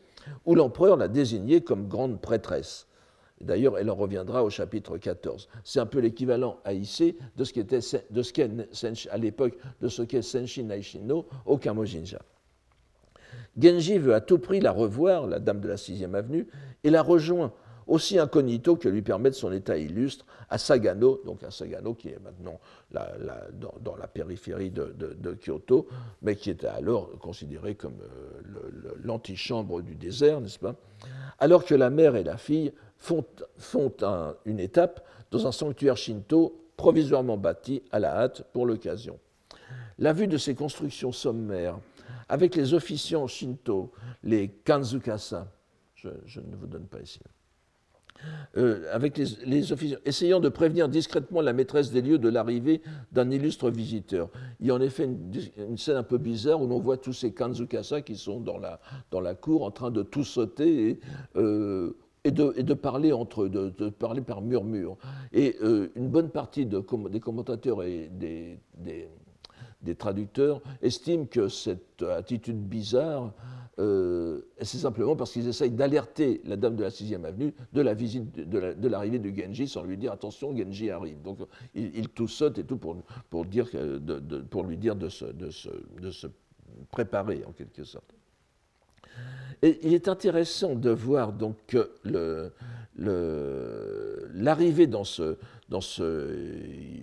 où 0.47 0.55
l'empereur 0.55 0.97
l'a 0.97 1.09
désignée 1.09 1.61
comme 1.61 1.89
grande 1.89 2.21
prêtresse. 2.21 2.87
D'ailleurs, 3.41 3.79
elle 3.79 3.91
en 3.91 3.95
reviendra 3.95 4.45
au 4.45 4.51
chapitre 4.51 4.97
14. 4.97 5.49
C'est 5.65 5.81
un 5.81 5.87
peu 5.87 5.99
l'équivalent 5.99 6.61
à 6.65 6.73
Issei 6.73 7.17
de 7.37 7.45
ce 7.45 7.53
qu'est 7.53 9.11
à 9.11 9.19
l'époque 9.19 9.59
de 9.81 9.89
ce 9.89 10.03
qu'est 10.03 10.23
Senshin 10.23 10.65
Naishino 10.65 11.27
au 11.45 11.59
Kamojinja. 11.59 12.21
Genji 13.61 13.99
veut 13.99 14.15
à 14.15 14.21
tout 14.21 14.39
prix 14.39 14.61
la 14.61 14.73
revoir, 14.73 15.27
la 15.27 15.39
dame 15.39 15.61
de 15.61 15.69
la 15.69 15.77
6e 15.77 16.15
avenue, 16.15 16.49
et 16.83 16.91
la 16.91 17.03
rejoint 17.03 17.53
aussi 17.87 18.19
incognito 18.19 18.77
que 18.77 18.89
lui 18.89 19.03
permettre 19.03 19.37
son 19.37 19.53
état 19.53 19.77
illustre, 19.77 20.25
à 20.49 20.59
Sagano, 20.59 21.21
donc 21.25 21.43
à 21.43 21.51
Sagano 21.51 21.95
qui 21.95 22.09
est 22.09 22.19
maintenant 22.23 22.61
dans, 22.91 23.97
la 23.97 24.07
périphérie 24.07 24.71
de, 24.71 25.39
Kyoto, 25.43 25.89
mais 26.23 26.37
qui 26.37 26.51
était 26.51 26.67
alors 26.67 27.11
considéré 27.19 27.75
comme 27.75 28.01
euh, 28.03 28.95
l'antichambre 29.03 29.83
du 29.83 29.95
désert, 29.95 30.41
n'est-ce 30.41 30.59
pas? 30.59 30.77
Alors 31.39 31.65
que 31.65 31.75
la 31.75 31.91
mère 31.91 32.17
et 32.17 32.25
la 32.25 32.37
fille 32.37 32.73
font, 32.97 33.25
une 34.45 34.61
étape 34.61 35.05
dans 35.31 35.47
un 35.47 35.53
sanctuaire 35.53 35.97
shinto 35.97 36.61
provisoirement 36.77 37.37
bâti 37.37 37.83
à 37.93 37.99
la 37.99 38.17
hâte 38.17 38.45
pour 38.53 38.67
l'occasion. 38.67 39.19
La 39.99 40.13
vue 40.13 40.27
de 40.27 40.39
ces 40.39 40.55
constructions 40.55 41.13
sommaires, 41.13 41.79
avec 42.29 42.55
les 42.57 42.75
officiants 42.75 43.27
shinto, 43.27 43.93
les 44.23 44.49
kanzukasa, 44.49 45.49
je 45.95 46.41
ne 46.41 46.57
vous 46.57 46.67
donne 46.67 46.87
pas 46.87 47.01
ici, 47.01 47.21
euh, 48.57 48.85
avec 48.93 49.19
les, 49.19 49.73
officiers, 49.73 49.99
essayant 50.05 50.39
de 50.39 50.49
prévenir 50.49 50.89
discrètement 50.89 51.41
la 51.41 51.53
maîtresse 51.53 51.91
des 51.91 52.03
lieux 52.03 52.19
de 52.19 52.29
l'arrivée 52.29 52.83
d'un 53.11 53.31
illustre 53.31 53.69
visiteur. 53.69 54.29
Il 54.61 54.69
y 54.69 54.71
a 54.71 54.75
en 54.75 54.81
effet 54.81 55.09
une, 55.59 55.77
scène 55.77 55.97
un 55.97 56.05
peu 56.05 56.19
bizarre 56.19 56.63
où 56.63 56.67
l'on 56.69 56.79
voit 56.79 56.97
tous 56.97 57.13
ces 57.13 57.33
kanzukasa 57.33 58.03
qui 58.03 58.17
sont 58.17 58.41
dans 58.41 58.59
la, 58.59 58.81
dans 59.11 59.21
la 59.21 59.35
cour 59.35 59.65
en 59.65 59.73
train 59.73 59.91
de 59.91 60.03
tout 60.03 60.23
sauter 60.23 60.91
et, 60.91 61.01
euh, 61.37 61.97
de, 62.25 62.55
et 62.57 62.63
de, 62.63 62.75
parler 62.75 63.13
entre 63.13 63.43
eux, 63.43 63.49
de, 63.49 63.89
parler 63.89 64.21
par 64.21 64.41
murmure. 64.41 64.97
Et 65.33 65.57
euh, 65.63 65.89
une 65.97 66.09
bonne 66.09 66.31
partie 66.31 66.65
de, 66.65 66.83
des 67.11 67.21
commentateurs 67.21 67.83
et 67.83 68.09
des, 68.13 68.59
des 69.85 69.95
traducteurs 69.95 70.61
estiment 70.83 71.27
que 71.27 71.49
cette 71.49 72.03
attitude 72.03 72.61
bizarre 72.61 73.33
euh, 73.81 74.43
c'est 74.61 74.79
simplement 74.79 75.17
parce 75.17 75.33
qu'ils 75.33 75.49
essayent 75.49 75.73
d'alerter 75.73 76.41
la 76.45 76.57
dame 76.57 76.77
de 76.77 76.85
la 76.85 76.91
6e 76.91 77.25
avenue 77.25 77.53
de 77.73 77.81
la 77.81 77.93
visite, 77.95 78.49
de 78.49 78.89
l'arrivée 78.89 79.19
de, 79.19 79.31
Genji 79.31 79.67
sans 79.67 79.83
lui 79.83 79.97
dire 79.97 80.13
attention, 80.13 80.57
Genji 80.57 80.91
arrive. 80.91 81.21
Donc 81.23 81.39
il, 81.75 82.09
tout 82.09 82.29
et 82.57 82.65
tout 82.65 82.77
pour, 82.77 82.97
pour, 83.31 83.45
lui 83.45 84.77
dire 84.77 84.95
de 84.95 85.09
se, 85.09 85.25
de, 85.25 85.51
se, 85.51 85.71
de 86.01 86.11
se 86.11 86.29
préparer 86.93 87.43
en 87.47 87.53
quelque 87.53 87.83
sorte. 87.83 88.15
Et 89.63 89.81
il 89.83 89.95
est 89.95 90.09
intéressant 90.09 90.75
de 90.75 90.91
voir 90.91 91.33
donc 91.33 91.77
l'arrivée 92.97 94.87
dans 94.87 95.05
ce, 95.05 95.37
dans 95.69 95.81
ce 95.81 96.59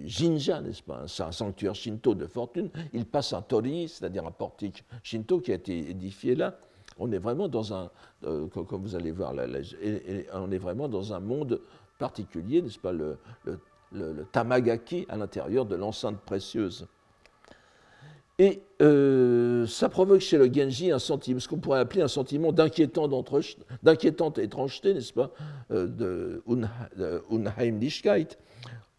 jinja, 0.05 0.61
n'est-ce 0.61 0.83
pas 0.83 1.05
C'est 1.07 1.23
un 1.23 1.31
sanctuaire 1.31 1.75
shinto 1.75 2.13
de 2.13 2.27
fortune. 2.27 2.69
Il 2.93 3.05
passe 3.05 3.33
un 3.33 3.41
tori, 3.41 3.87
c'est-à-dire 3.87 4.25
un 4.25 4.31
portique 4.31 4.83
shinto 5.03 5.39
qui 5.39 5.51
a 5.51 5.55
été 5.55 5.89
édifié 5.89 6.35
là. 6.35 6.57
On 6.99 7.11
est 7.11 7.17
vraiment 7.17 7.47
dans 7.47 7.73
un, 7.73 7.89
euh, 8.25 8.47
comme 8.47 8.83
vous 8.83 8.95
allez 8.95 9.11
voir, 9.11 9.33
on 9.33 10.51
est 10.51 10.57
vraiment 10.57 10.87
dans 10.87 11.13
un 11.13 11.19
monde 11.19 11.61
particulier, 11.97 12.61
n'est-ce 12.61 12.77
pas, 12.77 12.91
le, 12.91 13.17
tamagaki 14.31 15.05
à 15.09 15.17
l'intérieur 15.17 15.65
de 15.65 15.75
l'enceinte 15.75 16.19
précieuse. 16.21 16.87
Et 18.39 18.61
euh, 18.81 19.67
ça 19.67 19.89
provoque 19.89 20.21
chez 20.21 20.37
le 20.37 20.51
Genji 20.51 20.91
un 20.91 20.99
sentiment, 20.99 21.39
ce 21.39 21.47
qu'on 21.47 21.59
pourrait 21.59 21.79
appeler 21.79 22.01
un 22.01 22.07
sentiment 22.07 22.51
d'inquiétante 22.51 24.39
étrangeté, 24.39 24.93
n'est-ce 24.93 25.13
pas, 25.13 25.31
euh, 25.71 25.87
de 25.87 26.43
Unheimlichkeit. 27.29 28.37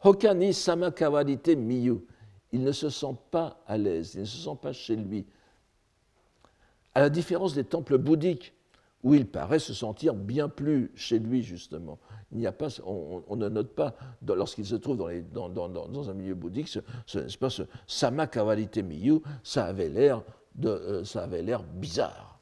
Hokani 0.04 0.52
samakawarite 0.52 1.56
miyu. 1.56 2.06
Il 2.52 2.62
ne 2.62 2.72
se 2.72 2.90
sent 2.90 3.16
pas 3.30 3.62
à 3.66 3.78
l'aise, 3.78 4.14
il 4.14 4.20
ne 4.20 4.26
se 4.26 4.36
sent 4.36 4.58
pas 4.60 4.72
chez 4.72 4.96
lui. 4.96 5.24
À 6.94 7.00
la 7.00 7.08
différence 7.08 7.54
des 7.54 7.64
temples 7.64 7.96
bouddhiques, 7.96 8.52
où 9.02 9.14
il 9.14 9.26
paraît 9.26 9.58
se 9.58 9.74
sentir 9.74 10.14
bien 10.14 10.48
plus 10.48 10.92
chez 10.94 11.18
lui, 11.18 11.42
justement. 11.42 11.98
Il 12.30 12.38
n'y 12.38 12.46
a 12.46 12.52
pas, 12.52 12.68
on, 12.84 13.36
ne 13.36 13.48
note 13.48 13.74
pas, 13.74 13.96
lorsqu'il 14.26 14.64
se 14.64 14.76
trouve 14.76 14.96
dans, 14.98 16.10
un 16.10 16.14
milieu 16.14 16.34
bouddhique, 16.34 16.68
ce, 16.68 16.78
ce, 17.06 17.38
pas, 17.38 17.50
ce 17.50 18.80
miyu, 18.80 19.20
euh, 20.64 21.04
ça 21.04 21.24
avait 21.24 21.42
l'air 21.42 21.62
bizarre. 21.62 22.38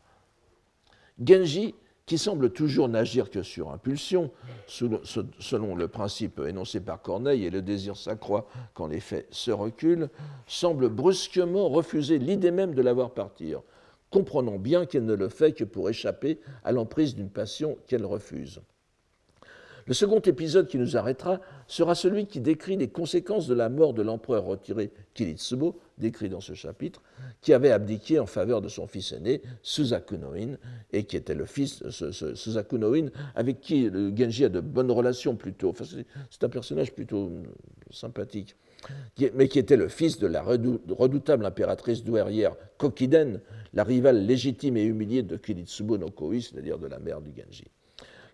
Genji, 1.22 1.74
qui 2.10 2.18
semble 2.18 2.50
toujours 2.50 2.88
n'agir 2.88 3.30
que 3.30 3.44
sur 3.44 3.70
impulsion, 3.70 4.32
selon 4.66 5.76
le 5.76 5.86
principe 5.86 6.40
énoncé 6.40 6.80
par 6.80 7.00
Corneille, 7.00 7.44
et 7.44 7.50
le 7.50 7.62
désir 7.62 7.96
s'accroît 7.96 8.48
quand 8.74 8.88
les 8.88 8.98
faits 8.98 9.28
se 9.30 9.52
reculent, 9.52 10.08
semble 10.48 10.88
brusquement 10.88 11.68
refuser 11.68 12.18
l'idée 12.18 12.50
même 12.50 12.74
de 12.74 12.82
la 12.82 12.94
voir 12.94 13.14
partir, 13.14 13.62
comprenant 14.10 14.58
bien 14.58 14.86
qu'elle 14.86 15.04
ne 15.04 15.14
le 15.14 15.28
fait 15.28 15.52
que 15.52 15.62
pour 15.62 15.88
échapper 15.88 16.40
à 16.64 16.72
l'emprise 16.72 17.14
d'une 17.14 17.30
passion 17.30 17.78
qu'elle 17.86 18.04
refuse. 18.04 18.60
Le 19.86 19.94
second 19.94 20.20
épisode 20.20 20.68
qui 20.68 20.78
nous 20.78 20.96
arrêtera 20.96 21.40
sera 21.66 21.94
celui 21.94 22.26
qui 22.26 22.40
décrit 22.40 22.76
les 22.76 22.88
conséquences 22.88 23.46
de 23.46 23.54
la 23.54 23.68
mort 23.68 23.94
de 23.94 24.02
l'empereur 24.02 24.44
retiré 24.44 24.90
Kiritsubo, 25.14 25.78
décrit 25.98 26.28
dans 26.28 26.40
ce 26.40 26.54
chapitre, 26.54 27.02
qui 27.40 27.52
avait 27.52 27.70
abdiqué 27.70 28.18
en 28.18 28.26
faveur 28.26 28.60
de 28.60 28.68
son 28.68 28.86
fils 28.86 29.12
aîné, 29.12 29.42
Suzaku 29.62 30.16
et 30.92 31.04
qui 31.04 31.16
était 31.16 31.34
le 31.34 31.44
fils, 31.44 31.82
ce, 31.90 32.34
Suzaku 32.34 32.78
avec 33.34 33.60
qui 33.60 33.90
Genji 34.16 34.44
a 34.44 34.48
de 34.48 34.60
bonnes 34.60 34.90
relations 34.90 35.36
plutôt. 35.36 35.74
c'est 36.30 36.44
un 36.44 36.48
personnage 36.48 36.92
plutôt 36.92 37.30
sympathique, 37.90 38.56
mais 39.34 39.48
qui 39.48 39.58
était 39.58 39.76
le 39.76 39.88
fils 39.88 40.18
de 40.18 40.26
la 40.26 40.42
redoutable 40.42 41.44
impératrice 41.44 42.04
douairière 42.04 42.56
Kokiden, 42.78 43.40
la 43.74 43.84
rivale 43.84 44.24
légitime 44.24 44.76
et 44.76 44.84
humiliée 44.84 45.22
de 45.22 45.36
Kiritsubo 45.36 45.98
no 45.98 46.10
Koi, 46.10 46.40
c'est-à-dire 46.40 46.78
de 46.78 46.86
la 46.86 46.98
mère 46.98 47.20
du 47.20 47.30
Genji. 47.30 47.64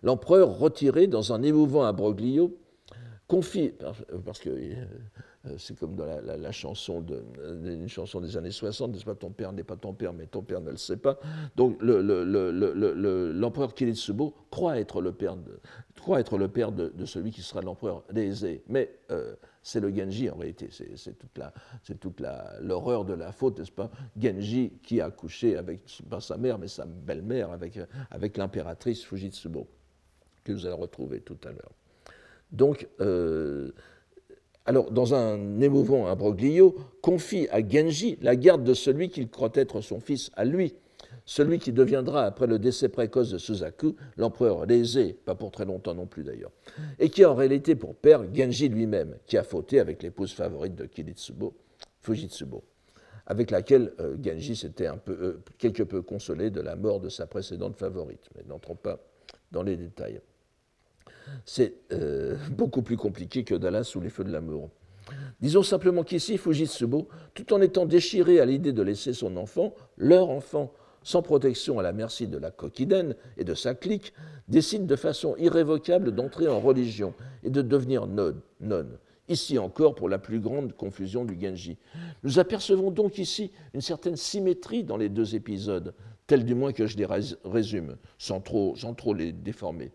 L'empereur, 0.03 0.57
retiré 0.57 1.07
dans 1.07 1.33
un 1.33 1.43
émouvant 1.43 1.83
abroglio, 1.83 2.57
confie, 3.27 3.73
parce 4.25 4.39
que 4.39 4.49
euh, 4.49 5.55
c'est 5.57 5.77
comme 5.77 5.95
dans 5.95 6.05
la, 6.05 6.51
chanson 6.51 7.01
des 7.01 8.37
années 8.37 8.51
60, 8.51 8.91
n'est-ce 8.91 9.05
pas, 9.05 9.15
ton 9.15 9.29
père 9.31 9.51
n'est 9.53 9.63
pas 9.63 9.75
ton 9.75 9.93
père, 9.93 10.13
mais 10.13 10.25
ton 10.27 10.41
père 10.41 10.61
ne 10.61 10.71
le 10.71 10.77
sait 10.77 10.97
pas. 10.97 11.19
Donc 11.55 11.77
l'empereur 11.81 13.73
Kiritsubo 13.73 14.33
croit 14.49 14.79
être 14.79 15.01
le 15.01 15.11
père 15.11 15.35
de, 15.35 15.59
croit 15.95 16.19
être 16.19 16.37
le 16.37 16.47
père 16.47 16.71
de, 16.71 17.05
celui 17.05 17.31
qui 17.31 17.41
sera 17.41 17.61
l'empereur 17.61 18.03
d'Aisé, 18.11 18.63
mais 18.67 18.97
euh, 19.11 19.35
c'est 19.61 19.79
le 19.79 19.93
Genji 19.93 20.29
en 20.29 20.37
réalité, 20.37 20.69
c'est 20.71 21.17
toute 21.17 21.37
la, 21.37 21.53
c'est 21.83 21.99
toute 21.99 22.21
l'horreur 22.61 23.03
de 23.05 23.13
la 23.13 23.31
faute, 23.31 23.59
n'est-ce 23.59 23.71
pas 23.71 23.89
Genji 24.17 24.73
qui 24.83 25.01
a 25.01 25.11
couché 25.11 25.57
avec 25.57 25.81
pas 26.09 26.21
sa 26.21 26.37
mère, 26.37 26.57
mais 26.57 26.67
sa 26.67 26.85
belle-mère 26.85 27.51
avec 27.51 27.77
avec 28.09 28.37
l'impératrice 28.37 29.03
Fujitsubo 29.03 29.67
que 30.47 30.59
vous 30.59 30.65
allez 30.65 30.75
retrouver 30.75 31.21
tout 31.21 31.37
à 31.43 31.49
l'heure. 31.49 31.71
Donc, 32.51 32.87
euh, 33.01 33.71
alors 34.65 34.91
dans 34.91 35.13
un 35.13 35.59
émouvant 35.61 36.07
imbroglio, 36.07 36.75
confie 37.01 37.47
à 37.51 37.67
Genji 37.67 38.17
la 38.21 38.35
garde 38.35 38.63
de 38.63 38.73
celui 38.73 39.09
qu'il 39.09 39.29
croit 39.29 39.51
être 39.53 39.81
son 39.81 39.99
fils 39.99 40.31
à 40.35 40.45
lui, 40.45 40.73
celui 41.25 41.59
qui 41.59 41.73
deviendra, 41.73 42.25
après 42.25 42.47
le 42.47 42.57
décès 42.57 42.87
précoce 42.87 43.29
de 43.31 43.37
Suzaku, 43.37 43.95
l'empereur 44.15 44.65
lésé, 44.65 45.13
pas 45.13 45.35
pour 45.35 45.51
très 45.51 45.65
longtemps 45.65 45.93
non 45.93 46.05
plus 46.05 46.23
d'ailleurs, 46.23 46.51
et 46.99 47.09
qui 47.09 47.23
a 47.23 47.31
en 47.31 47.35
réalité 47.35 47.75
pour 47.75 47.95
père 47.95 48.23
Genji 48.33 48.69
lui-même, 48.69 49.17
qui 49.25 49.37
a 49.37 49.43
fauté 49.43 49.79
avec 49.79 50.01
l'épouse 50.03 50.33
favorite 50.33 50.75
de 50.75 50.85
Kiritsubo, 50.85 51.53
Fujitsubo, 52.01 52.63
avec 53.25 53.51
laquelle 53.51 53.93
euh, 53.99 54.15
Genji 54.23 54.55
s'était 54.55 54.87
peu, 55.03 55.17
euh, 55.19 55.43
quelque 55.57 55.83
peu 55.83 56.01
consolé 56.01 56.49
de 56.49 56.61
la 56.61 56.77
mort 56.77 57.01
de 57.01 57.09
sa 57.09 57.27
précédente 57.27 57.75
favorite. 57.75 58.29
Mais 58.35 58.43
n'entrons 58.47 58.75
pas 58.75 58.99
dans 59.51 59.63
les 59.63 59.75
détails. 59.75 60.21
C'est 61.45 61.75
euh, 61.91 62.35
beaucoup 62.51 62.81
plus 62.81 62.97
compliqué 62.97 63.43
que 63.43 63.55
Dallas 63.55 63.83
sous 63.83 63.99
les 63.99 64.09
feux 64.09 64.23
de 64.23 64.31
l'amour. 64.31 64.69
Disons 65.39 65.63
simplement 65.63 66.03
qu'ici, 66.03 66.37
Fujitsubo, 66.37 67.07
tout 67.33 67.53
en 67.53 67.61
étant 67.61 67.85
déchiré 67.85 68.39
à 68.39 68.45
l'idée 68.45 68.73
de 68.73 68.81
laisser 68.81 69.13
son 69.13 69.37
enfant, 69.37 69.73
leur 69.97 70.29
enfant, 70.29 70.73
sans 71.03 71.21
protection 71.21 71.79
à 71.79 71.83
la 71.83 71.93
merci 71.93 72.27
de 72.27 72.37
la 72.37 72.51
Kokiden 72.51 73.15
et 73.37 73.43
de 73.43 73.53
sa 73.53 73.75
clique, 73.75 74.13
décide 74.47 74.85
de 74.85 74.95
façon 74.95 75.35
irrévocable 75.37 76.11
d'entrer 76.11 76.47
en 76.47 76.59
religion 76.59 77.13
et 77.43 77.49
de 77.49 77.61
devenir 77.61 78.07
nonne. 78.07 78.97
Ici 79.29 79.57
encore, 79.57 79.95
pour 79.95 80.09
la 80.09 80.19
plus 80.19 80.39
grande 80.39 80.73
confusion 80.73 81.25
du 81.25 81.39
Genji. 81.39 81.77
Nous 82.23 82.39
apercevons 82.39 82.91
donc 82.91 83.17
ici 83.17 83.51
une 83.73 83.81
certaine 83.81 84.15
symétrie 84.15 84.83
dans 84.83 84.97
les 84.97 85.09
deux 85.09 85.35
épisodes, 85.35 85.93
tels 86.27 86.43
du 86.43 86.53
moins 86.53 86.73
que 86.73 86.85
je 86.85 86.97
les 86.97 87.07
résume, 87.45 87.95
sans 88.17 88.41
trop, 88.41 88.75
les 89.13 89.31
déformer. 89.31 89.91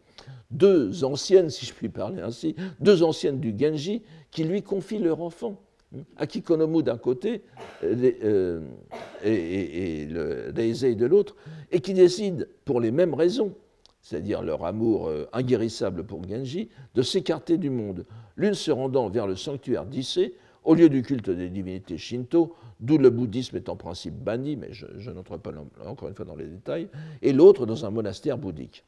Deux 0.50 1.04
anciennes, 1.04 1.50
si 1.50 1.66
je 1.66 1.74
puis 1.74 1.88
parler 1.88 2.22
ainsi, 2.22 2.56
deux 2.80 3.02
anciennes 3.02 3.38
du 3.38 3.54
Genji 3.56 4.02
qui 4.30 4.44
lui 4.44 4.62
confient 4.62 4.98
leur 4.98 5.20
enfant 5.20 5.60
Akikonomu 6.16 6.82
d'un 6.82 6.96
côté 6.96 7.42
euh, 7.84 8.62
et, 9.22 10.06
le 10.06 10.50
Deisei 10.52 10.94
de 10.94 11.04
l'autre, 11.04 11.36
et 11.70 11.80
qui 11.80 11.92
décident, 11.92 12.44
pour 12.64 12.80
les 12.80 12.90
mêmes 12.90 13.12
raisons, 13.12 13.54
c'est-à-dire 14.00 14.42
leur 14.42 14.64
amour 14.64 15.08
euh, 15.08 15.28
inguérissable 15.32 16.04
pour 16.04 16.26
Genji, 16.26 16.70
de 16.94 17.02
s'écarter 17.02 17.58
du 17.58 17.68
monde, 17.68 18.06
l'une 18.36 18.54
se 18.54 18.70
rendant 18.70 19.08
vers 19.10 19.26
le 19.26 19.36
sanctuaire 19.36 19.84
d'Issei, 19.84 20.34
au 20.64 20.74
lieu 20.74 20.88
du 20.88 21.02
culte 21.02 21.30
des 21.30 21.48
divinités 21.48 21.98
shinto, 21.98 22.54
d'où 22.80 22.98
le 22.98 23.10
bouddhisme 23.10 23.56
est 23.56 23.68
en 23.68 23.76
principe 23.76 24.14
banni, 24.14 24.56
mais 24.56 24.72
je, 24.72 25.10
n'entre 25.10 25.36
pas 25.36 25.50
encore 25.86 26.08
une 26.08 26.14
fois 26.14 26.24
dans 26.24 26.36
les 26.36 26.46
détails, 26.46 26.88
et 27.20 27.32
l'autre 27.32 27.66
dans 27.66 27.84
un 27.84 27.90
monastère 27.90 28.38
bouddhique. 28.38 28.84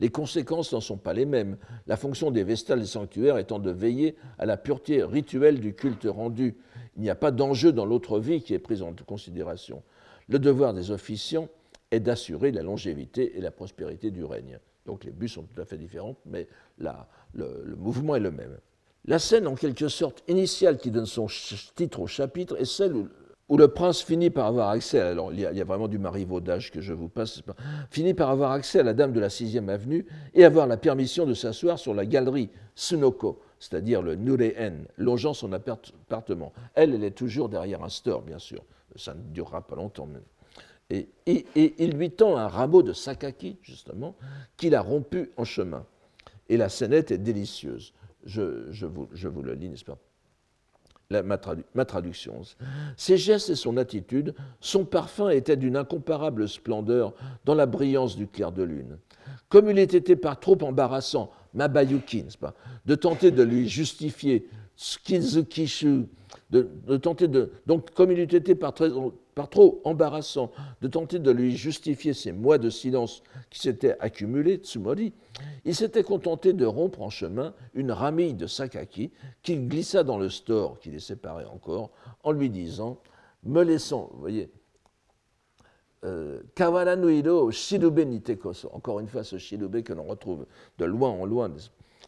Les 0.00 0.08
conséquences 0.08 0.72
n'en 0.72 0.80
sont 0.80 0.96
pas 0.96 1.12
les 1.12 1.24
mêmes, 1.24 1.56
la 1.86 1.96
fonction 1.96 2.30
des 2.30 2.42
vestales 2.42 2.80
des 2.80 2.86
sanctuaires 2.86 3.38
étant 3.38 3.60
de 3.60 3.70
veiller 3.70 4.16
à 4.38 4.46
la 4.46 4.56
pureté 4.56 5.04
rituelle 5.04 5.60
du 5.60 5.74
culte 5.74 6.06
rendu. 6.08 6.56
Il 6.96 7.02
n'y 7.02 7.10
a 7.10 7.14
pas 7.14 7.30
d'enjeu 7.30 7.72
dans 7.72 7.86
l'autre 7.86 8.18
vie 8.18 8.42
qui 8.42 8.54
est 8.54 8.58
prise 8.58 8.82
en 8.82 8.92
considération. 9.06 9.82
Le 10.28 10.38
devoir 10.40 10.74
des 10.74 10.90
officiants 10.90 11.48
est 11.92 12.00
d'assurer 12.00 12.50
la 12.50 12.62
longévité 12.62 13.38
et 13.38 13.40
la 13.40 13.52
prospérité 13.52 14.10
du 14.10 14.24
règne. 14.24 14.58
Donc 14.84 15.04
les 15.04 15.12
buts 15.12 15.28
sont 15.28 15.44
tout 15.44 15.60
à 15.60 15.64
fait 15.64 15.78
différents, 15.78 16.16
mais 16.26 16.48
le 16.78 17.76
mouvement 17.76 18.16
est 18.16 18.20
le 18.20 18.32
même. 18.32 18.58
La 19.06 19.18
scène, 19.18 19.46
en 19.46 19.54
quelque 19.54 19.88
sorte, 19.88 20.22
initiale 20.28 20.78
qui 20.78 20.90
donne 20.90 21.06
son 21.06 21.26
titre 21.76 22.00
au 22.00 22.06
chapitre 22.06 22.58
est 22.58 22.64
celle 22.64 22.94
où 23.48 23.58
le 23.58 23.68
prince 23.68 24.00
finit 24.00 24.30
par 24.30 24.46
avoir 24.46 24.70
accès, 24.70 24.98
alors 24.98 25.30
il 25.30 25.40
y, 25.40 25.46
a, 25.46 25.64
vraiment 25.64 25.88
du 25.88 25.98
marivaudage 25.98 26.70
que 26.70 26.80
je 26.80 26.94
vous 26.94 27.10
passe, 27.10 27.42
finit 27.90 28.14
par 28.14 28.30
avoir 28.30 28.52
accès 28.52 28.80
à 28.80 28.82
la 28.82 28.94
dame 28.94 29.12
de 29.12 29.20
la 29.20 29.28
6e 29.28 29.68
avenue 29.68 30.06
et 30.32 30.44
avoir 30.44 30.66
la 30.66 30.78
permission 30.78 31.26
de 31.26 31.34
s'asseoir 31.34 31.78
sur 31.78 31.92
la 31.92 32.06
galerie 32.06 32.48
Sunoko, 32.74 33.42
c'est-à-dire 33.58 34.00
le 34.00 34.14
Nureen, 34.14 34.86
longeant 34.96 35.34
son 35.34 35.52
appartement. 35.52 36.54
Elle, 36.74 36.94
elle 36.94 37.04
est 37.04 37.10
toujours 37.10 37.50
derrière 37.50 37.84
un 37.84 37.90
store, 37.90 38.22
bien 38.22 38.38
sûr. 38.38 38.62
Ça 38.96 39.12
ne 39.12 39.20
durera 39.20 39.60
pas 39.60 39.76
longtemps. 39.76 40.08
Et, 40.88 41.08
et, 41.26 41.44
et 41.54 41.74
il 41.78 41.96
lui 41.96 42.10
tend 42.10 42.38
un 42.38 42.48
rameau 42.48 42.82
de 42.82 42.94
sakaki, 42.94 43.58
justement, 43.62 44.14
qu'il 44.56 44.74
a 44.74 44.80
rompu 44.80 45.30
en 45.36 45.44
chemin. 45.44 45.84
Et 46.48 46.56
la 46.56 46.70
scénette 46.70 47.10
est 47.10 47.18
délicieuse. 47.18 47.92
Je, 48.24 48.86
vous, 48.86 49.42
le 49.42 49.54
lis, 49.54 49.68
n'est-ce 49.68 49.84
pas? 49.84 49.98
Ma, 51.10 51.84
traduction. 51.84 52.40
Ses 52.96 53.18
gestes 53.18 53.50
et 53.50 53.54
son 53.54 53.76
attitude, 53.76 54.34
son 54.60 54.84
parfum 54.84 55.28
était 55.28 55.56
d'une 55.56 55.76
incomparable 55.76 56.48
splendeur 56.48 57.14
dans 57.44 57.54
la 57.54 57.66
brillance 57.66 58.16
du 58.16 58.26
clair 58.26 58.52
de 58.52 58.62
lune. 58.62 58.98
Comme 59.48 59.70
il 59.70 59.78
était 59.78 59.98
été 59.98 60.16
par 60.16 60.40
trop 60.40 60.58
embarrassant, 60.62 61.30
Mabayuki, 61.52 62.24
pas, 62.40 62.54
de 62.86 62.94
tenter 62.94 63.30
de 63.30 63.42
lui 63.42 63.68
justifier 63.68 64.48
Skizukishu, 64.76 66.06
de, 66.50 66.68
de, 66.86 66.96
tenter 66.96 67.28
de. 67.28 67.52
Donc, 67.66 67.92
comme 67.92 68.10
il 68.10 68.18
eût 68.18 68.22
été 68.22 68.56
par, 68.56 68.74
par, 69.34 69.48
trop 69.48 69.80
embarrassant 69.84 70.50
de 70.80 70.88
tenter 70.88 71.18
de 71.18 71.30
lui 71.30 71.56
justifier 71.56 72.12
ces 72.12 72.32
mois 72.32 72.58
de 72.58 72.70
silence 72.70 73.22
qui 73.50 73.60
s'étaient 73.60 73.96
accumulés, 74.00 74.56
Tsumori, 74.56 75.12
il 75.64 75.74
s'était 75.74 76.02
contenté 76.02 76.52
de 76.52 76.66
rompre 76.66 77.02
en 77.02 77.10
chemin 77.10 77.54
une 77.74 77.92
ramille 77.92 78.34
de 78.34 78.46
sakaki 78.46 79.10
qu'il 79.42 79.68
glissa 79.68 80.04
dans 80.04 80.18
le 80.18 80.28
store 80.28 80.78
qui 80.78 80.90
les 80.90 81.00
séparait 81.00 81.46
encore, 81.46 81.90
en 82.22 82.32
lui 82.32 82.50
disant, 82.50 82.98
me 83.44 83.62
laissant, 83.62 84.10
vous 84.12 84.20
voyez, 84.20 84.50
euh, 86.04 86.42
Kawara 86.54 86.96
shirube 87.50 88.00
nitekoso. 88.00 88.68
Encore 88.72 89.00
une 89.00 89.08
fois, 89.08 89.24
ce 89.24 89.38
shirube 89.38 89.82
que 89.82 89.92
l'on 89.92 90.04
retrouve 90.04 90.46
de 90.78 90.84
loin 90.84 91.10
en 91.10 91.24
loin 91.24 91.48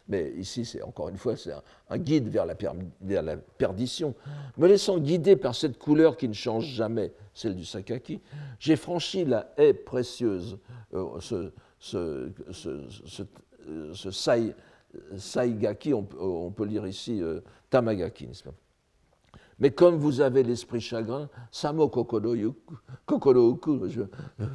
mais 0.07 0.31
ici, 0.37 0.65
c'est 0.65 0.81
encore 0.81 1.09
une 1.09 1.17
fois, 1.17 1.35
c'est 1.35 1.51
un, 1.89 1.97
guide 1.97 2.29
vers 2.29 2.45
la, 2.45 2.55
perdition. 3.57 4.15
Me 4.57 4.67
laissant 4.67 4.99
guider 4.99 5.35
par 5.35 5.53
cette 5.55 5.77
couleur 5.77 6.15
qui 6.17 6.27
ne 6.27 6.33
change 6.33 6.65
jamais, 6.65 7.11
celle 7.33 7.55
du 7.55 7.65
sakaki, 7.65 8.21
j'ai 8.59 8.75
franchi 8.75 9.25
la 9.25 9.53
haie 9.57 9.73
précieuse, 9.73 10.57
euh, 10.93 11.19
ce, 11.79 12.11
saigaki, 15.17 15.93
on, 15.93 16.51
peut 16.51 16.65
lire 16.65 16.87
ici 16.87 17.21
euh, 17.21 17.41
tamagaki, 17.69 18.27
n'est-ce 18.27 18.43
pas? 18.43 18.53
Mais 19.59 19.71
comme 19.71 19.95
vous 19.95 20.21
avez 20.21 20.43
l'esprit 20.43 20.81
chagrin, 20.81 21.29
Samo 21.51 21.87
Kokoro, 21.89 22.35
je, 23.87 24.01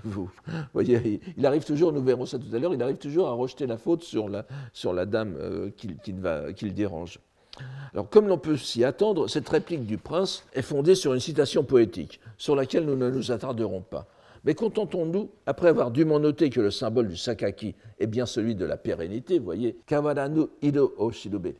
vous 0.05 0.31
voyez, 0.73 1.21
il 1.37 1.47
arrive 1.47 1.65
toujours, 1.65 1.93
nous 1.93 2.03
verrons 2.03 2.27
ça 2.27 2.39
tout 2.39 2.55
à 2.55 2.59
l'heure, 2.59 2.75
il 2.75 2.83
arrive 2.83 2.99
toujours 2.99 3.29
à 3.29 3.33
rejeter 3.33 3.67
la 3.67 3.79
faute 3.79 4.03
sur 4.05 4.29
la, 4.29 5.07
dame 5.07 5.35
euh, 5.39 5.71
qui, 5.77 5.97
qui 6.05 6.13
le 6.13 6.71
dérange. 6.71 7.19
Alors, 7.93 8.09
comme 8.09 8.29
l'on 8.29 8.39
peut 8.39 8.57
s'y 8.57 8.85
attendre, 8.85 9.29
cette 9.29 9.49
réplique 9.49 9.85
du 9.85 9.99
prince 9.99 10.45
est 10.55 10.63
fondée 10.63 10.95
sur 10.95 11.13
une 11.13 11.21
citation 11.21 11.65
poétique, 11.65 12.21
sur 12.39 12.57
laquelle 12.57 12.87
nous 12.87 12.97
ne 12.97 13.11
nous 13.11 13.31
attarderons 13.31 13.83
pas. 13.83 14.07
Mais 14.45 14.55
contentons-nous, 14.55 15.31
après 15.47 15.69
avoir 15.69 15.93
dûment 15.93 16.19
noté 16.19 16.51
que 16.51 16.61
le 16.61 16.73
symbole 16.73 17.09
du 17.09 17.17
sakaki 17.17 17.77
est 18.01 18.09
bien 18.09 18.27
celui 18.27 18.57
de 18.57 18.65
la 18.65 18.77
pérennité, 18.77 19.39
vous 19.39 19.45
voyez, 19.45 19.77
kawaranu 19.87 20.47
ido 20.63 20.93
o 20.99 21.13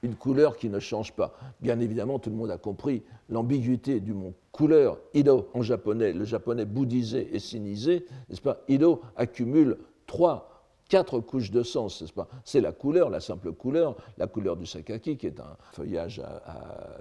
une 0.03 0.17
couleur 0.17 0.57
qui 0.57 0.69
ne 0.69 0.81
change 0.81 1.13
pas. 1.13 1.37
Bien 1.61 1.79
évidemment, 1.79 2.19
tout 2.19 2.31
le 2.31 2.37
monde 2.37 2.51
a 2.51 2.59
compris 2.59 3.05
l'ambiguïté 3.29 4.01
du 4.01 4.13
mot 4.13 4.35
couleur. 4.51 4.99
Ido 5.15 5.49
en 5.55 5.63
japonais, 5.63 6.13
le 6.13 6.25
japonais 6.25 6.65
bouddhisé 6.65 7.29
et 7.33 7.39
sinisé, 7.39 8.05
n'est-ce 8.29 8.41
pas? 8.41 8.63
Ido 8.69 9.03
accumule 9.17 9.79
trois 10.07 10.52
quatre 10.93 11.21
couches 11.21 11.51
de 11.51 11.63
sens, 11.63 12.05
pas? 12.15 12.29
C'est 12.45 12.61
la 12.61 12.71
couleur, 12.71 13.09
la 13.09 13.21
simple 13.21 13.51
couleur, 13.53 13.97
la 14.19 14.27
couleur 14.27 14.59
du 14.59 14.67
sakaki, 14.67 15.17
qui 15.17 15.27
est 15.27 15.41
un 15.41 15.57
feuillage 15.73 16.21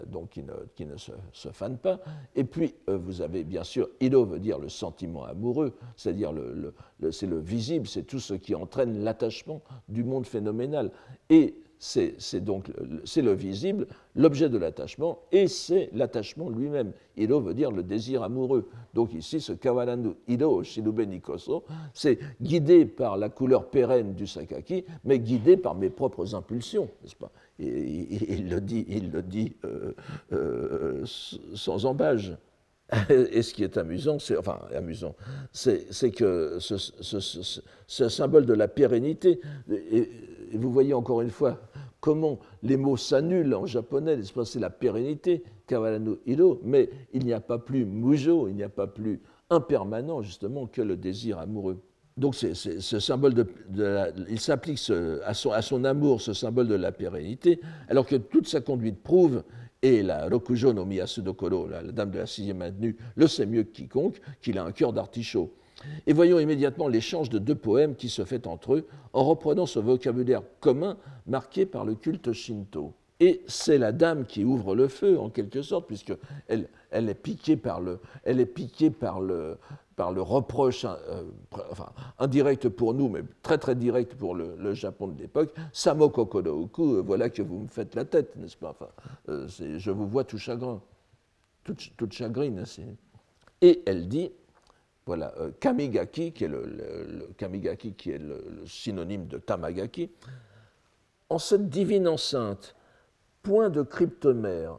donc 0.07 0.39
qui 0.75 0.85
ne, 0.85 0.95
se, 0.95 1.49
fane 1.49 1.77
pas. 1.77 1.99
Et 2.33 2.45
puis, 2.45 2.73
euh, 2.87 2.97
vous 2.97 3.21
avez 3.21 3.43
bien 3.43 3.65
sûr, 3.65 3.89
ido 3.99 4.23
veut 4.23 4.39
dire 4.39 4.59
le 4.59 4.69
sentiment 4.69 5.25
amoureux, 5.25 5.73
c'est-à-dire 5.97 6.31
le, 6.31 6.73
c'est 7.11 7.27
le 7.27 7.39
visible, 7.39 7.85
c'est 7.85 8.03
tout 8.03 8.21
ce 8.21 8.33
qui 8.33 8.55
entraîne 8.55 9.03
l'attachement 9.03 9.61
du 9.89 10.05
monde 10.05 10.25
phénoménal. 10.25 10.89
Et 11.29 11.53
c'est 11.83 12.43
donc 12.43 12.71
c'est 13.05 13.23
le 13.23 13.33
visible, 13.33 13.87
l'objet 14.15 14.49
de 14.49 14.59
l'attachement, 14.59 15.17
et 15.31 15.47
c'est 15.47 15.89
l'attachement 15.93 16.47
lui-même. 16.47 16.91
Ido 17.17 17.41
veut 17.41 17.55
dire 17.55 17.71
le 17.71 17.81
désir 17.81 18.21
amoureux. 18.21 18.69
Donc 18.93 19.15
ici, 19.15 19.41
ce 19.41 19.53
kawaranu 19.53 20.11
ido 20.27 20.63
shinube 20.63 21.01
nikoso, 21.01 21.63
c'est 21.95 22.19
guidé 22.39 22.85
par 22.85 23.17
la 23.17 23.29
couleur 23.29 23.71
pérenne 23.71 24.13
du 24.13 24.27
sakaki, 24.27 24.85
mais 25.03 25.17
guidé 25.17 25.57
par 25.57 25.73
mes 25.73 25.89
propres 25.89 26.35
impulsions, 26.35 26.87
n'est-ce 27.01 27.15
pas? 27.15 27.31
Il 27.57 28.47
le 28.47 28.61
dit, 28.61 28.85
il 28.87 29.09
le 29.11 29.23
dit 29.23 29.55
euh, 29.65 29.93
euh, 30.33 31.03
sans 31.05 31.85
embâge. 31.85 32.37
Et 33.09 33.41
ce 33.41 33.53
qui 33.53 33.63
est 33.63 33.77
amusant, 33.77 34.19
c'est 34.19 34.37
enfin 34.37 34.59
amusant, 34.75 35.15
c'est 35.53 36.11
que 36.11 36.57
ce, 36.59 38.09
symbole 38.09 38.45
de 38.45 38.53
la 38.53 38.67
pérennité, 38.67 39.39
vous 40.57 40.71
voyez 40.71 40.93
encore 40.93 41.21
une 41.21 41.29
fois 41.29 41.59
comment 41.99 42.39
les 42.63 42.77
mots 42.77 42.97
s'annulent 42.97 43.53
en 43.53 43.65
japonais, 43.65 44.17
c'est 44.45 44.59
la 44.59 44.69
pérennité, 44.69 45.43
kawarano 45.67 46.17
hiro, 46.25 46.59
mais 46.63 46.89
il 47.13 47.25
n'y 47.25 47.33
a 47.33 47.39
pas 47.39 47.59
plus 47.59 47.85
mujo, 47.85 48.47
il 48.47 48.55
n'y 48.55 48.63
a 48.63 48.69
pas 48.69 48.87
plus 48.87 49.21
impermanent 49.49 50.21
justement 50.21 50.65
que 50.67 50.81
le 50.81 50.97
désir 50.97 51.37
amoureux. 51.37 51.77
donc 52.17 52.35
il 52.41 54.39
s'applique 54.39 54.91
à 55.25 55.33
son, 55.33 55.51
à 55.51 55.61
son, 55.61 55.83
amour, 55.83 56.21
ce 56.21 56.33
symbole 56.33 56.67
de 56.67 56.75
la 56.75 56.91
pérennité, 56.91 57.61
alors 57.87 58.05
que 58.05 58.15
toute 58.15 58.47
sa 58.47 58.61
conduite 58.61 59.01
prouve, 59.03 59.43
et 59.83 60.03
la 60.03 60.27
Rokujo 60.29 60.73
no 60.73 60.85
Miyasudokoro, 60.85 61.67
la, 61.67 61.81
la 61.81 61.91
dame 61.91 62.11
de 62.11 62.19
la 62.19 62.27
sixième 62.27 62.61
avenue, 62.61 62.95
le 63.15 63.27
sait 63.27 63.45
mieux 63.45 63.63
que 63.63 63.71
quiconque, 63.71 64.21
qu'il 64.41 64.57
a 64.57 64.63
un 64.63 64.71
cœur 64.71 64.93
d'artichaut. 64.93 65.51
Et 66.07 66.13
voyons 66.13 66.39
immédiatement 66.39 66.87
l'échange 66.87 67.29
de 67.29 67.39
deux 67.39 67.55
poèmes 67.55 67.95
qui 67.95 68.09
se 68.09 68.25
fait 68.25 68.47
entre 68.47 68.75
eux 68.75 68.87
en 69.13 69.23
reprenant 69.23 69.65
ce 69.65 69.79
vocabulaire 69.79 70.41
commun 70.59 70.97
marqué 71.27 71.65
par 71.65 71.85
le 71.85 71.95
culte 71.95 72.31
shinto. 72.33 72.93
Et 73.19 73.43
c'est 73.45 73.77
la 73.77 73.91
dame 73.91 74.25
qui 74.25 74.43
ouvre 74.43 74.73
le 74.73 74.87
feu, 74.87 75.19
en 75.19 75.29
quelque 75.29 75.61
sorte, 75.61 75.85
puisqu'elle 75.85 76.67
elle 76.89 77.07
est 77.07 77.13
piquée 77.13 77.55
par 77.55 77.79
le, 77.79 77.99
elle 78.23 78.39
est 78.39 78.47
piquée 78.47 78.89
par 78.89 79.21
le, 79.21 79.59
par 79.95 80.11
le 80.11 80.23
reproche, 80.23 80.85
euh, 80.85 81.23
enfin, 81.69 81.91
indirect 82.17 82.67
pour 82.67 82.95
nous, 82.95 83.09
mais 83.09 83.21
très 83.43 83.59
très 83.59 83.75
direct 83.75 84.15
pour 84.15 84.33
le, 84.33 84.73
Japon 84.73 85.07
de 85.09 85.21
l'époque. 85.21 85.53
Samo 85.71 86.09
kokodouku, 86.09 86.95
euh, 86.95 87.01
voilà 87.01 87.29
que 87.29 87.43
vous 87.43 87.59
me 87.59 87.67
faites 87.67 87.93
la 87.93 88.05
tête, 88.05 88.35
n'est-ce 88.37 88.57
pas? 88.57 88.71
Enfin, 88.71 88.89
euh, 89.29 89.47
Je 89.47 89.91
vous 89.91 90.07
vois 90.07 90.23
tout 90.23 90.39
chagrin, 90.39 90.81
toute, 91.63 91.95
toute 91.97 92.13
chagrine. 92.13 92.63
Et 93.61 93.83
elle 93.85 94.07
dit, 94.07 94.31
voilà, 95.05 95.33
Kamigaki, 95.59 96.31
qui 96.31 96.43
est 96.43 96.47
le, 96.47 97.29
Kamigaki, 97.37 97.93
qui 97.93 98.11
est 98.11 98.19
le, 98.19 98.63
synonyme 98.65 99.27
de 99.27 99.37
Tamagaki, 99.37 100.11
en 101.29 101.39
cette 101.39 101.69
divine 101.69 102.07
enceinte, 102.07 102.75
point 103.41 103.69
de 103.69 103.81
cryptomère, 103.81 104.77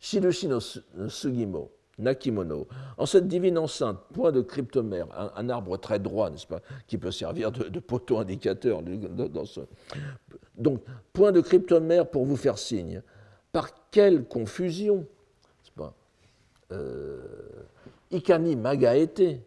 Shirushi 0.00 0.48
no 0.48 0.60
Sugimo, 1.08 1.70
Nakimono, 1.98 2.66
en 2.96 3.06
cette 3.06 3.28
divine 3.28 3.58
enceinte, 3.58 3.98
point 4.12 4.32
de 4.32 4.40
cryptomère, 4.40 5.06
un, 5.36 5.48
arbre 5.50 5.76
très 5.76 5.98
droit, 5.98 6.30
n'est-ce 6.30 6.46
pas, 6.46 6.60
qui 6.86 6.98
peut 6.98 7.10
servir 7.10 7.52
de, 7.52 7.78
poteau 7.80 8.18
indicateur. 8.18 8.82
Dans 8.82 9.44
ce... 9.44 9.60
Donc, 10.56 10.82
point 11.12 11.32
de 11.32 11.40
cryptomère 11.40 12.08
pour 12.08 12.24
vous 12.24 12.36
faire 12.36 12.58
signe. 12.58 13.02
Par 13.52 13.90
quelle 13.90 14.24
confusion, 14.24 14.98
n'est-ce 14.98 15.72
pas, 15.72 15.94
euh, 16.72 17.20
Ikani 18.10 18.56
Magaete, 18.56 19.40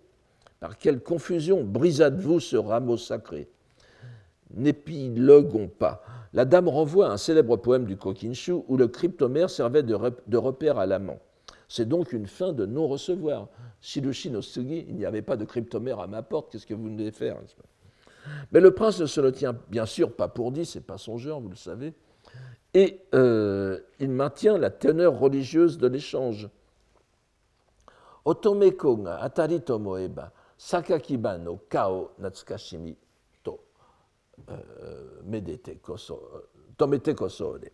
par 0.59 0.77
quelle 0.77 1.01
confusion 1.01 1.63
brisâtes-vous 1.63 2.39
ce 2.39 2.55
rameau 2.55 2.97
sacré 2.97 3.49
N'épiloguons 4.55 5.67
pas. 5.67 6.03
La 6.33 6.45
dame 6.45 6.67
renvoie 6.67 7.09
un 7.09 7.17
célèbre 7.17 7.57
poème 7.57 7.85
du 7.85 7.97
Kokinshu 7.97 8.53
où 8.67 8.77
le 8.77 8.87
cryptomère 8.87 9.49
servait 9.49 9.83
de, 9.83 10.37
repère 10.37 10.77
à 10.77 10.85
l'amant. 10.85 11.19
C'est 11.67 11.87
donc 11.87 12.13
une 12.13 12.27
fin 12.27 12.53
de 12.53 12.65
non-recevoir. 12.65 13.49
Shirushi 13.81 14.31
no 14.31 14.41
Sugi, 14.41 14.85
il 14.87 14.95
n'y 14.95 15.05
avait 15.05 15.21
pas 15.21 15.37
de 15.37 15.45
cryptomère 15.45 15.99
à 15.99 16.07
ma 16.07 16.23
porte, 16.23 16.51
qu'est-ce 16.51 16.65
que 16.65 16.73
vous 16.73 16.85
venez 16.85 17.11
faire 17.11 17.37
Mais 18.51 18.61
le 18.61 18.71
prince 18.71 18.99
ne 18.99 19.05
se 19.05 19.19
le 19.19 19.31
tient 19.31 19.55
bien 19.69 19.85
sûr 19.85 20.15
pas 20.15 20.27
pour 20.27 20.51
dit, 20.51 20.65
c'est 20.65 20.85
pas 20.85 20.97
son 20.97 21.17
genre, 21.17 21.41
vous 21.41 21.49
le 21.49 21.55
savez, 21.55 21.93
et 22.73 23.01
euh, 23.13 23.79
il 23.99 24.09
maintient 24.09 24.57
la 24.57 24.69
teneur 24.69 25.19
religieuse 25.19 25.77
de 25.77 25.87
l'échange. 25.87 26.49
Otomeko 28.25 28.95
ga 29.03 29.17
atari 29.21 29.59
to 29.59 29.79
moeba, 29.79 30.31
sakakiba 30.57 31.37
no 31.37 31.59
kao 31.69 32.11
natsukashimi 32.19 32.95
to 33.43 33.59
euh, 34.49 35.21
medete 35.25 35.81
koso, 35.81 36.19
tomete 36.77 37.15
kosode 37.15 37.71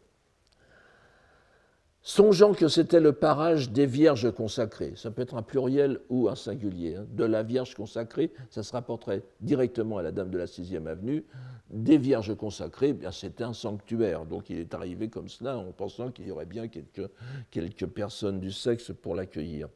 songeant 2.01 2.53
que 2.53 2.67
c'était 2.67 2.99
le 2.99 3.13
parage 3.13 3.71
des 3.71 3.85
vierges 3.85 4.31
consacrées. 4.31 4.93
Ça 4.95 5.11
peut 5.11 5.21
être 5.21 5.35
un 5.35 5.41
pluriel 5.41 5.99
ou 6.09 6.29
un 6.29 6.35
singulier. 6.35 6.95
Hein. 6.95 7.05
De 7.11 7.23
la 7.23 7.43
Vierge 7.43 7.75
consacrée, 7.75 8.31
ça 8.49 8.63
se 8.63 8.71
rapporterait 8.71 9.23
directement 9.41 9.97
à 9.97 10.01
la 10.01 10.11
Dame 10.11 10.31
de 10.31 10.37
la 10.37 10.47
Sixième 10.47 10.87
Avenue. 10.87 11.25
Des 11.69 11.99
vierges 11.99 12.35
consacrées, 12.35 12.93
bien 12.93 13.11
c'était 13.11 13.43
un 13.43 13.53
sanctuaire. 13.53 14.25
Donc 14.25 14.49
il 14.49 14.57
est 14.57 14.73
arrivé 14.73 15.09
comme 15.09 15.29
cela 15.29 15.57
en 15.57 15.71
pensant 15.71 16.09
qu'il 16.09 16.27
y 16.27 16.31
aurait 16.31 16.47
bien 16.47 16.67
quelques, 16.67 17.07
quelques 17.51 17.85
personnes 17.85 18.39
du 18.39 18.51
sexe 18.51 18.91
pour 18.91 19.13
l'accueillir. 19.13 19.67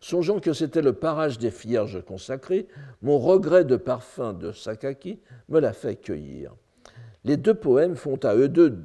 Songeant 0.00 0.40
que 0.40 0.52
c'était 0.52 0.82
le 0.82 0.92
parage 0.92 1.38
des 1.38 1.50
vierges 1.50 2.02
consacrées, 2.04 2.66
mon 3.00 3.18
regret 3.18 3.64
de 3.64 3.76
parfum 3.76 4.32
de 4.32 4.52
Sakaki 4.52 5.20
me 5.48 5.60
l'a 5.60 5.72
fait 5.72 5.96
cueillir. 5.96 6.54
Les 7.24 7.36
deux 7.36 7.54
poèmes 7.54 7.96
font 7.96 8.18
à 8.24 8.34
eux 8.34 8.48
deux 8.48 8.78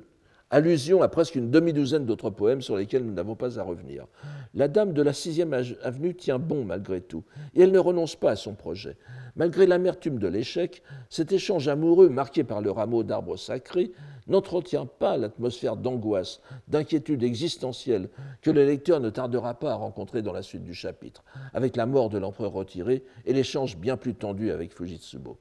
allusion 0.50 1.02
à 1.02 1.08
presque 1.10 1.36
une 1.36 1.52
demi-douzaine 1.52 2.06
d'autres 2.06 2.30
poèmes 2.30 2.62
sur 2.62 2.78
lesquels 2.78 3.04
nous 3.04 3.14
n'avons 3.14 3.36
pas 3.36 3.60
à 3.60 3.64
revenir. 3.64 4.06
La 4.54 4.68
dame 4.68 4.94
de 4.94 5.02
la 5.02 5.14
sixième 5.14 5.54
avenue 5.54 6.16
tient 6.16 6.40
bon 6.40 6.64
malgré 6.64 7.02
tout, 7.02 7.24
et 7.54 7.62
elle 7.62 7.72
ne 7.72 7.80
renonce 7.80 8.16
pas 8.16 8.32
à 8.32 8.36
son 8.36 8.54
projet. 8.56 8.98
Malgré 9.36 9.68
l'amertume 9.68 10.20
de 10.20 10.28
l'échec, 10.28 10.82
cet 11.10 11.32
échange 11.32 11.68
amoureux 11.68 12.10
marqué 12.10 12.44
par 12.44 12.62
le 12.62 12.72
rameau 12.72 13.04
d'arbre 13.04 13.38
sacré 13.38 13.92
n'entretient 14.28 14.86
pas 14.86 15.18
l'atmosphère 15.18 15.78
d'angoisse, 15.78 16.42
d'inquiétude 16.68 17.24
existentielle 17.24 18.10
que 18.42 18.52
le 18.52 18.66
lecteur 18.66 19.00
ne 19.00 19.10
tardera 19.10 19.54
pas 19.54 19.72
à 19.72 19.76
rencontrer 19.76 20.22
dans 20.22 20.34
la 20.34 20.42
suite 20.42 20.64
du 20.64 20.74
chapitre, 20.74 21.24
avec 21.54 21.76
la 21.76 21.86
mort 21.86 22.10
de 22.10 22.18
l'empereur 22.18 22.52
retiré 22.52 23.04
et 23.26 23.34
l'échange 23.34 23.78
bien 23.78 23.96
plus 23.96 24.16
tendu 24.16 24.52
avec 24.52 24.74
Fujitsubo. 24.74 25.38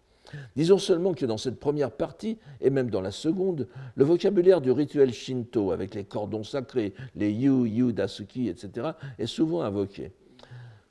Disons 0.57 0.79
seulement 0.79 1.15
que 1.15 1.27
dans 1.27 1.39
cette 1.39 1.61
première 1.61 1.91
partie, 1.91 2.39
et 2.61 2.71
même 2.71 2.91
dans 2.91 3.01
la 3.01 3.11
seconde, 3.11 3.69
le 3.95 4.05
vocabulaire 4.05 4.61
du 4.61 4.71
rituel 4.71 5.13
shinto, 5.13 5.71
avec 5.71 5.95
les 5.95 6.05
cordons 6.05 6.45
sacrés, 6.45 6.95
les 7.15 7.31
yu, 7.31 7.67
yu, 7.67 7.93
dasuki, 7.93 8.49
etc., 8.49 8.89
est 9.19 9.27
souvent 9.27 9.63
invoqué. 9.63 10.13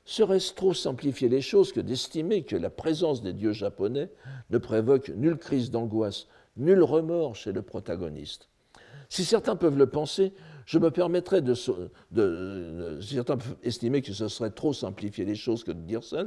Serait-ce 0.04 0.54
trop 0.54 0.72
simplifier 0.72 1.28
les 1.28 1.40
choses 1.40 1.72
que 1.72 1.80
d'estimer 1.80 2.44
que 2.44 2.56
la 2.56 2.70
présence 2.70 3.22
des 3.22 3.32
dieux 3.32 3.52
japonais 3.52 4.08
ne 4.50 4.58
provoque 4.58 5.08
nulle 5.10 5.36
crise 5.36 5.70
d'angoisse, 5.70 6.28
nul 6.56 6.82
remords 6.82 7.34
chez 7.34 7.52
le 7.52 7.62
protagoniste? 7.62 8.48
Si 9.08 9.24
certains 9.24 9.56
peuvent 9.56 9.78
le 9.78 9.88
penser, 9.88 10.32
je 10.66 10.78
me 10.80 10.90
permettrais 10.90 11.40
de, 11.40 11.54
certains 13.00 13.36
peuvent 13.36 13.56
estimer 13.62 14.02
que 14.02 14.12
ce 14.12 14.26
serait 14.26 14.50
trop 14.50 14.72
simplifier 14.72 15.24
les 15.24 15.36
choses 15.36 15.62
que 15.62 15.70
de 15.70 15.80
dire 15.80 16.02
ça, 16.02 16.24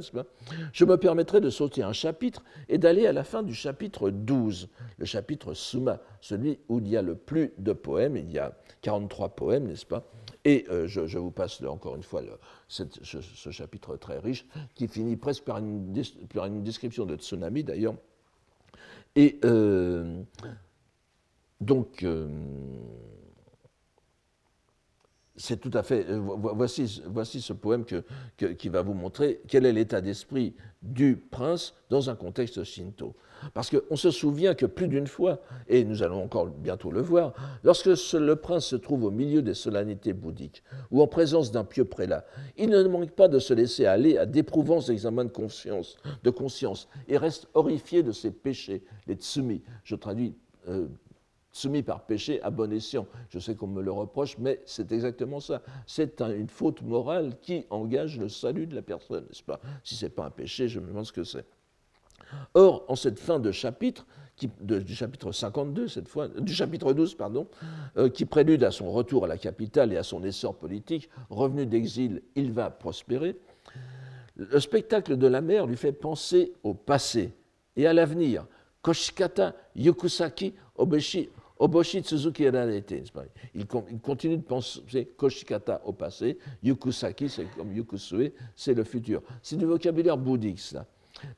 je 0.72 0.86
me 0.86 0.98
permettrais 0.98 1.42
de 1.42 1.50
sauter 1.50 1.84
un 1.84 1.92
chapitre 1.92 2.42
et 2.70 2.78
d'aller 2.78 3.06
à 3.06 3.12
la 3.12 3.26
fin 3.26 3.44
du 3.44 3.54
chapitre 3.54 4.10
12, 4.10 4.70
le 4.98 5.06
chapitre 5.06 5.54
Suma, 5.54 6.00
celui 6.22 6.58
où 6.70 6.80
il 6.80 6.88
y 6.88 6.96
a 6.96 7.02
le 7.02 7.16
plus 7.16 7.52
de 7.58 7.74
poèmes, 7.74 8.16
il 8.16 8.32
y 8.32 8.40
a 8.40 8.58
43 8.82 9.36
poèmes, 9.36 9.68
n'est-ce 9.68 9.86
pas? 9.86 10.10
Et 10.46 10.66
euh, 10.70 10.88
je, 10.88 11.18
vous 11.18 11.32
passe 11.32 11.62
encore 11.64 11.98
une 11.98 12.04
fois 12.04 12.22
ce, 12.70 12.84
chapitre 13.52 13.98
très 13.98 14.20
riche 14.20 14.48
qui 14.74 14.88
finit 14.88 15.18
presque 15.18 15.44
par 15.44 15.58
une, 15.58 15.92
description 15.92 17.06
de 17.06 17.18
tsunami 17.18 17.66
d'ailleurs. 17.66 17.96
Et 19.18 19.38
euh, 19.44 20.22
donc, 21.60 22.04
euh, 22.04 22.30
c'est 25.40 25.58
tout 25.58 25.72
à 25.74 25.84
fait. 25.84 26.06
Euh, 26.10 26.20
voici, 26.20 26.88
ce 27.42 27.54
poème 27.54 27.86
qui 27.86 28.70
va 28.70 28.82
vous 28.82 28.94
montrer 28.94 29.42
quel 29.48 29.66
est 29.66 29.72
l'état 29.72 30.02
d'esprit 30.02 30.54
du 30.82 31.16
prince 31.16 31.74
dans 31.90 32.10
un 32.10 32.16
contexte 32.16 32.64
shinto. 32.64 33.16
Parce 33.54 33.70
qu'on 33.70 33.96
se 33.96 34.12
souvient 34.12 34.54
que 34.54 34.66
plus 34.66 34.90
d'une 34.90 35.08
fois, 35.08 35.40
et 35.70 35.86
nous 35.86 36.04
allons 36.04 36.22
encore 36.22 36.48
bientôt 36.48 36.92
le 36.92 37.02
voir, 37.02 37.34
lorsque 37.64 37.86
le 37.86 38.34
prince 38.36 38.66
se 38.66 38.76
trouve 38.76 39.06
au 39.06 39.12
milieu 39.12 39.42
des 39.42 39.54
solennités 39.54 40.12
bouddhiques 40.12 40.62
ou 40.92 41.02
en 41.02 41.08
présence 41.08 41.52
d'un 41.52 41.64
pieux 41.64 41.86
prélat, 41.86 42.26
il 42.58 42.70
ne 42.70 42.84
manque 42.84 43.12
pas 43.12 43.30
de 43.30 43.40
se 43.40 43.54
laisser 43.54 43.86
aller 43.86 44.18
à 44.18 44.26
d'éprouvants 44.26 44.82
examens 44.82 45.24
de 45.24 45.30
conscience, 45.30 45.96
de 46.22 46.30
conscience 46.30 46.90
et 47.08 47.18
reste 47.18 47.48
horrifié 47.54 48.04
de 48.04 48.12
ses 48.12 48.32
péchés, 48.32 48.84
les 49.08 49.16
tsumi. 49.16 49.64
Je 49.86 49.96
traduis 49.96 50.36
euh, 50.68 50.88
soumis 51.52 51.84
par 51.84 52.06
péché 52.06 52.42
à 52.44 52.50
bon 52.50 52.72
escient. 52.72 53.08
Je 53.30 53.40
sais 53.40 53.56
qu'on 53.56 53.68
me 53.68 53.82
le 53.82 53.92
reproche, 53.92 54.38
mais 54.38 54.62
c'est 54.66 54.92
exactement 54.92 55.40
ça. 55.40 55.62
C'est 55.88 56.22
une 56.22 56.50
faute 56.50 56.82
morale 56.82 57.38
qui 57.42 57.66
engage 57.70 58.20
le 58.20 58.30
salut 58.30 58.68
de 58.68 58.76
la 58.76 58.82
personne, 58.82 59.26
n'est-ce 59.26 59.44
pas? 59.44 59.60
Si 59.84 59.96
ce 59.96 60.06
n'est 60.06 60.12
pas 60.12 60.26
un 60.26 60.30
péché, 60.30 60.68
je 60.68 60.80
me 60.80 60.88
demande 60.88 61.06
ce 61.06 61.14
que 61.14 61.24
c'est. 61.24 61.46
Or, 62.54 62.86
en 62.88 62.96
cette 62.96 63.20
fin 63.20 63.40
de 63.40 63.52
chapitre, 63.52 64.06
du 64.62 64.96
chapitre 64.96 65.32
52, 65.32 65.88
cette 65.88 66.08
fois, 66.08 66.28
du 66.28 66.54
chapitre 66.54 66.94
12, 66.94 67.16
pardon, 67.16 67.48
euh, 67.98 68.10
qui 68.10 68.26
prélude 68.26 68.64
à 68.64 68.72
son 68.72 68.92
retour 68.92 69.26
à 69.26 69.28
la 69.28 69.38
capitale 69.38 69.92
et 69.92 69.98
à 69.98 70.04
son 70.04 70.24
essor 70.24 70.56
politique, 70.56 71.10
revenu 71.30 71.66
d'exil, 71.66 72.22
il 72.36 72.52
va 72.52 72.70
prospérer, 72.70 73.36
le 74.36 74.60
spectacle 74.62 75.18
de 75.18 75.28
la 75.28 75.42
mer 75.42 75.66
lui 75.68 75.76
fait 75.76 75.92
penser 75.92 76.54
au 76.64 76.74
passé 76.74 77.34
et 77.76 77.86
à 77.86 77.94
l'avenir. 77.94 78.46
Koshikata 78.82 79.54
Yokusaki 79.76 80.54
Obeshi 80.78 81.30
Oboshi 81.60 82.02
Tsuzuki 82.02 82.44
il, 82.44 83.04
il 83.54 84.00
continue 84.02 84.38
de 84.38 84.42
penser 84.42 85.06
Koshikata 85.18 85.82
au 85.84 85.92
passé, 85.92 86.38
Yukusaki, 86.64 87.28
c'est 87.28 87.46
comme 87.58 87.74
Yukusue, 87.74 88.32
c'est 88.56 88.74
le 88.74 88.86
futur. 88.86 89.22
C'est 89.44 89.58
du 89.58 89.66
vocabulaire 89.66 90.18
bouddhique, 90.18 90.62
ça. 90.62 90.86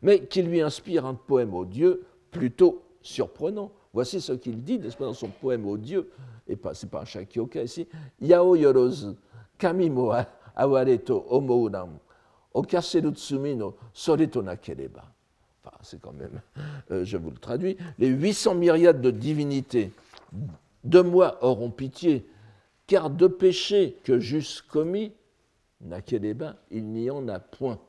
Mais 0.03 0.25
qui 0.27 0.43
lui 0.43 0.61
inspire 0.61 1.07
un 1.07 1.15
poème 1.15 1.55
au 1.55 1.65
dieu 1.65 2.03
plutôt 2.29 2.83
surprenant. 3.01 3.71
Voici 3.93 4.21
ce 4.21 4.33
qu'il 4.33 4.61
dit, 4.63 4.79
dans 4.99 5.13
son 5.13 5.29
poème 5.29 5.65
au 5.67 5.75
dieu, 5.75 6.11
et 6.47 6.55
pas, 6.55 6.75
c'est 6.75 6.89
pas 6.89 7.01
un 7.01 7.05
shakyoka 7.05 7.63
ici, 7.63 7.87
Yao 8.21 8.55
Yorozu, 8.55 9.15
Kami 9.57 9.89
mo 9.89 10.13
awareto 10.55 11.25
omouram, 11.29 11.97
okaseru 12.53 13.11
no 13.55 13.75
soreto 13.91 14.41
nakereba. 14.43 15.03
enfin 15.63 15.77
c'est 15.81 15.99
quand 15.99 16.13
même, 16.13 16.41
euh, 16.91 17.03
je 17.03 17.17
vous 17.17 17.31
le 17.31 17.37
traduis, 17.37 17.75
les 17.97 18.07
800 18.07 18.55
myriades 18.55 19.01
de 19.01 19.11
divinités 19.11 19.91
de 20.83 20.99
moi 21.01 21.43
auront 21.43 21.71
pitié, 21.71 22.25
car 22.87 23.09
de 23.09 23.27
péché 23.27 23.97
que 24.03 24.19
j'eusse 24.19 24.61
commis, 24.61 25.13
n'a 25.81 26.01
qu'elle 26.01 26.33
bains, 26.33 26.57
il 26.69 26.85
n'y 26.85 27.09
en 27.09 27.27
a 27.27 27.39
point. 27.39 27.79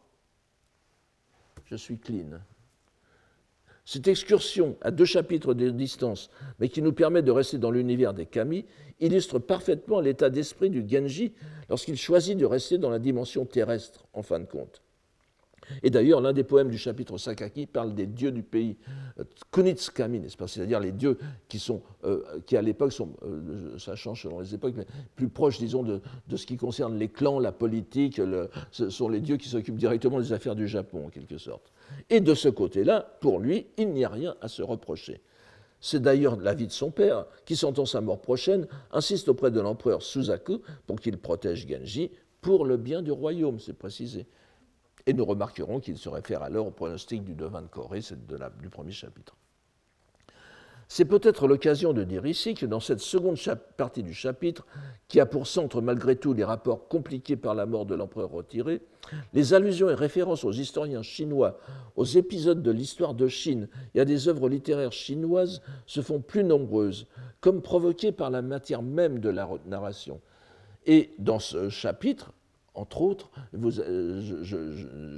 Je 1.67 1.77
suis 1.77 1.99
clean. 1.99 2.41
Cette 3.85 4.07
excursion 4.07 4.77
à 4.81 4.91
deux 4.91 5.05
chapitres 5.05 5.55
de 5.55 5.71
distance, 5.71 6.31
mais 6.61 6.69
qui 6.69 6.83
nous 6.83 6.93
permet 6.93 7.23
de 7.23 7.33
rester 7.33 7.59
dans 7.59 7.71
l'univers 7.71 8.15
des 8.15 8.27
kami, 8.27 8.65
illustre 9.01 9.39
parfaitement 9.39 10.01
l'état 10.01 10.31
d'esprit 10.31 10.71
du 10.71 10.89
Genji 10.89 11.33
lorsqu'il 11.69 11.97
choisit 11.97 12.39
de 12.39 12.47
rester 12.47 12.79
dans 12.79 12.91
la 12.91 13.01
dimension 13.01 13.45
terrestre, 13.45 14.07
en 14.13 14.23
fin 14.23 14.39
de 14.39 14.45
compte. 14.45 14.83
Et 15.83 15.91
d'ailleurs, 15.91 16.21
l'un 16.21 16.33
des 16.33 16.45
poèmes 16.45 16.71
du 16.71 16.79
chapitre 16.79 17.19
Sakaki 17.19 17.67
parle 17.67 17.95
des 17.95 18.07
dieux 18.07 18.33
du 18.33 18.43
pays, 18.43 18.77
euh, 19.19 19.25
Kunitskami, 19.51 20.23
C'est-à-dire 20.47 20.81
les 20.81 20.93
dieux 20.93 21.19
qui, 21.49 21.59
sont, 21.59 21.83
euh, 22.05 22.23
qui 22.47 22.57
à 22.57 22.63
l'époque 22.63 22.93
sont, 22.93 23.11
euh, 23.25 23.79
ça 23.79 23.97
change 23.97 24.23
selon 24.23 24.41
les 24.41 24.55
époques, 24.55 24.75
mais 24.77 24.87
plus 25.17 25.29
proches, 25.29 25.59
disons, 25.59 25.83
de, 25.83 26.01
ce 26.35 26.47
qui 26.47 26.57
concerne 26.57 26.99
les 26.99 27.09
clans, 27.09 27.39
la 27.39 27.53
politique. 27.53 28.21
ce 28.71 28.91
sont 28.91 29.09
les 29.09 29.21
dieux 29.21 29.37
qui 29.37 29.49
s'occupent 29.49 29.77
directement 29.77 30.21
des 30.21 30.33
affaires 30.33 30.55
du 30.57 30.69
Japon, 30.69 31.07
en 31.07 31.11
quelque 31.11 31.39
sorte. 31.39 31.73
Et 32.11 32.21
de 32.21 32.35
ce 32.35 32.49
côté-là, 32.49 33.17
pour 33.21 33.39
lui, 33.39 33.67
il 33.77 33.91
n'y 33.91 34.05
a 34.05 34.09
rien 34.09 34.35
à 34.41 34.49
se 34.49 34.63
reprocher. 34.63 35.21
C'est 35.81 36.01
d'ailleurs 36.01 36.37
l'avis 36.37 36.69
de 36.69 36.73
son 36.73 36.91
père, 36.91 37.27
qui, 37.45 37.57
sentant 37.57 37.87
sa 37.87 38.01
mort 38.01 38.21
prochaine, 38.21 38.69
insiste 38.93 39.29
auprès 39.29 39.51
de 39.51 39.61
l'empereur 39.61 40.01
Suzaku 40.01 40.61
pour 40.87 41.01
qu'il 41.01 41.19
protège 41.19 41.67
Genji 41.67 42.11
pour 42.43 42.67
le 42.67 42.77
bien 42.77 43.03
du 43.03 43.13
royaume, 43.13 43.59
c'est 43.61 43.73
précisé. 43.73 44.27
Et 45.07 45.13
nous 45.13 45.25
remarquerons 45.25 45.81
qu'il 45.81 45.99
se 45.99 46.09
réfère 46.09 46.43
alors 46.43 46.67
au 46.67 46.71
pronostic 46.71 47.25
du 47.25 47.35
devin 47.35 47.63
de 47.63 47.67
Corée, 47.67 48.03
c'est 48.03 48.19
du 48.27 48.69
premier 48.69 48.93
chapitre. 48.93 49.37
C'est 50.95 51.07
peut-être 51.07 51.49
l'occasion 51.49 51.95
de 51.95 52.05
dire 52.05 52.27
ici 52.27 52.53
que 52.53 52.67
dans 52.67 52.79
cette 52.79 53.01
seconde 53.01 53.39
partie 53.79 54.03
du 54.03 54.13
chapitre, 54.13 54.67
qui 55.09 55.21
a 55.21 55.27
pour 55.27 55.47
centre 55.47 55.81
malgré 55.81 56.17
tout 56.17 56.35
les 56.35 56.45
rapports 56.45 56.87
compliqués 56.87 57.37
par 57.37 57.55
la 57.55 57.65
mort 57.65 57.87
de 57.87 57.95
l'empereur 57.95 58.31
retiré, 58.31 58.83
les 59.33 59.55
allusions 59.55 59.89
et 59.89 59.95
références 59.95 60.45
aux 60.45 60.53
historiens 60.53 61.03
chinois, 61.03 61.59
aux 61.97 62.05
épisodes 62.05 62.63
de 62.63 62.71
l'histoire 62.71 63.15
de 63.15 63.27
Chine 63.27 63.69
et 63.95 64.01
à 64.01 64.05
des 64.05 64.29
œuvres 64.29 64.51
littéraires 64.51 64.93
chinoises 64.93 65.63
se 65.87 66.03
font 66.03 66.21
plus 66.21 66.45
nombreuses, 66.45 67.07
comme 67.41 67.63
provoquées 67.63 68.13
par 68.13 68.29
la 68.29 68.43
matière 68.43 68.83
même 68.83 69.19
de 69.19 69.31
la 69.31 69.49
narration. 69.65 70.21
Et 70.85 71.15
dans 71.19 71.39
ce 71.39 71.71
chapitre, 71.71 72.33
entre 72.75 73.03
autres, 73.03 73.31
euh, 73.55 74.21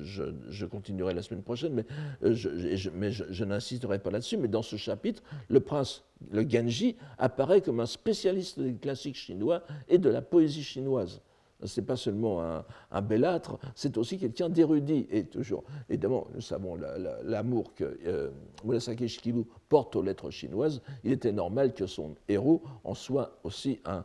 je, 0.05 0.67
continuerai 0.67 1.15
la 1.15 1.23
semaine 1.23 1.43
prochaine, 1.43 1.75
mais 1.75 1.87
euh, 2.25 2.35
je, 2.35 3.45
n'insisterai 3.45 3.99
pas 4.01 4.11
là-dessus, 4.11 4.37
mais 4.37 4.49
dans 4.49 4.63
ce 4.63 4.77
chapitre, 4.77 5.23
le 5.49 5.61
prince, 5.61 6.05
le 6.33 6.49
Genji, 6.49 6.97
apparaît 7.19 7.61
comme 7.61 7.81
un 7.81 7.87
spécialiste 7.87 8.59
des 8.59 8.75
classiques 8.75 9.17
chinois 9.17 9.63
et 9.89 9.99
de 9.99 10.09
la 10.09 10.21
poésie 10.23 10.65
chinoise. 10.65 11.21
Ce 11.63 11.81
n'est 11.81 11.87
pas 11.87 11.97
seulement 11.97 12.43
un, 12.43 12.65
un 12.91 13.43
c'est 13.75 13.97
aussi 13.97 14.19
quelqu'un 14.19 14.49
d'érudit. 14.51 15.07
Et 15.11 15.25
toujours, 15.25 15.63
évidemment, 15.89 16.27
nous 16.35 16.41
savons 16.41 16.77
l'amour 17.23 17.73
que 17.75 17.99
euh, 18.07 18.31
Murasaki 18.65 19.09
Shikibu 19.09 19.45
porte 19.69 19.97
aux 19.97 20.03
lettres 20.03 20.31
chinoises. 20.31 20.83
Il 21.05 21.13
était 21.13 21.33
normal 21.33 21.73
que 21.73 21.87
son 21.87 22.17
héros 22.29 22.61
en 22.83 22.95
soit 22.95 23.39
aussi 23.45 23.81
un 23.85 24.05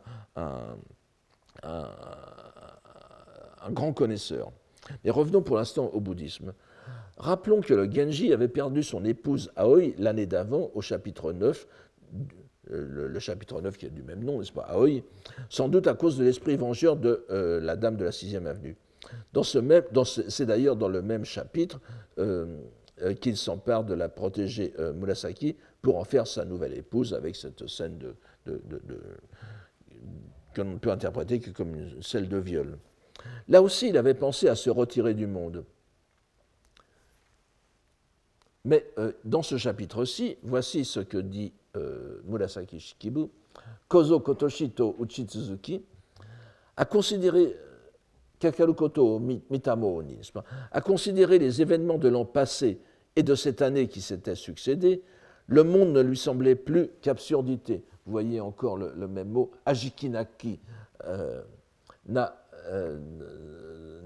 grand 3.70 3.92
connaisseur. 3.92 4.52
Mais 5.04 5.10
revenons 5.10 5.42
pour 5.42 5.56
l'instant 5.56 5.90
au 5.92 6.00
bouddhisme. 6.00 6.54
Rappelons 7.18 7.60
que 7.60 7.74
le 7.74 7.90
Genji 7.90 8.32
avait 8.32 8.48
perdu 8.48 8.82
son 8.82 9.04
épouse 9.04 9.52
Aoi 9.56 9.92
l'année 9.98 10.26
d'avant, 10.26 10.70
au 10.74 10.80
chapitre 10.80 11.32
9, 11.32 11.66
le, 12.70 13.18
chapitre 13.18 13.60
9 13.60 13.76
qui 13.76 13.86
a 13.86 13.88
du 13.90 14.02
même 14.02 14.24
nom, 14.24 14.38
n'est-ce 14.38 14.52
pas, 14.52 14.66
Aoi, 14.70 15.02
sans 15.48 15.68
doute 15.68 15.86
à 15.86 15.94
cause 15.94 16.16
de 16.16 16.24
l'esprit 16.24 16.56
vengeur 16.56 16.96
de 16.96 17.26
euh, 17.30 17.60
la 17.60 17.76
dame 17.76 17.96
de 17.96 18.04
la 18.04 18.12
sixième 18.12 18.46
avenue. 18.46 18.76
C'est 20.28 20.46
d'ailleurs 20.46 20.76
dans 20.76 20.88
le 20.88 21.02
même 21.02 21.24
chapitre 21.24 21.80
euh, 22.18 22.60
euh, 23.02 23.14
qu'il 23.14 23.36
s'empare 23.36 23.84
de 23.84 23.94
la 23.94 24.08
protégée 24.08 24.72
Murasaki 24.94 25.56
pour 25.82 25.98
en 25.98 26.04
faire 26.04 26.26
sa 26.26 26.44
nouvelle 26.44 26.74
épouse 26.74 27.14
avec 27.14 27.36
cette 27.36 27.66
scène 27.66 27.98
de, 27.98 28.14
de, 28.46 28.80
qu'on 30.54 30.64
ne 30.64 30.78
peut 30.78 30.90
interpréter 30.90 31.40
que 31.40 31.50
comme 31.50 32.02
celle 32.02 32.28
de 32.28 32.38
viol. 32.38 32.78
Là 33.48 33.62
aussi, 33.62 33.88
il 33.88 33.96
avait 33.96 34.14
pensé 34.14 34.48
à 34.48 34.54
se 34.54 34.70
retirer 34.70 35.14
du 35.14 35.26
monde. 35.26 35.64
Mais 38.64 38.86
euh, 38.98 39.12
dans 39.24 39.42
ce 39.42 39.56
chapitre-ci, 39.56 40.36
voici 40.42 40.84
ce 40.84 41.00
que 41.00 41.18
dit 41.18 41.52
euh, 41.76 42.20
Murasaki 42.24 42.78
Shikibu. 42.78 43.26
Kozo 43.88 44.20
Kotoshito 44.20 44.94
Uchitsuzuki 44.98 45.82
a 46.76 46.84
considéré 46.84 47.56
Kakarukoto 48.38 49.18
Mitamo 49.18 50.02
a 50.72 50.80
considéré 50.80 51.38
les 51.38 51.60
événements 51.60 51.98
de 51.98 52.08
l'an 52.08 52.24
passé 52.24 52.80
et 53.16 53.22
de 53.22 53.34
cette 53.34 53.60
année 53.60 53.88
qui 53.88 54.00
s'était 54.00 54.34
succédé, 54.34 55.02
le 55.46 55.62
monde 55.64 55.92
ne 55.92 56.00
lui 56.00 56.16
semblait 56.16 56.54
plus 56.54 56.88
qu'absurdité. 57.02 57.84
Vous 58.06 58.12
voyez 58.12 58.40
encore 58.40 58.78
le, 58.78 59.08
même 59.08 59.28
mot, 59.28 59.50
ajikinaki, 59.66 60.58
euh, 61.04 61.42
na 62.06 62.39
euh, 62.66 62.98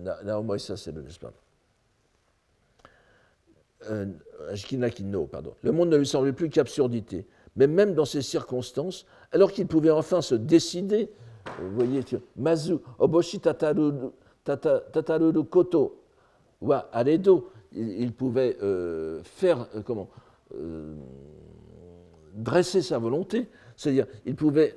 pas 0.05 1.33
euh, 3.91 5.27
pardon. 5.31 5.55
Le 5.63 5.73
monde 5.73 5.91
ne 5.91 5.97
lui 5.97 6.07
semblait 6.07 6.33
plus 6.33 6.49
qu'absurdité. 6.49 7.27
Mais 7.57 7.67
même 7.67 7.95
dans 7.95 8.05
ces 8.05 8.23
circonstances, 8.23 9.07
alors 9.33 9.53
qu'il 9.53 9.67
pouvait 9.67 9.91
enfin 9.91 10.21
se 10.23 10.35
décider, 10.35 11.11
vous 11.61 11.71
voyez, 11.75 12.03
Mazu, 12.37 12.77
Oboshi 12.99 13.41
Tataru, 13.41 13.93
Koto, 15.51 16.03
wa 16.61 16.89
Aredo, 16.93 17.51
il, 17.73 18.13
pouvait 18.13 18.57
euh, 18.63 19.21
faire, 19.23 19.67
euh, 19.77 19.83
comment, 19.83 20.09
dresser 22.35 22.83
sa 22.83 22.99
volonté, 22.99 23.49
c'est-à-dire, 23.77 24.07
il 24.25 24.35
pouvait 24.35 24.77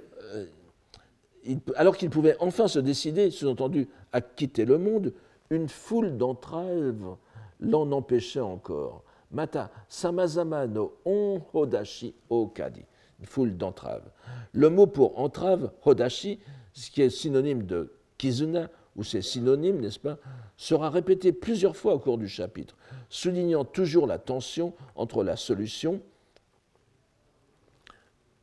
alors 1.76 1.98
qu'il 1.98 2.10
pouvait 2.10 2.36
enfin 2.40 2.68
se 2.68 2.80
décider, 2.80 3.32
sous-entendu, 3.32 3.88
à 4.12 4.22
quitter 4.22 4.66
le 4.66 4.78
monde, 4.78 5.14
une 5.50 5.70
foule 5.70 6.18
d'entraves 6.18 7.16
l'en 7.60 7.92
empêchait 7.92 8.40
encore. 8.40 9.04
Mata 9.32 9.72
samazama 9.88 10.68
no 10.68 10.98
on 11.06 11.42
hodashi 11.54 12.14
okadi. 12.30 12.84
Une 13.20 13.26
foule 13.26 13.58
d'entraves. 13.58 14.10
Le 14.54 14.70
mot 14.70 14.88
pour 14.88 15.20
entrave, 15.20 15.72
hodashi, 15.84 16.40
ce 16.74 16.92
qui 16.92 17.02
est 17.02 17.10
synonyme 17.10 17.64
de 17.64 17.92
kizuna, 18.18 18.70
ou 18.96 19.04
c'est 19.04 19.22
synonyme, 19.22 19.80
n'est-ce 19.80 20.00
pas, 20.00 20.18
sera 20.56 20.90
répété 20.90 21.32
plusieurs 21.32 21.76
fois 21.76 21.94
au 21.94 22.00
cours 22.00 22.18
du 22.18 22.28
chapitre, 22.28 22.76
soulignant 23.10 23.66
toujours 23.66 24.08
la 24.08 24.18
tension 24.18 24.74
entre 24.96 25.24
la 25.24 25.36
solution 25.36 26.02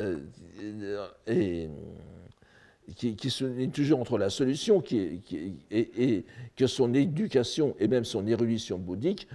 euh, 0.03 0.19
et 1.27 1.69
qui, 2.97 3.17
qui 3.17 3.29
est 3.29 3.73
toujours 3.73 4.01
entre 4.01 4.19
la 4.19 4.31
solution 4.31 4.81
qui 4.81 5.23
et, 5.71 6.25
que 6.57 6.67
son 6.67 6.95
éducation 6.95 7.75
et 7.79 7.89
même 7.89 8.05
son 8.05 8.27
érudition 8.27 8.79
bouddhique 8.79 9.29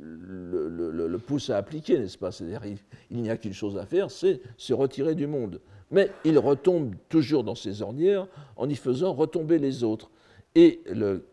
le, 0.00 0.68
le, 1.08 1.18
pousse 1.18 1.50
à 1.50 1.56
appliquer, 1.56 1.98
n'est-ce 1.98 2.18
pas? 2.18 2.30
C'est-à-dire 2.30 2.62
il, 3.10 3.22
n'y 3.22 3.30
a 3.30 3.36
qu'une 3.36 3.52
chose 3.52 3.76
à 3.76 3.86
faire, 3.86 4.10
c'est 4.10 4.40
se 4.56 4.72
retirer 4.72 5.14
du 5.14 5.26
monde. 5.26 5.60
Mais 5.90 6.10
il 6.24 6.38
retombe 6.38 6.94
toujours 7.08 7.44
dans 7.44 7.54
ses 7.54 7.82
ornières 7.82 8.26
en 8.56 8.68
y 8.68 8.76
faisant 8.76 9.12
retomber 9.12 9.58
les 9.58 9.84
autres. 9.84 10.10
Et 10.54 10.80
le 10.86 11.24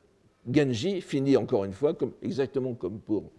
Genji 0.51 1.01
finit 1.01 1.37
encore 1.37 1.65
une 1.65 1.73
fois, 1.73 1.95
exactement 2.21 2.73
comme 2.73 2.99
pour 2.99 3.31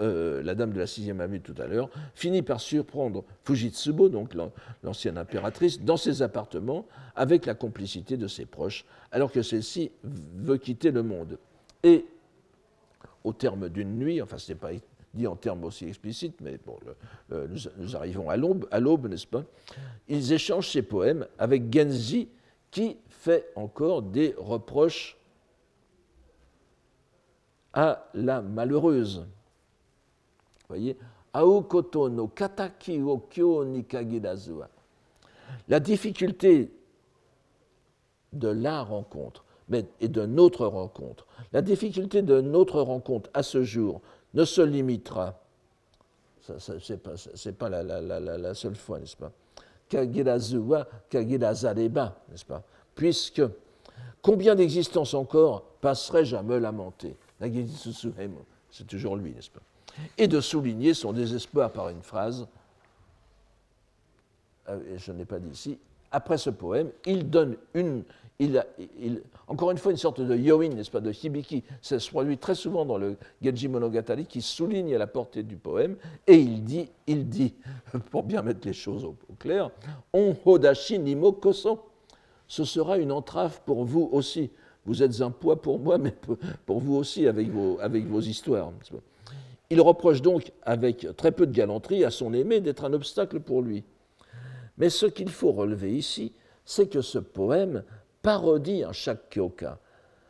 euh, 0.00 0.42
la 0.42 0.54
dame 0.54 0.72
de 0.72 0.78
la 0.78 0.86
sixième 0.86 1.20
avenue 1.20 1.40
tout 1.40 1.54
à 1.58 1.66
l'heure, 1.66 1.90
finit 2.14 2.42
par 2.42 2.60
surprendre 2.60 3.24
Fujitsubo, 3.44 4.08
donc 4.08 4.34
l'ancienne 4.82 5.18
impératrice, 5.18 5.80
dans 5.80 5.96
ses 5.96 6.22
appartements 6.22 6.86
avec 7.16 7.46
la 7.46 7.54
complicité 7.54 8.16
de 8.16 8.28
ses 8.28 8.46
proches, 8.46 8.84
alors 9.12 9.32
que 9.32 9.42
celle-ci 9.42 9.90
veut 10.04 10.56
quitter 10.56 10.90
le 10.90 11.02
monde. 11.02 11.38
Et 11.82 12.06
au 13.24 13.32
terme 13.32 13.68
d'une 13.68 13.98
nuit, 13.98 14.22
enfin 14.22 14.38
ce 14.38 14.52
n'est 14.52 14.58
pas 14.58 14.70
dit 15.14 15.26
en 15.26 15.36
termes 15.36 15.64
aussi 15.64 15.86
explicites, 15.86 16.40
mais 16.40 16.58
bon, 16.64 16.78
nous, 17.30 17.96
arrivons 17.96 18.30
à 18.30 18.36
l'aube, 18.36 19.08
n'est-ce 19.08 19.26
pas? 19.26 19.44
Ils 20.08 20.32
échangent 20.32 20.70
ces 20.70 20.82
poèmes 20.82 21.26
avec 21.38 21.72
Genji 21.72 22.28
qui 22.70 22.98
fait 23.08 23.50
encore 23.56 24.02
des 24.02 24.34
reproches 24.38 25.16
à 27.72 28.08
la 28.14 28.42
malheureuse 28.42 29.26
voyez 30.68 30.96
Aokoto 31.32 32.08
no 32.08 32.28
kataki 32.28 33.00
o 33.00 33.18
kyo 33.18 33.64
ni 33.64 33.84
La 35.68 35.80
difficulté 35.80 36.70
de 38.32 38.48
la 38.48 38.82
rencontre 38.82 39.44
et 40.00 40.08
de 40.08 40.26
notre 40.26 40.66
rencontre, 40.66 41.26
la 41.52 41.62
difficulté 41.62 42.22
de 42.22 42.40
notre 42.40 42.80
rencontre 42.80 43.30
à 43.34 43.42
ce 43.42 43.62
jour 43.62 44.00
ne 44.34 44.44
se 44.44 44.60
limitera 44.62 45.38
Ce 46.40 46.82
n'est 47.48 47.54
pas, 47.54 47.68
la, 47.68 48.54
seule 48.54 48.76
fois, 48.76 48.98
n'est-ce 48.98 49.16
pas 49.16 49.32
Kagirazuwa, 49.88 50.86
Kagirazareba, 51.08 52.16
n'est-ce 52.30 52.44
pas 52.44 52.62
Puisque 52.94 53.42
combien 54.22 54.54
d'existences 54.54 55.14
encore 55.14 55.62
passerais-je 55.80 56.36
à 56.36 56.42
me 56.42 56.58
lamenter 56.58 57.16
C'est 58.70 58.86
toujours 58.86 59.16
lui, 59.16 59.32
n'est-ce 59.32 59.50
pas 59.50 59.60
Et 60.16 60.28
de 60.28 60.40
souligner 60.40 60.94
son 60.94 61.12
désespoir 61.12 61.70
par 61.72 61.88
une 61.88 62.02
phrase, 62.02 62.46
euh, 64.68 64.78
je 64.96 65.12
n'ai 65.12 65.24
pas 65.24 65.38
dit 65.38 65.50
ici, 65.50 65.78
après 66.10 66.38
ce 66.38 66.50
poème, 66.50 66.90
il 67.06 67.28
donne 67.28 67.56
une, 67.74 68.04
encore 69.48 69.70
une 69.70 69.78
fois, 69.78 69.90
une 69.90 69.98
sorte 69.98 70.20
de 70.20 70.36
yoin, 70.36 70.68
n'est-ce 70.68 70.90
pas, 70.90 71.00
de 71.00 71.12
hibiki. 71.12 71.64
Ça 71.82 71.98
se 71.98 72.08
produit 72.08 72.38
très 72.38 72.54
souvent 72.54 72.84
dans 72.84 72.96
le 72.96 73.16
Genji 73.42 73.68
Monogatari 73.68 74.26
qui 74.26 74.42
souligne 74.42 74.96
la 74.96 75.06
portée 75.06 75.42
du 75.42 75.56
poème 75.56 75.96
et 76.26 76.36
il 76.36 76.62
dit, 76.62 76.88
il 77.06 77.28
dit, 77.28 77.54
pour 78.10 78.22
bien 78.22 78.42
mettre 78.42 78.66
les 78.66 78.72
choses 78.72 79.04
au, 79.04 79.16
clair, 79.38 79.70
On 80.12 80.36
hodashi 80.44 80.98
nimo 80.98 81.32
koso. 81.32 81.80
Ce 82.46 82.64
sera 82.64 82.96
une 82.96 83.12
entrave 83.12 83.60
pour 83.66 83.84
vous 83.84 84.08
aussi. 84.12 84.50
Vous 84.86 85.02
êtes 85.02 85.20
un 85.20 85.30
poids 85.30 85.60
pour 85.60 85.78
moi, 85.78 85.98
mais 85.98 86.14
pour 86.64 86.80
vous 86.80 86.94
aussi 86.94 87.26
avec 87.26 87.50
vos, 87.50 87.78
avec 87.80 88.06
vos 88.06 88.20
histoires. 88.20 88.72
Il 89.70 89.80
reproche 89.80 90.22
donc, 90.22 90.52
avec 90.62 91.06
très 91.16 91.32
peu 91.32 91.46
de 91.46 91.52
galanterie, 91.52 92.04
à 92.04 92.10
son 92.10 92.32
aimé 92.32 92.60
d'être 92.60 92.84
un 92.84 92.92
obstacle 92.94 93.40
pour 93.40 93.60
lui. 93.60 93.84
Mais 94.78 94.88
ce 94.88 95.06
qu'il 95.06 95.28
faut 95.28 95.52
relever 95.52 95.92
ici, 95.92 96.32
c'est 96.64 96.88
que 96.88 97.02
ce 97.02 97.18
poème 97.18 97.84
parodie 98.22 98.82
un 98.84 98.92
shakyoka, 98.92 99.78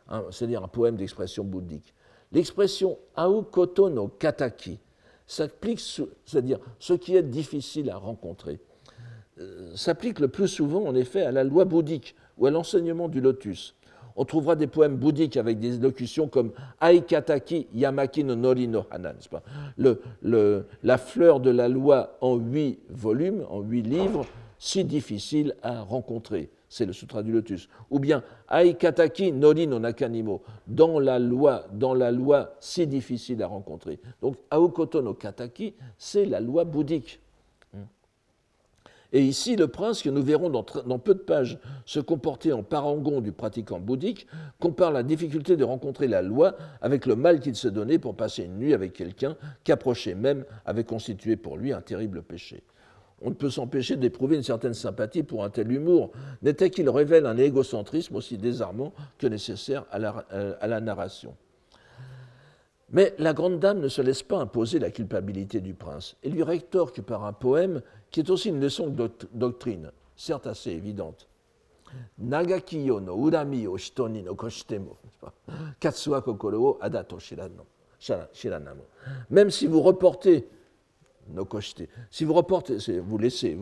hein, 0.09 0.25
c'est-à-dire 0.31 0.63
un 0.63 0.67
poème 0.67 0.97
d'expression 0.97 1.43
bouddhique. 1.43 1.93
L'expression 2.31 2.97
Aokoto 3.15 3.89
no 3.89 4.07
Kataki 4.07 4.79
s'applique, 5.25 5.79
c'est-à-dire 5.79 6.59
ce 6.79 6.93
qui 6.93 7.15
est 7.15 7.23
difficile 7.23 7.89
à 7.89 7.97
rencontrer, 7.97 8.59
euh, 9.39 9.75
s'applique 9.75 10.19
le 10.19 10.27
plus 10.27 10.47
souvent 10.47 10.85
en 10.85 10.95
effet 10.95 11.21
à 11.21 11.31
la 11.31 11.43
loi 11.43 11.65
bouddhique 11.65 12.15
ou 12.37 12.45
à 12.45 12.51
l'enseignement 12.51 13.07
du 13.07 13.21
lotus. 13.21 13.75
On 14.21 14.25
trouvera 14.25 14.57
des 14.57 14.67
poèmes 14.67 14.97
bouddhiques 14.97 15.37
avec 15.37 15.59
des 15.59 15.77
locutions 15.77 16.27
comme 16.27 16.51
Aikataki 16.81 17.67
Yamaki 17.73 18.25
no 18.25 18.35
Nori 18.35 18.67
no 18.67 18.83
la 20.83 20.97
fleur 20.97 21.39
de 21.39 21.49
la 21.49 21.69
loi 21.69 22.17
en 22.19 22.35
huit 22.35 22.79
volumes, 22.89 23.45
en 23.49 23.61
huit 23.61 23.83
livres, 23.83 24.25
si 24.57 24.83
difficile 24.83 25.55
à 25.63 25.83
rencontrer. 25.83 26.49
C'est 26.67 26.85
le 26.85 26.91
Sutra 26.91 27.23
du 27.23 27.31
Lotus. 27.31 27.69
Ou 27.91 27.99
bien 27.99 28.21
Aikataki 28.49 29.31
Nori 29.31 29.67
no 29.67 29.79
Nakanimo, 29.79 30.41
dans 30.67 30.99
la 30.99 31.17
loi, 31.17 31.63
dans 31.71 31.93
la 31.93 32.11
loi 32.11 32.55
si 32.59 32.87
difficile 32.87 33.41
à 33.41 33.47
rencontrer. 33.47 33.99
Donc 34.21 34.35
Aokoto 34.51 35.01
no 35.01 35.13
Kataki, 35.13 35.75
c'est 35.97 36.25
la 36.25 36.41
loi 36.41 36.65
bouddhique. 36.65 37.21
Et 39.11 39.23
ici, 39.23 39.55
le 39.55 39.67
prince, 39.67 40.03
que 40.03 40.09
nous 40.09 40.21
verrons 40.21 40.49
dans, 40.49 40.63
peu 40.63 41.15
de 41.15 41.19
pages 41.19 41.57
se 41.85 41.99
comporter 41.99 42.53
en 42.53 42.61
parangon 42.61 43.21
du 43.21 43.31
pratiquant 43.31 43.79
bouddhique, 43.79 44.27
compare 44.59 44.91
la 44.91 45.01
difficulté 45.01 45.57
de 45.57 45.63
rencontrer 45.63 46.07
la 46.07 46.21
loi 46.21 46.55
avec 46.81 47.07
le 47.07 47.15
mal 47.15 47.39
qu'il 47.39 47.55
se 47.55 47.67
donnait 47.67 47.97
pour 47.97 48.15
passer 48.15 48.43
une 48.43 48.57
nuit 48.57 48.73
avec 48.73 48.93
quelqu'un 48.93 49.35
qu'approcher 49.63 50.13
même 50.13 50.45
avait 50.65 50.83
constitué 50.83 51.37
pour 51.37 51.57
lui 51.57 51.73
un 51.73 51.81
terrible 51.81 52.21
péché. 52.21 52.61
On 53.21 53.29
ne 53.29 53.35
peut 53.35 53.49
s'empêcher 53.49 53.97
d'éprouver 53.97 54.35
une 54.35 54.43
certaine 54.43 54.75
sympathie 54.75 55.23
pour 55.23 55.43
un 55.43 55.49
tel 55.49 55.71
humour, 55.71 56.11
n'était 56.43 56.69
qu'il 56.69 56.89
révèle 56.89 57.25
un 57.25 57.35
égocentrisme 57.35 58.15
aussi 58.15 58.37
désarmant 58.37 58.93
que 59.17 59.27
nécessaire 59.27 59.85
à 59.91 59.97
la, 59.97 60.25
à 60.61 60.67
la 60.67 60.79
narration? 60.79 61.35
Mais 62.91 63.13
la 63.19 63.33
grande 63.33 63.59
dame 63.59 63.81
ne 63.81 63.87
se 63.87 64.01
laisse 64.01 64.23
pas 64.23 64.39
imposer 64.39 64.79
la 64.79 64.89
culpabilité 64.89 65.61
du 65.61 65.73
prince 65.75 66.15
et 66.23 66.29
lui 66.29 66.41
rétorque 66.41 67.01
par 67.01 67.23
un 67.23 67.33
poème 67.33 67.81
qui 68.11 68.19
est 68.21 68.29
aussi 68.29 68.49
une 68.49 68.59
leçon 68.59 68.87
de 68.87 69.09
doctrine, 69.33 69.91
certes 70.15 70.47
assez 70.47 70.71
évidente. 70.71 71.27
Nagakiyo 72.19 72.99
no 72.99 73.17
urami 73.17 73.67
o 73.67 73.77
shitoni 73.77 74.21
no 74.21 74.35
koshitemo. 74.35 74.97
Katsuwa 75.79 76.21
kokoro 76.21 76.63
o 76.63 76.77
adato 76.81 77.17
shiranamo. 77.19 77.65
Même 79.29 79.49
si 79.49 79.67
vous 79.67 79.81
reportez 79.81 80.47
no 81.33 81.45
koshite, 81.45 81.89
si 82.09 82.25
vous 82.25 82.33
reportez, 82.33 82.77
vous 82.99 83.17
laissez, 83.17 83.57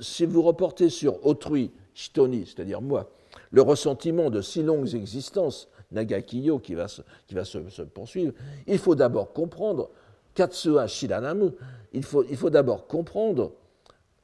si 0.00 0.26
vous 0.26 0.42
reportez 0.42 0.88
sur 0.88 1.24
autrui, 1.26 1.70
shitoni, 1.94 2.46
c'est-à-dire 2.46 2.80
moi, 2.80 3.10
le 3.50 3.62
ressentiment 3.62 4.30
de 4.30 4.40
si 4.40 4.62
longues 4.62 4.94
existences, 4.94 5.68
Nagakiyo 5.92 6.58
qui 6.58 6.74
va 6.74 6.88
se, 6.88 7.02
qui 7.26 7.34
va 7.34 7.44
se, 7.44 7.58
poursuivre, 7.82 8.32
il 8.66 8.78
faut 8.78 8.94
d'abord 8.94 9.32
comprendre, 9.32 9.90
Katsuha 10.34 10.86
Shiranamu, 10.86 11.50
il 11.92 12.04
faut, 12.04 12.24
il 12.24 12.36
faut 12.36 12.50
d'abord 12.50 12.86
comprendre 12.86 13.52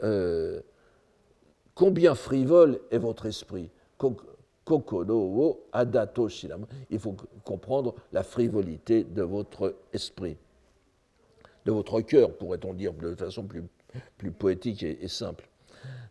euh, 0.02 0.60
combien 1.74 2.14
frivole 2.14 2.80
est 2.90 2.98
votre 2.98 3.26
esprit. 3.26 3.70
Il 6.90 6.98
faut 6.98 7.16
comprendre 7.44 7.94
la 8.12 8.22
frivolité 8.22 9.04
de 9.04 9.22
votre 9.22 9.76
esprit, 9.92 10.36
de 11.64 11.72
votre 11.72 12.00
cœur, 12.00 12.32
pourrait-on 12.32 12.74
dire 12.74 12.92
de 12.92 13.14
façon 13.14 13.44
plus, 13.44 13.62
plus 14.18 14.32
poétique 14.32 14.82
et, 14.82 14.98
et 15.02 15.08
simple. 15.08 15.48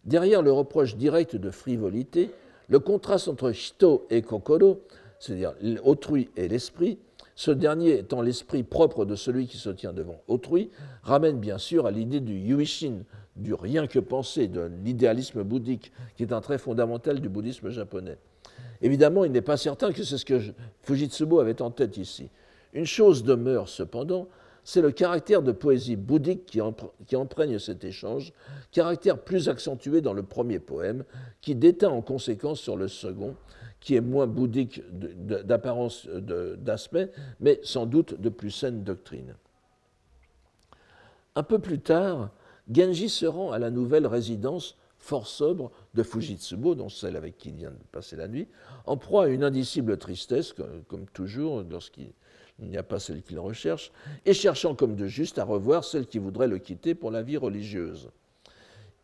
Derrière 0.04 0.42
le 0.42 0.52
reproche 0.52 0.96
direct 0.96 1.36
de 1.36 1.52
frivolité, 1.52 2.32
le 2.68 2.80
contraste 2.80 3.28
entre 3.28 3.52
Shito 3.52 4.08
et 4.10 4.22
Kokoro 4.22 4.82
c'est-à-dire 5.20 5.54
autrui 5.84 6.30
et 6.36 6.48
l'esprit, 6.48 7.00
ce 7.36 7.52
dernier 7.52 8.00
étant 8.00 8.22
l'esprit 8.22 8.64
propre 8.64 9.06
de 9.06 9.16
celui 9.16 9.48
qui 9.48 9.58
se 9.58 9.70
tient 9.70 9.94
devant 9.94 10.22
autrui, 10.28 10.72
ramène 11.04 11.40
bien 11.40 11.58
sûr 11.58 11.86
à 11.86 11.92
l'idée 11.92 12.22
du 12.22 12.34
yuishin, 12.34 13.04
du 13.36 13.54
rien 13.54 13.88
que 13.88 14.00
penser, 14.00 14.48
de 14.48 14.72
l'idéalisme 14.84 15.44
bouddhique, 15.44 15.92
qui 16.16 16.24
est 16.24 16.32
un 16.32 16.40
trait 16.40 16.58
fondamental 16.58 17.20
du 17.20 17.28
bouddhisme 17.28 17.70
japonais. 17.70 18.18
Évidemment, 18.82 19.26
il 19.26 19.32
n'est 19.32 19.42
pas 19.42 19.58
certain 19.58 19.92
que 19.92 20.04
c'est 20.04 20.18
ce 20.18 20.26
que 20.26 20.40
Fujitsubo 20.82 21.40
avait 21.40 21.62
en 21.62 21.72
tête 21.72 21.98
ici. 21.98 22.30
Une 22.74 22.86
chose 22.86 23.24
demeure 23.24 23.68
cependant, 23.68 24.28
c'est 24.64 24.82
le 24.82 24.92
caractère 24.92 25.42
de 25.42 25.52
poésie 25.52 25.96
bouddhique 25.96 26.46
qui, 26.46 27.16
emprègne 27.16 27.60
cet 27.60 27.84
échange, 27.84 28.34
caractère 28.72 29.20
plus 29.20 29.48
accentué 29.48 30.02
dans 30.02 30.14
le 30.14 30.24
premier 30.24 30.60
poème, 30.60 31.04
qui 31.42 31.54
déteint 31.56 31.90
en 31.90 32.02
conséquence 32.02 32.60
sur 32.60 32.76
le 32.76 32.88
second, 32.88 33.36
qui 33.86 33.94
est 33.94 34.02
moins 34.02 34.26
bouddhique 34.26 34.82
d'apparence, 34.90 36.08
d'aspect, 36.08 37.12
mais 37.40 37.60
sans 37.62 37.86
doute 37.86 38.20
de 38.20 38.30
plus 38.30 38.50
saine 38.50 38.84
doctrine. 38.84 39.36
Un 41.36 41.44
peu 41.44 41.60
plus 41.60 41.80
tard, 41.80 42.32
Genji 42.70 43.10
se 43.10 43.28
rend 43.28 43.52
à 43.52 43.60
la 43.60 43.70
nouvelle 43.70 44.08
résidence 44.08 44.76
fort 44.98 45.28
sobre 45.28 45.72
de 45.94 46.02
Fujitsubo, 46.02 46.74
dont 46.74 46.90
celle 46.90 47.16
avec 47.16 47.38
qui 47.38 47.50
il 47.50 47.58
vient 47.58 47.70
de 47.70 47.78
passer 47.92 48.16
la 48.16 48.28
nuit, 48.28 48.48
en 48.88 48.98
proie 48.98 49.26
à 49.26 49.28
une 49.28 49.44
indicible 49.44 49.98
tristesse, 49.98 50.56
comme 50.88 51.06
toujours 51.14 51.64
lorsqu'il 51.70 52.12
n'y 52.58 52.78
a 52.78 52.84
pas 52.84 52.98
celle 52.98 53.22
qu'il 53.22 53.38
recherche, 53.38 53.92
et 54.26 54.34
cherchant 54.34 54.74
comme 54.74 54.96
de 54.96 55.06
juste 55.06 55.38
à 55.38 55.44
revoir 55.44 55.84
celle 55.84 56.08
qui 56.08 56.18
voudrait 56.18 56.48
le 56.48 56.58
quitter 56.58 56.96
pour 56.96 57.12
la 57.12 57.22
vie 57.22 57.38
religieuse. 57.38 58.10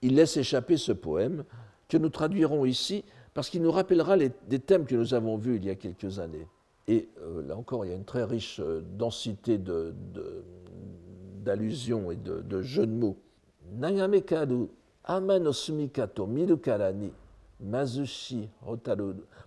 Il 0.02 0.16
laisse 0.16 0.38
échapper 0.38 0.78
ce 0.78 0.92
poème, 0.92 1.44
que 1.88 1.98
nous 1.98 2.10
traduirons 2.10 2.66
ici 2.66 3.04
parce 3.34 3.50
qu'il 3.50 3.62
nous 3.62 3.72
rappellera 3.72 4.16
les, 4.16 4.32
des 4.48 4.60
thèmes 4.60 4.86
que 4.86 4.96
nous 4.96 5.14
avons 5.14 5.38
vus 5.38 5.56
il 5.58 5.66
y 5.66 5.70
a 5.70 5.76
quelques 5.76 6.20
années. 6.20 6.48
Et 6.88 7.10
euh, 7.22 7.42
là 7.48 7.56
encore, 7.56 7.86
il 7.86 7.90
y 7.90 7.92
a 7.94 7.96
une 7.96 8.06
très 8.06 8.24
riche 8.24 8.60
euh, 8.60 8.82
densité 8.98 9.60
d'allusions 11.44 12.08
de, 12.08 12.14
et 12.14 12.16
de, 12.18 12.42
de, 12.42 12.62
jeux 12.62 12.88
de 12.88 12.92
mots. 12.92 13.18
Ni 13.72 13.92
mazu 17.62 18.06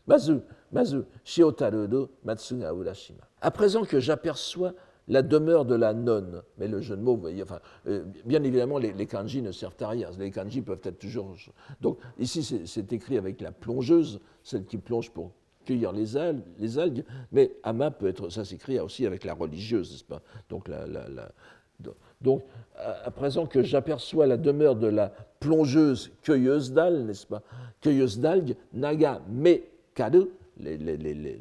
mazu 0.07 0.41
mazu 0.72 1.05
shi 1.24 1.43
otarudu 1.43 2.09
matsu 2.24 2.57
ga 2.57 2.72
urashima. 2.72 3.20
À 3.41 3.51
présent 3.51 3.85
que 3.85 4.01
j'aperçois 4.01 4.72
la 5.09 5.22
demeure 5.22 5.64
de 5.64 5.74
la 5.74 5.92
nonne. 5.92 6.42
Mais 6.59 6.68
le 6.68 6.80
jeu 6.80 6.96
de 6.96 7.02
mots, 7.02 7.16
voyez, 7.16 7.42
enfin, 7.42 7.61
euh, 7.86 8.05
bien 8.24 8.42
évidemment, 8.42 8.78
les, 8.78 9.07
kanji 9.07 9.42
ne 9.42 9.52
servent 9.52 9.76
à 9.80 9.88
rien. 9.88 10.11
Les 10.18 10.30
kanji 10.30 10.62
peuvent 10.62 10.80
être 10.82 10.98
toujours. 10.98 11.36
Donc, 11.80 11.98
ici, 12.18 12.62
c'est 12.66 12.92
écrit 12.92 13.18
avec 13.18 13.40
la 13.40 13.52
plongeuse, 13.52 14.20
celle 14.42 14.64
qui 14.64 14.78
plonge 14.78 15.11
pour 15.11 15.32
cueillir 15.64 15.92
les 15.92 16.16
algues, 16.16 17.05
mais 17.32 17.57
ama 17.62 17.90
peut 17.90 18.09
être, 18.09 18.28
ça 18.28 18.44
s'écrit 18.44 18.78
aussi 18.78 19.07
avec 19.07 19.24
la 19.24 19.34
religieuse, 19.34 19.90
n'est-ce 19.92 20.05
pas? 20.05 20.20
Donc, 20.50 20.68
à, 22.76 23.11
présent 23.11 23.46
que 23.46 23.62
j'aperçois 23.62 24.26
la 24.26 24.36
demeure 24.36 24.76
de 24.76 24.86
la 24.86 25.12
plongeuse 25.40 26.12
cueilleuse 26.22 26.72
d'algues, 26.72 27.07
n'est-ce 27.07 27.26
pas? 27.26 27.42
Cueilleuse 27.80 28.18
d'algues, 28.20 28.57
naga 28.72 29.20
me 29.28 29.57
kadu, 29.94 30.28
les, 30.59 30.76
les, 30.76 30.96
les, 30.96 31.38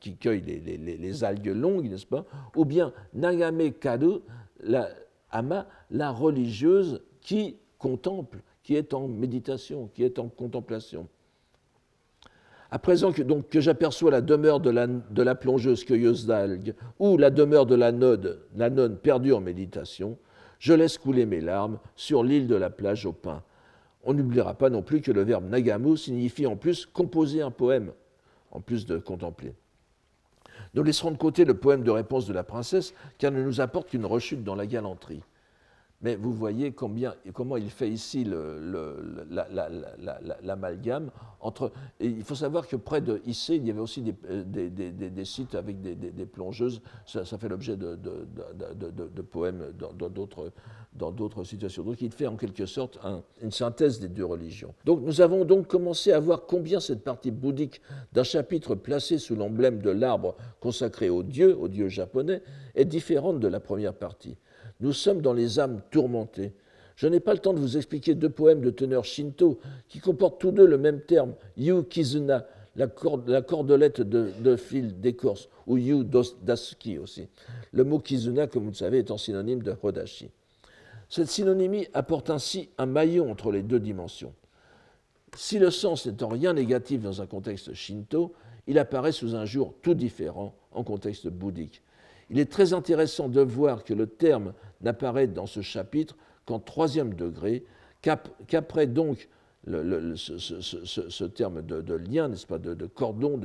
qui 0.00 0.16
cueillent 0.16 0.42
les, 0.42 1.24
algues 1.24 1.54
longues, 1.54 1.90
n'est-ce 1.90 2.06
pas 2.06 2.24
Ou 2.56 2.64
bien 2.64 2.92
Nagame 3.14 3.72
Kadu, 3.72 4.20
la, 4.62 4.88
Ama, 5.30 5.66
la 5.90 6.10
religieuse 6.10 7.02
qui 7.20 7.56
contemple, 7.78 8.40
qui 8.62 8.76
est 8.76 8.94
en 8.94 9.08
méditation, 9.08 9.90
qui 9.94 10.04
est 10.04 10.18
en 10.18 10.28
contemplation. 10.28 11.08
À 12.70 12.78
présent 12.78 13.12
que, 13.12 13.22
donc, 13.22 13.48
que 13.48 13.60
j'aperçois 13.60 14.10
la 14.10 14.20
demeure 14.20 14.60
de 14.60 14.70
la, 14.70 14.86
de 14.86 15.22
la 15.22 15.34
plongeuse 15.34 15.84
cueilleuse 15.84 16.26
d'algues 16.26 16.74
ou 16.98 17.18
la 17.18 17.30
demeure 17.30 17.66
de 17.66 17.74
la, 17.74 17.92
node, 17.92 18.40
la 18.56 18.70
nonne 18.70 18.96
perdue 18.96 19.32
en 19.32 19.40
méditation, 19.40 20.16
Je 20.58 20.72
laisse 20.74 20.96
couler 20.96 21.26
mes 21.26 21.40
larmes 21.40 21.80
sur 21.96 22.22
l'île 22.22 22.46
de 22.46 22.54
la 22.54 22.70
plage 22.70 23.04
au 23.04 23.12
pain. 23.12 23.42
On 24.04 24.14
n'oubliera 24.14 24.54
pas 24.54 24.70
non 24.70 24.82
plus 24.82 25.00
que 25.00 25.10
le 25.10 25.22
verbe 25.22 25.50
nagamu 25.50 25.96
signifie 25.96 26.46
en 26.46 26.56
plus 26.56 26.86
composer 26.86 27.42
un 27.42 27.50
poème, 27.50 27.92
en 28.52 28.60
plus 28.60 28.86
de 28.86 28.98
contempler. 28.98 29.54
Nous 30.74 30.82
laisserons 30.82 31.10
de 31.10 31.16
côté 31.16 31.44
le 31.44 31.54
poème 31.54 31.82
de 31.82 31.90
réponse 31.90 32.26
de 32.26 32.32
la 32.32 32.44
princesse, 32.44 32.94
car 33.18 33.32
ne 33.32 33.42
nous 33.42 33.60
apporte 33.60 33.90
qu'une 33.90 34.06
rechute 34.06 34.44
dans 34.44 34.54
la 34.54 34.66
galanterie. 34.66 35.22
Mais 36.02 36.16
vous 36.16 36.32
voyez 36.32 36.72
combien, 36.72 37.14
comment 37.32 37.56
il 37.56 37.70
fait 37.70 37.88
ici 37.88 38.24
l'amalgame 40.42 41.10
il 42.00 42.22
faut 42.22 42.34
savoir 42.34 42.68
que 42.68 42.76
près 42.76 43.00
de 43.00 43.20
Issé, 43.26 43.56
il 43.56 43.66
y 43.66 43.70
avait 43.70 43.80
aussi 43.80 44.02
des, 44.02 44.70
des, 44.70 45.24
sites 45.24 45.54
avec 45.54 45.80
des, 45.80 46.26
plongeuses. 46.26 46.80
Ça, 47.04 47.24
fait 47.24 47.48
l'objet 47.48 47.76
de, 47.76 47.96
poèmes 49.22 49.72
dans 49.78 51.10
d'autres 51.10 51.44
situations. 51.44 51.82
Donc 51.82 52.00
il 52.00 52.12
fait 52.12 52.26
en 52.26 52.36
quelque 52.36 52.66
sorte 52.66 52.98
une 53.40 53.50
synthèse 53.50 53.98
des 53.98 54.08
deux 54.08 54.24
religions. 54.24 54.74
Donc 54.84 55.00
nous 55.02 55.20
avons 55.20 55.44
donc 55.44 55.66
commencé 55.66 56.12
à 56.12 56.20
voir 56.20 56.46
combien 56.46 56.78
cette 56.78 57.02
partie 57.02 57.30
bouddhique 57.30 57.80
d'un 58.12 58.24
chapitre 58.24 58.74
placé 58.74 59.18
sous 59.18 59.34
l'emblème 59.34 59.80
de 59.80 59.90
l'arbre 59.90 60.36
consacré 60.60 61.10
au 61.10 61.22
dieu, 61.22 61.56
au 61.58 61.68
dieu 61.68 61.88
japonais, 61.88 62.42
est 62.74 62.84
différente 62.84 63.40
de 63.40 63.48
la 63.48 63.58
première 63.58 63.94
partie. 63.94 64.36
Nous 64.80 64.92
sommes 64.92 65.20
dans 65.20 65.32
les 65.32 65.58
âmes 65.58 65.80
tourmentées. 65.90 66.52
Je 66.96 67.06
n'ai 67.06 67.20
pas 67.20 67.32
le 67.32 67.38
temps 67.38 67.54
de 67.54 67.58
vous 67.58 67.76
expliquer 67.76 68.14
deux 68.14 68.28
poèmes 68.28 68.60
de 68.60 68.70
teneur 68.70 69.04
shinto 69.04 69.58
qui 69.88 69.98
comportent 69.98 70.40
tous 70.40 70.52
deux 70.52 70.66
le 70.66 70.78
même 70.78 71.00
terme, 71.00 71.34
Yu 71.56 71.82
Kizuna, 71.84 72.46
la, 72.76 72.86
cordelette 72.86 74.00
de, 74.00 74.56
fil 74.56 75.00
d'écorce, 75.00 75.48
ou 75.66 75.76
Yu 75.78 76.04
Dasuki 76.42 76.98
aussi. 76.98 77.28
Le 77.72 77.84
mot 77.84 77.98
Kizuna, 77.98 78.46
comme 78.46 78.64
vous 78.64 78.70
le 78.70 78.76
savez, 78.76 78.98
étant 78.98 79.18
synonyme 79.18 79.62
de 79.62 79.74
Hodashi. 79.82 80.30
Cette 81.08 81.28
synonymie 81.28 81.88
apporte 81.92 82.30
ainsi 82.30 82.70
un 82.78 82.86
maillon 82.86 83.30
entre 83.30 83.52
les 83.52 83.62
deux 83.62 83.80
dimensions. 83.80 84.32
Si 85.36 85.58
le 85.58 85.70
sens 85.70 86.06
n'est 86.06 86.22
en 86.22 86.28
rien 86.28 86.54
négatif 86.54 87.02
dans 87.02 87.20
un 87.20 87.26
contexte 87.26 87.74
shinto, 87.74 88.32
il 88.66 88.78
apparaît 88.78 89.12
sous 89.12 89.34
un 89.34 89.44
jour 89.44 89.74
tout 89.82 89.94
différent 89.94 90.54
en 90.72 90.84
contexte 90.84 91.28
bouddhique. 91.28 91.82
Il 92.32 92.40
est 92.40 92.50
très 92.50 92.72
intéressant 92.72 93.28
de 93.28 93.42
voir 93.42 93.84
que 93.84 93.94
le 93.94 94.06
terme 94.06 94.54
n'apparaît 94.80 95.26
dans 95.26 95.46
ce 95.46 95.60
chapitre 95.60 96.16
qu'en 96.46 96.58
troisième 96.58 97.14
degré, 97.14 97.64
qu'après 98.00 98.86
donc 98.86 99.28
ce, 99.66 101.24
terme 101.24 101.62
de, 101.62 101.94
lien, 101.94 102.28
n'est-ce 102.28 102.46
pas, 102.46 102.58
de, 102.58 102.86
cordon, 102.86 103.40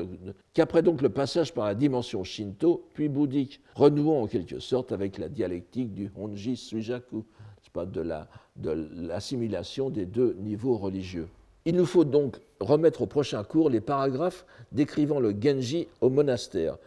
qu'après 0.54 0.82
donc 0.82 1.02
le 1.02 1.10
passage 1.10 1.54
par 1.54 1.66
la 1.66 1.76
dimension 1.76 2.24
shinto, 2.24 2.88
puis 2.94 3.10
bouddhique, 3.10 3.62
renouant 3.76 4.24
en 4.24 4.28
quelque 4.28 4.60
sorte 4.60 4.92
avec 4.92 5.18
la 5.20 5.30
dialectique 5.30 5.94
du 5.94 6.10
honji 6.16 6.56
suijaku, 6.56 7.24
pas, 7.74 7.86
de 7.86 8.72
l'assimilation 8.96 9.90
des 9.90 10.06
deux 10.06 10.36
niveaux 10.40 10.78
religieux. 10.78 11.28
Il 11.66 11.76
nous 11.76 11.86
faut 11.86 12.06
donc 12.06 12.38
remettre 12.62 13.02
au 13.02 13.08
prochain 13.08 13.44
cours 13.44 13.70
les 13.70 13.82
paragraphes 13.82 14.46
décrivant 14.72 15.20
le 15.20 15.36
Genji 15.38 15.90
au 16.00 16.10
monastère, 16.10 16.78